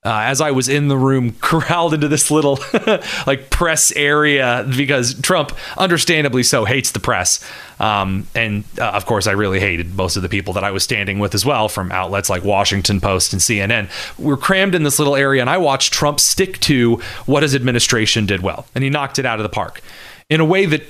uh, 0.05 0.21
as 0.23 0.41
I 0.41 0.51
was 0.51 0.69
in 0.69 0.87
the 0.87 0.97
room, 0.97 1.33
corralled 1.41 1.93
into 1.93 2.07
this 2.07 2.31
little 2.31 2.59
like 3.27 3.49
press 3.49 3.91
area 3.91 4.65
because 4.75 5.19
Trump, 5.21 5.51
understandably 5.77 6.43
so, 6.43 6.65
hates 6.65 6.91
the 6.91 6.99
press. 6.99 7.43
Um, 7.79 8.27
and 8.33 8.63
uh, 8.79 8.91
of 8.91 9.05
course, 9.05 9.27
I 9.27 9.33
really 9.33 9.59
hated 9.59 9.95
most 9.95 10.15
of 10.15 10.21
the 10.21 10.29
people 10.29 10.53
that 10.53 10.63
I 10.63 10.71
was 10.71 10.83
standing 10.83 11.19
with 11.19 11.35
as 11.35 11.45
well 11.45 11.69
from 11.69 11.91
outlets 11.91 12.29
like 12.29 12.43
Washington 12.43 13.01
Post 13.01 13.33
and 13.33 13.41
CNN. 13.41 13.89
We 14.17 14.33
are 14.33 14.37
crammed 14.37 14.75
in 14.75 14.83
this 14.83 14.99
little 14.99 15.15
area, 15.15 15.41
and 15.41 15.49
I 15.49 15.57
watched 15.57 15.93
Trump 15.93 16.19
stick 16.19 16.59
to 16.61 16.97
what 17.25 17.43
his 17.43 17.53
administration 17.53 18.25
did 18.25 18.41
well, 18.41 18.65
and 18.73 18.83
he 18.83 18.89
knocked 18.89 19.19
it 19.19 19.25
out 19.25 19.39
of 19.39 19.43
the 19.43 19.49
park 19.49 19.81
in 20.29 20.39
a 20.39 20.45
way 20.45 20.65
that 20.65 20.83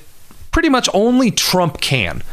pretty 0.52 0.70
much 0.70 0.90
only 0.94 1.32
Trump 1.32 1.80
can 1.82 2.24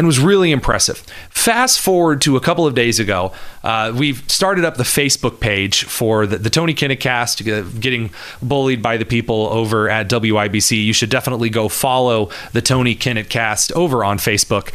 and 0.00 0.06
was 0.06 0.18
really 0.18 0.50
impressive. 0.50 1.00
Fast 1.28 1.78
forward 1.78 2.22
to 2.22 2.34
a 2.34 2.40
couple 2.40 2.66
of 2.66 2.74
days 2.74 2.98
ago, 2.98 3.34
uh, 3.62 3.92
we've 3.94 4.24
started 4.30 4.64
up 4.64 4.78
the 4.78 4.82
Facebook 4.82 5.40
page 5.40 5.84
for 5.84 6.26
the, 6.26 6.38
the 6.38 6.48
Tony 6.48 6.72
Kinnett 6.72 7.00
cast, 7.00 7.46
uh, 7.46 7.60
getting 7.78 8.08
bullied 8.40 8.80
by 8.80 8.96
the 8.96 9.04
people 9.04 9.48
over 9.48 9.90
at 9.90 10.08
WIBC. 10.08 10.82
You 10.82 10.94
should 10.94 11.10
definitely 11.10 11.50
go 11.50 11.68
follow 11.68 12.30
the 12.52 12.62
Tony 12.62 12.96
Kinnett 12.96 13.28
cast 13.28 13.72
over 13.72 14.02
on 14.02 14.16
Facebook. 14.16 14.72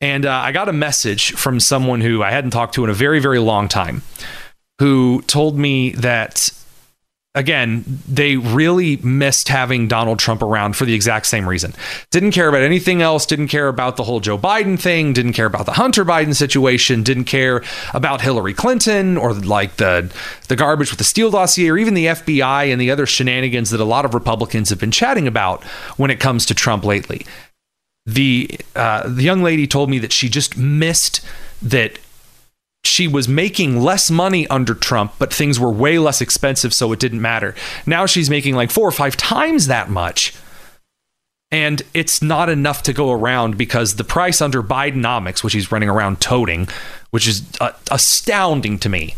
And 0.00 0.26
uh, 0.26 0.32
I 0.32 0.50
got 0.50 0.68
a 0.68 0.72
message 0.72 1.30
from 1.34 1.60
someone 1.60 2.00
who 2.00 2.24
I 2.24 2.32
hadn't 2.32 2.50
talked 2.50 2.74
to 2.74 2.82
in 2.82 2.90
a 2.90 2.94
very, 2.94 3.20
very 3.20 3.38
long 3.38 3.68
time 3.68 4.02
who 4.80 5.22
told 5.28 5.56
me 5.56 5.90
that 5.92 6.50
again, 7.36 7.84
they 8.08 8.38
really 8.38 8.96
missed 8.96 9.48
having 9.48 9.86
Donald 9.86 10.18
Trump 10.18 10.42
around 10.42 10.74
for 10.74 10.86
the 10.86 10.94
exact 10.94 11.26
same 11.26 11.46
reason. 11.48 11.74
Didn't 12.10 12.32
care 12.32 12.48
about 12.48 12.62
anything 12.62 13.02
else, 13.02 13.26
didn't 13.26 13.48
care 13.48 13.68
about 13.68 13.96
the 13.96 14.04
whole 14.04 14.20
Joe 14.20 14.38
Biden 14.38 14.80
thing, 14.80 15.12
didn't 15.12 15.34
care 15.34 15.46
about 15.46 15.66
the 15.66 15.74
Hunter 15.74 16.04
Biden 16.04 16.34
situation, 16.34 17.02
didn't 17.02 17.24
care 17.24 17.62
about 17.92 18.22
Hillary 18.22 18.54
Clinton 18.54 19.18
or 19.18 19.34
like 19.34 19.76
the 19.76 20.12
the 20.48 20.56
garbage 20.56 20.90
with 20.90 20.98
the 20.98 21.04
Steele 21.04 21.30
dossier 21.30 21.68
or 21.68 21.76
even 21.76 21.94
the 21.94 22.06
FBI 22.06 22.72
and 22.72 22.80
the 22.80 22.90
other 22.90 23.06
shenanigans 23.06 23.70
that 23.70 23.80
a 23.80 23.84
lot 23.84 24.06
of 24.06 24.14
Republicans 24.14 24.70
have 24.70 24.80
been 24.80 24.90
chatting 24.90 25.28
about 25.28 25.62
when 25.98 26.10
it 26.10 26.18
comes 26.18 26.46
to 26.46 26.54
Trump 26.54 26.84
lately. 26.84 27.26
The 28.06 28.58
uh, 28.74 29.08
the 29.08 29.22
young 29.22 29.42
lady 29.42 29.66
told 29.66 29.90
me 29.90 29.98
that 29.98 30.12
she 30.12 30.30
just 30.30 30.56
missed 30.56 31.20
that 31.60 31.98
she 32.86 33.08
was 33.08 33.28
making 33.28 33.80
less 33.80 34.10
money 34.10 34.46
under 34.48 34.74
Trump, 34.74 35.14
but 35.18 35.32
things 35.32 35.58
were 35.58 35.70
way 35.70 35.98
less 35.98 36.20
expensive, 36.20 36.72
so 36.72 36.92
it 36.92 37.00
didn't 37.00 37.20
matter. 37.20 37.54
Now 37.84 38.06
she's 38.06 38.30
making 38.30 38.54
like 38.54 38.70
four 38.70 38.86
or 38.86 38.92
five 38.92 39.16
times 39.16 39.66
that 39.66 39.90
much. 39.90 40.34
And 41.52 41.82
it's 41.94 42.20
not 42.20 42.48
enough 42.48 42.82
to 42.84 42.92
go 42.92 43.12
around 43.12 43.56
because 43.56 43.96
the 43.96 44.04
price 44.04 44.40
under 44.40 44.62
Bidenomics, 44.62 45.44
which 45.44 45.52
he's 45.52 45.70
running 45.70 45.88
around 45.88 46.20
toting, 46.20 46.68
which 47.10 47.28
is 47.28 47.46
uh, 47.60 47.70
astounding 47.90 48.78
to 48.80 48.88
me, 48.88 49.14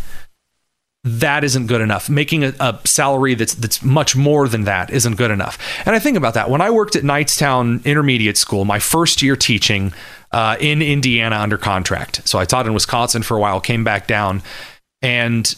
that 1.05 1.43
isn't 1.43 1.69
good 1.69 1.81
enough. 1.81 2.11
Making 2.11 2.45
a, 2.45 2.55
a, 2.61 2.79
salary 2.85 3.35
that's 3.35 3.55
that's 3.55 3.83
much 3.83 4.15
more 4.15 4.47
than 4.47 4.65
that 4.65 4.91
isn't 4.91 5.17
good 5.17 5.31
enough. 5.31 5.59
And 5.87 5.95
I 5.95 5.99
think 5.99 6.17
about 6.17 6.35
that 6.35 6.51
when 6.51 6.61
I 6.61 6.71
worked 6.71 6.97
at 6.97 7.03
Knightstown 7.03 7.85
Intermediate 7.85 8.37
School, 8.37 8.65
my 8.65 8.79
first 8.79 9.23
year 9.23 9.37
teaching 9.37 9.95
uh, 10.33 10.57
in 10.61 10.83
Indiana 10.83 11.37
under 11.37 11.59
contract. 11.59 12.27
So 12.29 12.39
I 12.39 12.45
taught 12.45 12.67
in 12.67 12.75
Wisconsin 12.75 13.23
for 13.23 13.37
a 13.37 13.41
while, 13.41 13.61
came 13.61 13.85
back 13.85 14.07
down, 14.07 14.43
and 15.03 15.55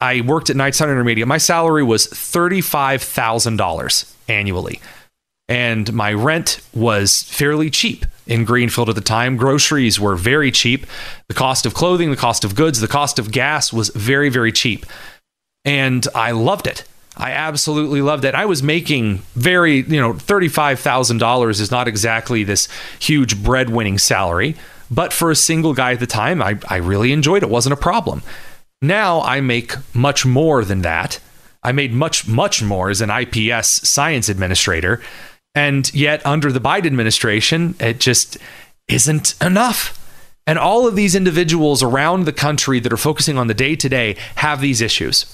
I 0.00 0.20
worked 0.20 0.50
at 0.50 0.56
Knightstown 0.56 0.90
Intermediate. 0.90 1.26
My 1.28 1.38
salary 1.38 1.82
was 1.82 2.06
thirty 2.06 2.60
five 2.60 3.02
thousand 3.02 3.56
dollars 3.56 4.14
annually 4.28 4.80
and 5.48 5.92
my 5.92 6.12
rent 6.12 6.60
was 6.72 7.22
fairly 7.24 7.68
cheap 7.70 8.06
in 8.26 8.44
Greenfield 8.44 8.88
at 8.88 8.94
the 8.94 9.00
time. 9.00 9.36
Groceries 9.36 10.00
were 10.00 10.16
very 10.16 10.50
cheap. 10.50 10.86
The 11.28 11.34
cost 11.34 11.66
of 11.66 11.74
clothing, 11.74 12.10
the 12.10 12.16
cost 12.16 12.44
of 12.44 12.54
goods, 12.54 12.80
the 12.80 12.88
cost 12.88 13.18
of 13.18 13.30
gas 13.30 13.72
was 13.72 13.90
very, 13.90 14.30
very 14.30 14.52
cheap. 14.52 14.86
And 15.64 16.06
I 16.14 16.30
loved 16.30 16.66
it. 16.66 16.84
I 17.16 17.30
absolutely 17.30 18.02
loved 18.02 18.24
it. 18.24 18.34
I 18.34 18.44
was 18.44 18.62
making 18.62 19.18
very, 19.34 19.82
you 19.82 20.00
know, 20.00 20.14
$35,000 20.14 21.60
is 21.60 21.70
not 21.70 21.86
exactly 21.86 22.42
this 22.42 22.68
huge 22.98 23.42
bread-winning 23.42 23.98
salary, 23.98 24.56
but 24.90 25.12
for 25.12 25.30
a 25.30 25.36
single 25.36 25.74
guy 25.74 25.92
at 25.92 26.00
the 26.00 26.06
time, 26.06 26.42
I, 26.42 26.58
I 26.68 26.76
really 26.76 27.12
enjoyed 27.12 27.42
it. 27.42 27.46
it 27.46 27.50
wasn't 27.50 27.72
a 27.72 27.76
problem. 27.76 28.22
Now 28.82 29.20
I 29.22 29.40
make 29.40 29.74
much 29.94 30.26
more 30.26 30.64
than 30.64 30.82
that. 30.82 31.20
I 31.62 31.72
made 31.72 31.92
much, 31.92 32.28
much 32.28 32.62
more 32.62 32.90
as 32.90 33.00
an 33.00 33.10
IPS 33.10 33.88
science 33.88 34.28
administrator. 34.28 35.00
And 35.54 35.92
yet, 35.94 36.24
under 36.26 36.50
the 36.50 36.60
Biden 36.60 36.86
administration, 36.86 37.76
it 37.78 38.00
just 38.00 38.36
isn't 38.88 39.34
enough. 39.40 40.00
And 40.46 40.58
all 40.58 40.86
of 40.86 40.96
these 40.96 41.14
individuals 41.14 41.82
around 41.82 42.24
the 42.24 42.32
country 42.32 42.80
that 42.80 42.92
are 42.92 42.98
focusing 42.98 43.38
on 43.38 43.46
the 43.46 43.54
day 43.54 43.76
to 43.76 43.88
day 43.88 44.16
have 44.36 44.60
these 44.60 44.82
issues. 44.82 45.24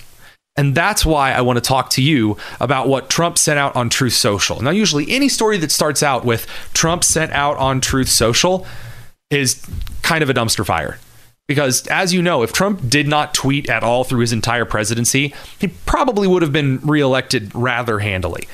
And 0.57 0.75
that's 0.75 1.07
why 1.07 1.33
I 1.33 1.41
want 1.43 1.57
to 1.57 1.61
talk 1.61 1.91
to 1.91 2.03
you 2.03 2.37
about 2.61 2.89
what 2.89 3.09
Trump 3.09 3.39
sent 3.39 3.59
out 3.59 3.75
on 3.77 3.89
Truth 3.89 4.15
Social. 4.15 4.61
Now, 4.61 4.71
usually, 4.71 5.11
any 5.11 5.29
story 5.29 5.57
that 5.59 5.71
starts 5.71 6.03
out 6.03 6.25
with 6.25 6.47
Trump 6.75 7.05
sent 7.05 7.33
out 7.33 7.57
on 7.57 7.81
Truth 7.81 8.09
Social 8.09 8.67
is 9.31 9.65
kind 10.03 10.23
of 10.23 10.31
a 10.31 10.35
dumpster 10.35 10.67
fire. 10.67 10.99
Because, 11.47 11.87
as 11.89 12.13
you 12.13 12.23
know, 12.23 12.43
if 12.43 12.53
Trump 12.53 12.89
did 12.89 13.09
not 13.09 13.35
tweet 13.35 13.69
at 13.69 13.83
all 13.83 14.05
through 14.05 14.21
his 14.21 14.33
entire 14.33 14.65
presidency, 14.65 15.35
he 15.59 15.69
probably 15.69 16.29
would 16.29 16.43
have 16.43 16.53
been 16.53 16.79
reelected 16.79 17.53
rather 17.55 17.99
handily 17.99 18.47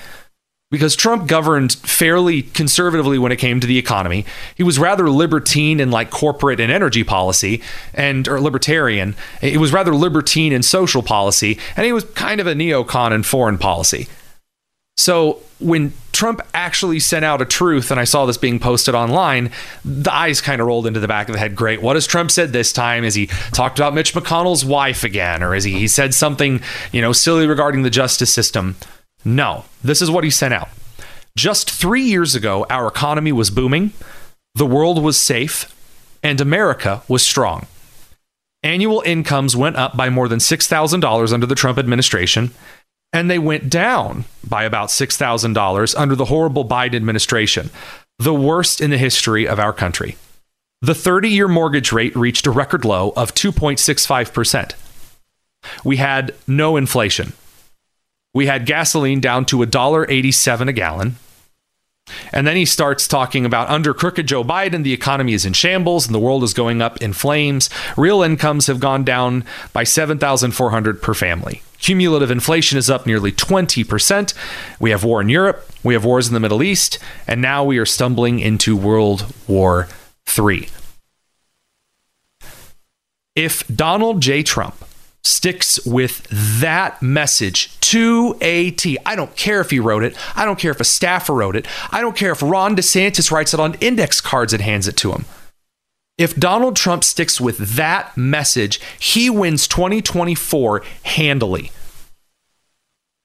because 0.77 0.95
Trump 0.95 1.27
governed 1.27 1.73
fairly 1.73 2.43
conservatively 2.43 3.19
when 3.19 3.33
it 3.33 3.37
came 3.37 3.61
to 3.61 3.67
the 3.67 3.79
economy. 3.79 4.27
He 4.55 4.63
was 4.63 4.79
rather 4.79 5.09
libertine 5.09 5.81
in 5.81 5.91
like 5.91 6.11
corporate 6.11 6.61
and 6.61 6.71
energy 6.71 7.03
policy 7.03 7.63
and 7.95 8.29
or 8.29 8.41
libertarian. 8.41 9.17
He 9.41 9.57
was 9.57 9.73
rather 9.73 9.95
libertine 9.95 10.53
in 10.53 10.63
social 10.63 11.03
policy 11.03 11.59
and 11.77 11.87
he 11.87 11.93
was 11.93 12.05
kind 12.05 12.43
of 12.43 12.47
a 12.47 12.53
neocon 12.53 13.13
in 13.13 13.23
foreign 13.23 13.57
policy. 13.57 14.07
So 14.99 15.41
when 15.61 15.95
Trump 16.13 16.41
actually 16.53 17.01
sent 17.01 17.25
out 17.25 17.41
a 17.41 17.47
truth 17.47 17.91
and 17.91 17.99
I 17.99 18.05
saw 18.05 18.27
this 18.27 18.37
being 18.37 18.59
posted 18.59 18.95
online, 18.95 19.51
the 19.83 20.13
eyes 20.13 20.43
kind 20.43 20.61
of 20.61 20.67
rolled 20.67 20.87
into 20.87 21.01
the 21.01 21.09
back 21.09 21.29
of 21.29 21.33
the 21.33 21.39
head. 21.39 21.57
Great. 21.57 21.81
What 21.81 21.97
has 21.97 22.07
Trump 22.07 22.31
said 22.31 22.53
this 22.53 22.73
time? 22.73 23.05
Has 23.05 23.15
he 23.15 23.27
talked 23.53 23.79
about 23.79 23.95
Mitch 23.95 24.13
McConnell's 24.13 24.65
wife 24.65 25.05
again? 25.05 25.43
Or 25.43 25.55
is 25.55 25.65
he, 25.65 25.73
he 25.79 25.89
said 25.89 26.13
something, 26.13 26.61
you 26.93 27.01
know, 27.01 27.13
silly 27.13 27.47
regarding 27.47 27.83
the 27.83 27.91
justice 27.91 28.33
system? 28.33 28.77
No, 29.27 29.65
this 29.83 30.01
is 30.01 30.09
what 30.09 30.23
he 30.23 30.31
sent 30.31 30.55
out. 30.55 30.69
Just 31.37 31.69
three 31.69 32.03
years 32.03 32.37
ago, 32.37 32.65
our 32.71 32.87
economy 32.87 33.33
was 33.33 33.51
booming, 33.51 33.93
the 34.55 34.65
world 34.65 35.03
was 35.03 35.19
safe, 35.19 35.75
and 36.23 36.41
America 36.41 37.03
was 37.09 37.27
strong. 37.27 37.67
Annual 38.63 39.03
incomes 39.05 39.57
went 39.57 39.75
up 39.75 39.97
by 39.97 40.11
more 40.11 40.29
than 40.29 40.39
$6,000 40.39 41.33
under 41.33 41.45
the 41.45 41.57
Trump 41.57 41.77
administration, 41.77 42.53
and 43.13 43.29
they 43.29 43.41
went 43.41 43.69
down 43.69 44.27
by 44.47 44.63
about 44.63 44.91
$6,000 44.91 45.95
under 45.99 46.15
the 46.15 46.27
horrible 46.27 46.65
Biden 46.65 46.95
administration, 46.95 47.71
the 48.21 48.33
worst 48.33 48.81
in 48.81 48.91
the 48.91 48.99
history 48.99 49.47
of 49.49 49.59
our 49.59 49.73
country. 49.73 50.17
The 50.83 50.95
30 50.95 51.31
year 51.31 51.49
mortgage 51.49 51.91
rate 51.91 52.15
reached 52.15 52.47
a 52.47 52.53
record 52.53 52.85
low 52.85 53.13
of 53.17 53.35
2.65%. 53.35 54.75
We 55.85 55.97
had 55.97 56.33
no 56.47 56.77
inflation 56.77 57.33
we 58.37 58.45
had 58.45 58.67
gasoline 58.67 59.19
down 59.19 59.47
to 59.47 59.57
$1.87 59.57 60.69
a 60.69 60.73
gallon. 60.75 61.17
And 62.35 62.47
then 62.47 62.55
he 62.55 62.67
starts 62.67 63.09
talking 63.09 63.47
about 63.47 63.71
under 63.71 63.95
crooked 63.95 64.29
Joe 64.29 64.45
Biden, 64.45 64.83
the 64.83 64.93
economy 64.93 65.33
is 65.33 65.47
in 65.47 65.55
shambles 65.55 66.05
and 66.05 66.15
the 66.15 66.21
world 66.21 66.45
is 66.45 66.53
going 66.53 66.83
up 66.83 66.99
in 66.99 67.15
flames. 67.15 67.71
Real 67.97 68.23
incomes 68.23 68.67
have 68.67 68.79
gone 68.79 69.05
down 69.05 69.43
by 69.73 69.85
7,400 69.85 71.01
per 71.01 71.15
family. 71.15 71.63
Cumulative 71.79 72.31
inflation 72.31 72.77
is 72.77 72.91
up 72.91 73.07
nearly 73.07 73.33
20%. 73.33 74.35
We 74.79 74.91
have 74.91 75.03
war 75.03 75.23
in 75.23 75.31
Europe, 75.31 75.67
we 75.83 75.95
have 75.95 76.05
wars 76.05 76.29
in 76.29 76.35
the 76.35 76.41
Middle 76.41 76.63
East, 76.63 76.99
and 77.27 77.41
now 77.41 77.65
we 77.65 77.79
are 77.79 77.87
stumbling 77.87 78.39
into 78.39 78.77
World 78.77 79.33
War 79.49 79.89
III. 80.39 80.69
If 83.35 83.67
Donald 83.69 84.21
J. 84.21 84.43
Trump 84.43 84.86
sticks 85.27 85.85
with 85.85 86.27
that 86.61 87.03
message 87.03 87.79
to 87.81 88.37
a 88.41 88.71
T. 88.71 88.97
I 89.05 89.17
don't 89.17 89.35
care 89.37 89.61
if 89.61 89.71
he 89.71 89.81
wrote 89.81 90.05
it. 90.05 90.17
I 90.35 90.45
don't 90.45 90.59
care 90.59 90.71
if 90.71 90.81
a 90.81 90.85
staffer 90.85 91.35
wrote 91.35 91.57
it. 91.57 91.67
I 91.91 92.01
don't 92.01 92.17
care 92.17 92.33
if 92.33 92.43
Ron 92.43 92.77
DeSantis 92.77 93.31
writes 93.31 93.53
it 93.53 93.61
on 93.61 93.75
index 93.75 94.21
cards 94.21 94.53
and 94.53 94.63
hands 94.63 94.89
it 94.89 94.97
to 94.99 95.13
him. 95.13 95.25
If 96.19 96.35
Donald 96.35 96.77
Trump 96.77 97.05
sticks 97.05 97.41
with 97.41 97.59
that 97.77 98.17
message, 98.17 98.81
he 98.99 99.29
wins 99.29 99.69
2024 99.69 100.83
handily 101.05 101.71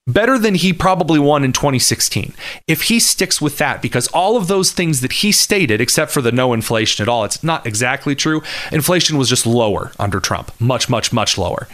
better 0.08 0.38
than 0.38 0.56
he 0.56 0.74
probably 0.74 1.20
won 1.20 1.44
in 1.44 1.54
2016 1.54 2.34
if 2.68 2.84
he 2.84 3.00
sticks 3.00 3.40
with 3.40 3.60
that 3.60 3.84
because 3.84 4.08
all 4.08 4.36
of 4.36 4.48
those 4.48 4.72
things 4.72 5.02
that 5.02 5.12
he 5.12 5.32
stated 5.32 5.80
except 5.80 6.12
for 6.12 6.22
the 6.22 6.32
no 6.32 6.54
inflation 6.54 7.04
at 7.04 7.08
all 7.08 7.24
it's 7.24 7.44
not 7.44 7.66
exactly 7.68 8.16
true 8.16 8.42
inflation 8.72 9.16
was 9.16 9.30
just 9.30 9.46
lower 9.46 9.92
under 10.00 10.20
Trump 10.20 10.52
much 10.60 10.90
much 10.90 11.14
much 11.14 11.38
lower 11.38 11.68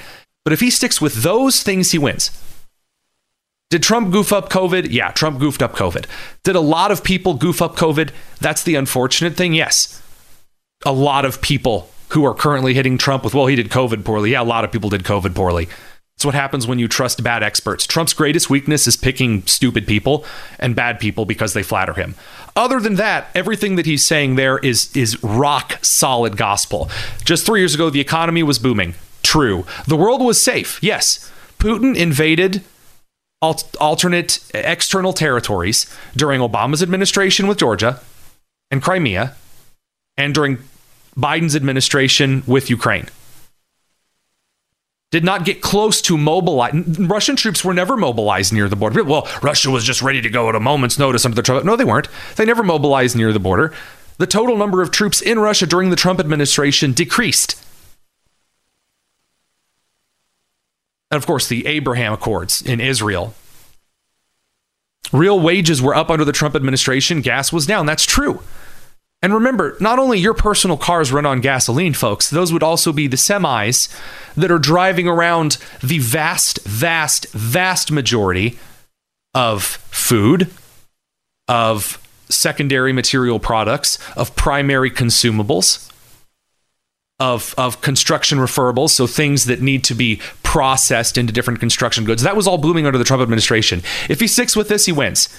but 0.48 0.54
if 0.54 0.62
he 0.62 0.70
sticks 0.70 1.02
with 1.02 1.24
those 1.24 1.62
things 1.62 1.92
he 1.92 1.98
wins 1.98 2.32
did 3.70 3.84
Trump 3.84 4.14
goof 4.14 4.32
up 4.32 4.50
COVID? 4.50 4.88
Yeah, 4.92 5.12
Trump 5.12 5.40
goofed 5.40 5.62
up 5.62 5.74
COVID. 5.74 6.06
Did 6.44 6.56
a 6.56 6.62
lot 6.62 6.90
of 6.90 7.04
people 7.04 7.34
goof 7.34 7.62
up 7.62 7.76
COVID? 7.76 8.12
That's 8.40 8.64
the 8.64 8.76
unfortunate 8.76 9.36
thing. 9.36 9.54
Yes. 9.54 10.02
A 10.86 10.94
lot 10.94 11.26
of 11.26 11.42
people 11.42 11.90
who 12.12 12.24
are 12.24 12.34
currently 12.34 12.74
hitting 12.74 12.98
Trump 12.98 13.26
with, 13.26 13.34
well, 13.34 13.48
he 13.48 13.58
did 13.58 13.70
COVID 13.70 14.06
poorly. 14.06 14.32
Yeah, 14.32 14.42
a 14.42 14.44
lot 14.44 14.64
of 14.64 14.72
people 14.72 14.90
did 14.90 15.04
COVID 15.04 15.36
poorly. 15.36 15.68
It's 16.16 16.24
what 16.24 16.34
happens 16.34 16.66
when 16.66 16.80
you 16.80 16.88
trust 16.88 17.22
bad 17.22 17.44
experts. 17.44 17.86
Trump's 17.86 18.14
greatest 18.14 18.50
weakness 18.50 18.88
is 18.88 18.96
picking 18.96 19.46
stupid 19.46 19.86
people 19.86 20.24
and 20.60 20.74
bad 20.74 20.98
people 20.98 21.26
because 21.26 21.54
they 21.54 21.62
flatter 21.62 21.94
him. 21.94 22.16
Other 22.56 22.80
than 22.80 22.96
that, 22.96 23.28
everything 23.36 23.76
that 23.76 23.86
he's 23.86 24.06
saying 24.06 24.36
there 24.36 24.60
is 24.60 24.96
is 24.96 25.22
rock 25.22 25.78
solid 25.84 26.38
gospel. 26.38 26.90
Just 27.26 27.46
3 27.46 27.60
years 27.60 27.76
ago 27.76 27.90
the 27.90 28.00
economy 28.00 28.44
was 28.44 28.60
booming. 28.60 28.96
True. 29.28 29.66
The 29.86 29.98
world 29.98 30.22
was 30.22 30.42
safe. 30.42 30.82
Yes. 30.82 31.30
Putin 31.60 31.98
invaded 31.98 32.64
alternate 33.42 34.40
external 34.54 35.12
territories 35.12 35.86
during 36.16 36.40
Obama's 36.40 36.82
administration 36.82 37.46
with 37.46 37.58
Georgia 37.58 38.00
and 38.72 38.82
Crimea 38.82 39.36
and 40.16 40.34
during 40.34 40.60
Biden's 41.18 41.58
administration 41.58 42.42
with 42.48 42.70
Ukraine 42.70 43.08
did 45.12 45.26
not 45.26 45.44
get 45.44 45.62
close 45.62 46.02
to 46.04 46.18
mobilize. 46.18 46.74
Russian 46.98 47.36
troops 47.36 47.66
were 47.66 47.74
never 47.74 47.98
mobilized 47.98 48.54
near 48.54 48.70
the 48.70 48.78
border. 48.78 49.04
Well, 49.04 49.28
Russia 49.42 49.70
was 49.70 49.84
just 49.84 50.02
ready 50.02 50.22
to 50.22 50.30
go 50.30 50.48
at 50.48 50.56
a 50.56 50.62
moment's 50.62 50.98
notice 50.98 51.26
under 51.26 51.36
the 51.36 51.42
Trump. 51.42 51.66
No, 51.66 51.76
they 51.76 51.84
weren't. 51.84 52.08
They 52.38 52.46
never 52.46 52.64
mobilized 52.64 53.18
near 53.18 53.34
the 53.34 53.40
border. 53.40 53.74
The 54.20 54.28
total 54.28 54.56
number 54.56 54.82
of 54.82 54.92
troops 54.92 55.22
in 55.22 55.38
Russia 55.38 55.68
during 55.68 55.90
the 55.90 55.98
Trump 55.98 56.22
administration 56.22 56.94
decreased. 56.94 57.62
And 61.12 61.18
of 61.18 61.26
course, 61.26 61.48
the 61.48 61.66
Abraham 61.66 62.14
Accords 62.14 62.62
in 62.62 62.80
Israel. 62.80 63.34
Real 65.14 65.40
wages 65.40 65.82
were 65.82 65.96
up 65.96 66.10
under 66.10 66.26
the 66.26 66.34
Trump 66.34 66.56
administration, 66.56 67.22
gas 67.22 67.54
was 67.54 67.66
down. 67.66 67.86
That's 67.86 68.06
true. 68.06 68.42
And 69.22 69.34
remember, 69.34 69.76
not 69.80 69.98
only 69.98 70.20
your 70.20 70.36
personal 70.36 70.78
cars 70.78 71.12
run 71.12 71.26
on 71.26 71.42
gasoline, 71.42 71.94
folks, 71.94 72.30
those 72.30 72.54
would 72.54 72.62
also 72.62 72.94
be 72.94 73.08
the 73.08 73.18
semis 73.18 73.90
that 74.36 74.52
are 74.52 74.60
driving 74.60 75.08
around 75.08 75.58
the 75.82 76.00
vast, 76.00 76.64
vast, 76.66 77.28
vast 77.32 77.92
majority 77.92 78.60
of 79.34 79.64
food, 79.64 80.52
of 81.48 82.00
secondary 82.30 82.94
material 82.94 83.40
products, 83.40 83.98
of 84.16 84.36
primary 84.36 84.92
consumables, 84.92 85.92
of, 87.20 87.56
of 87.58 87.82
construction 87.82 88.38
referables, 88.38 88.92
so 88.92 89.08
things 89.08 89.46
that 89.46 89.62
need 89.62 89.84
to 89.86 89.96
be 89.96 90.22
processed 90.44 91.18
into 91.18 91.34
different 91.34 91.60
construction 91.60 92.06
goods. 92.06 92.22
That 92.24 92.36
was 92.36 92.48
all 92.48 92.58
blooming 92.58 92.86
under 92.86 93.00
the 93.00 93.04
Trump 93.04 93.22
administration. 93.22 93.82
If 94.10 94.20
he 94.20 94.28
sticks 94.28 94.56
with 94.56 94.70
this, 94.70 94.86
he 94.86 94.92
wins. 94.92 95.30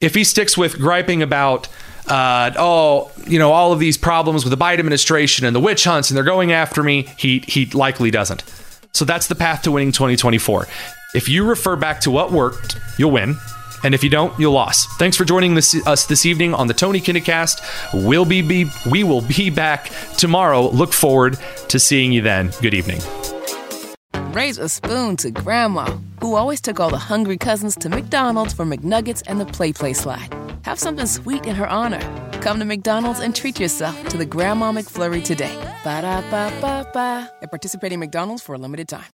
If 0.00 0.14
he 0.14 0.24
sticks 0.24 0.56
with 0.56 0.78
griping 0.78 1.22
about, 1.22 1.68
uh, 2.06 2.52
oh, 2.56 3.10
you 3.26 3.38
know, 3.38 3.52
all 3.52 3.72
of 3.72 3.78
these 3.78 3.98
problems 3.98 4.44
with 4.44 4.50
the 4.50 4.62
Biden 4.62 4.78
administration 4.78 5.46
and 5.46 5.54
the 5.54 5.60
witch 5.60 5.84
hunts 5.84 6.10
and 6.10 6.16
they're 6.16 6.24
going 6.24 6.52
after 6.52 6.82
me, 6.82 7.08
he 7.18 7.40
he 7.46 7.66
likely 7.66 8.10
doesn't. 8.10 8.42
So 8.92 9.04
that's 9.04 9.26
the 9.26 9.34
path 9.34 9.62
to 9.62 9.72
winning 9.72 9.92
2024. 9.92 10.66
If 11.14 11.28
you 11.28 11.44
refer 11.44 11.76
back 11.76 12.00
to 12.02 12.10
what 12.10 12.32
worked, 12.32 12.78
you'll 12.98 13.10
win. 13.10 13.36
And 13.84 13.94
if 13.94 14.02
you 14.02 14.10
don't, 14.10 14.38
you'll 14.38 14.58
lose. 14.58 14.86
Thanks 14.98 15.16
for 15.16 15.24
joining 15.24 15.54
this, 15.54 15.74
us 15.86 16.06
this 16.06 16.26
evening 16.26 16.54
on 16.54 16.66
the 16.66 16.74
Tony 16.74 17.00
Kinnecast. 17.00 17.60
We'll 18.06 18.24
be, 18.24 18.42
be 18.42 18.66
we 18.90 19.04
will 19.04 19.22
be 19.22 19.50
back 19.50 19.90
tomorrow. 20.16 20.68
Look 20.70 20.92
forward 20.92 21.38
to 21.68 21.78
seeing 21.78 22.12
you 22.12 22.22
then. 22.22 22.50
Good 22.60 22.74
evening. 22.74 23.00
Raise 24.32 24.58
a 24.58 24.68
spoon 24.68 25.16
to 25.16 25.30
Grandma, 25.30 25.86
who 26.20 26.34
always 26.34 26.60
took 26.60 26.78
all 26.78 26.90
the 26.90 26.98
hungry 26.98 27.38
cousins 27.38 27.74
to 27.76 27.88
McDonald's 27.88 28.52
for 28.52 28.64
McNuggets 28.64 29.22
and 29.26 29.40
the 29.40 29.46
PlayPlace 29.46 29.96
slide. 29.96 30.34
Have 30.64 30.78
something 30.78 31.06
sweet 31.06 31.46
in 31.46 31.54
her 31.54 31.66
honor. 31.66 32.00
Come 32.40 32.58
to 32.58 32.64
McDonald's 32.64 33.20
and 33.20 33.34
treat 33.34 33.58
yourself 33.58 34.08
to 34.08 34.16
the 34.16 34.26
Grandma 34.26 34.72
McFlurry 34.72 35.22
today. 35.24 35.54
Ba 35.84 36.02
da 36.02 36.20
ba 36.30 36.52
ba 36.60 36.88
ba. 36.92 37.30
At 37.42 37.50
participating 37.50 37.98
McDonald's 37.98 38.42
for 38.42 38.54
a 38.54 38.58
limited 38.58 38.88
time. 38.88 39.04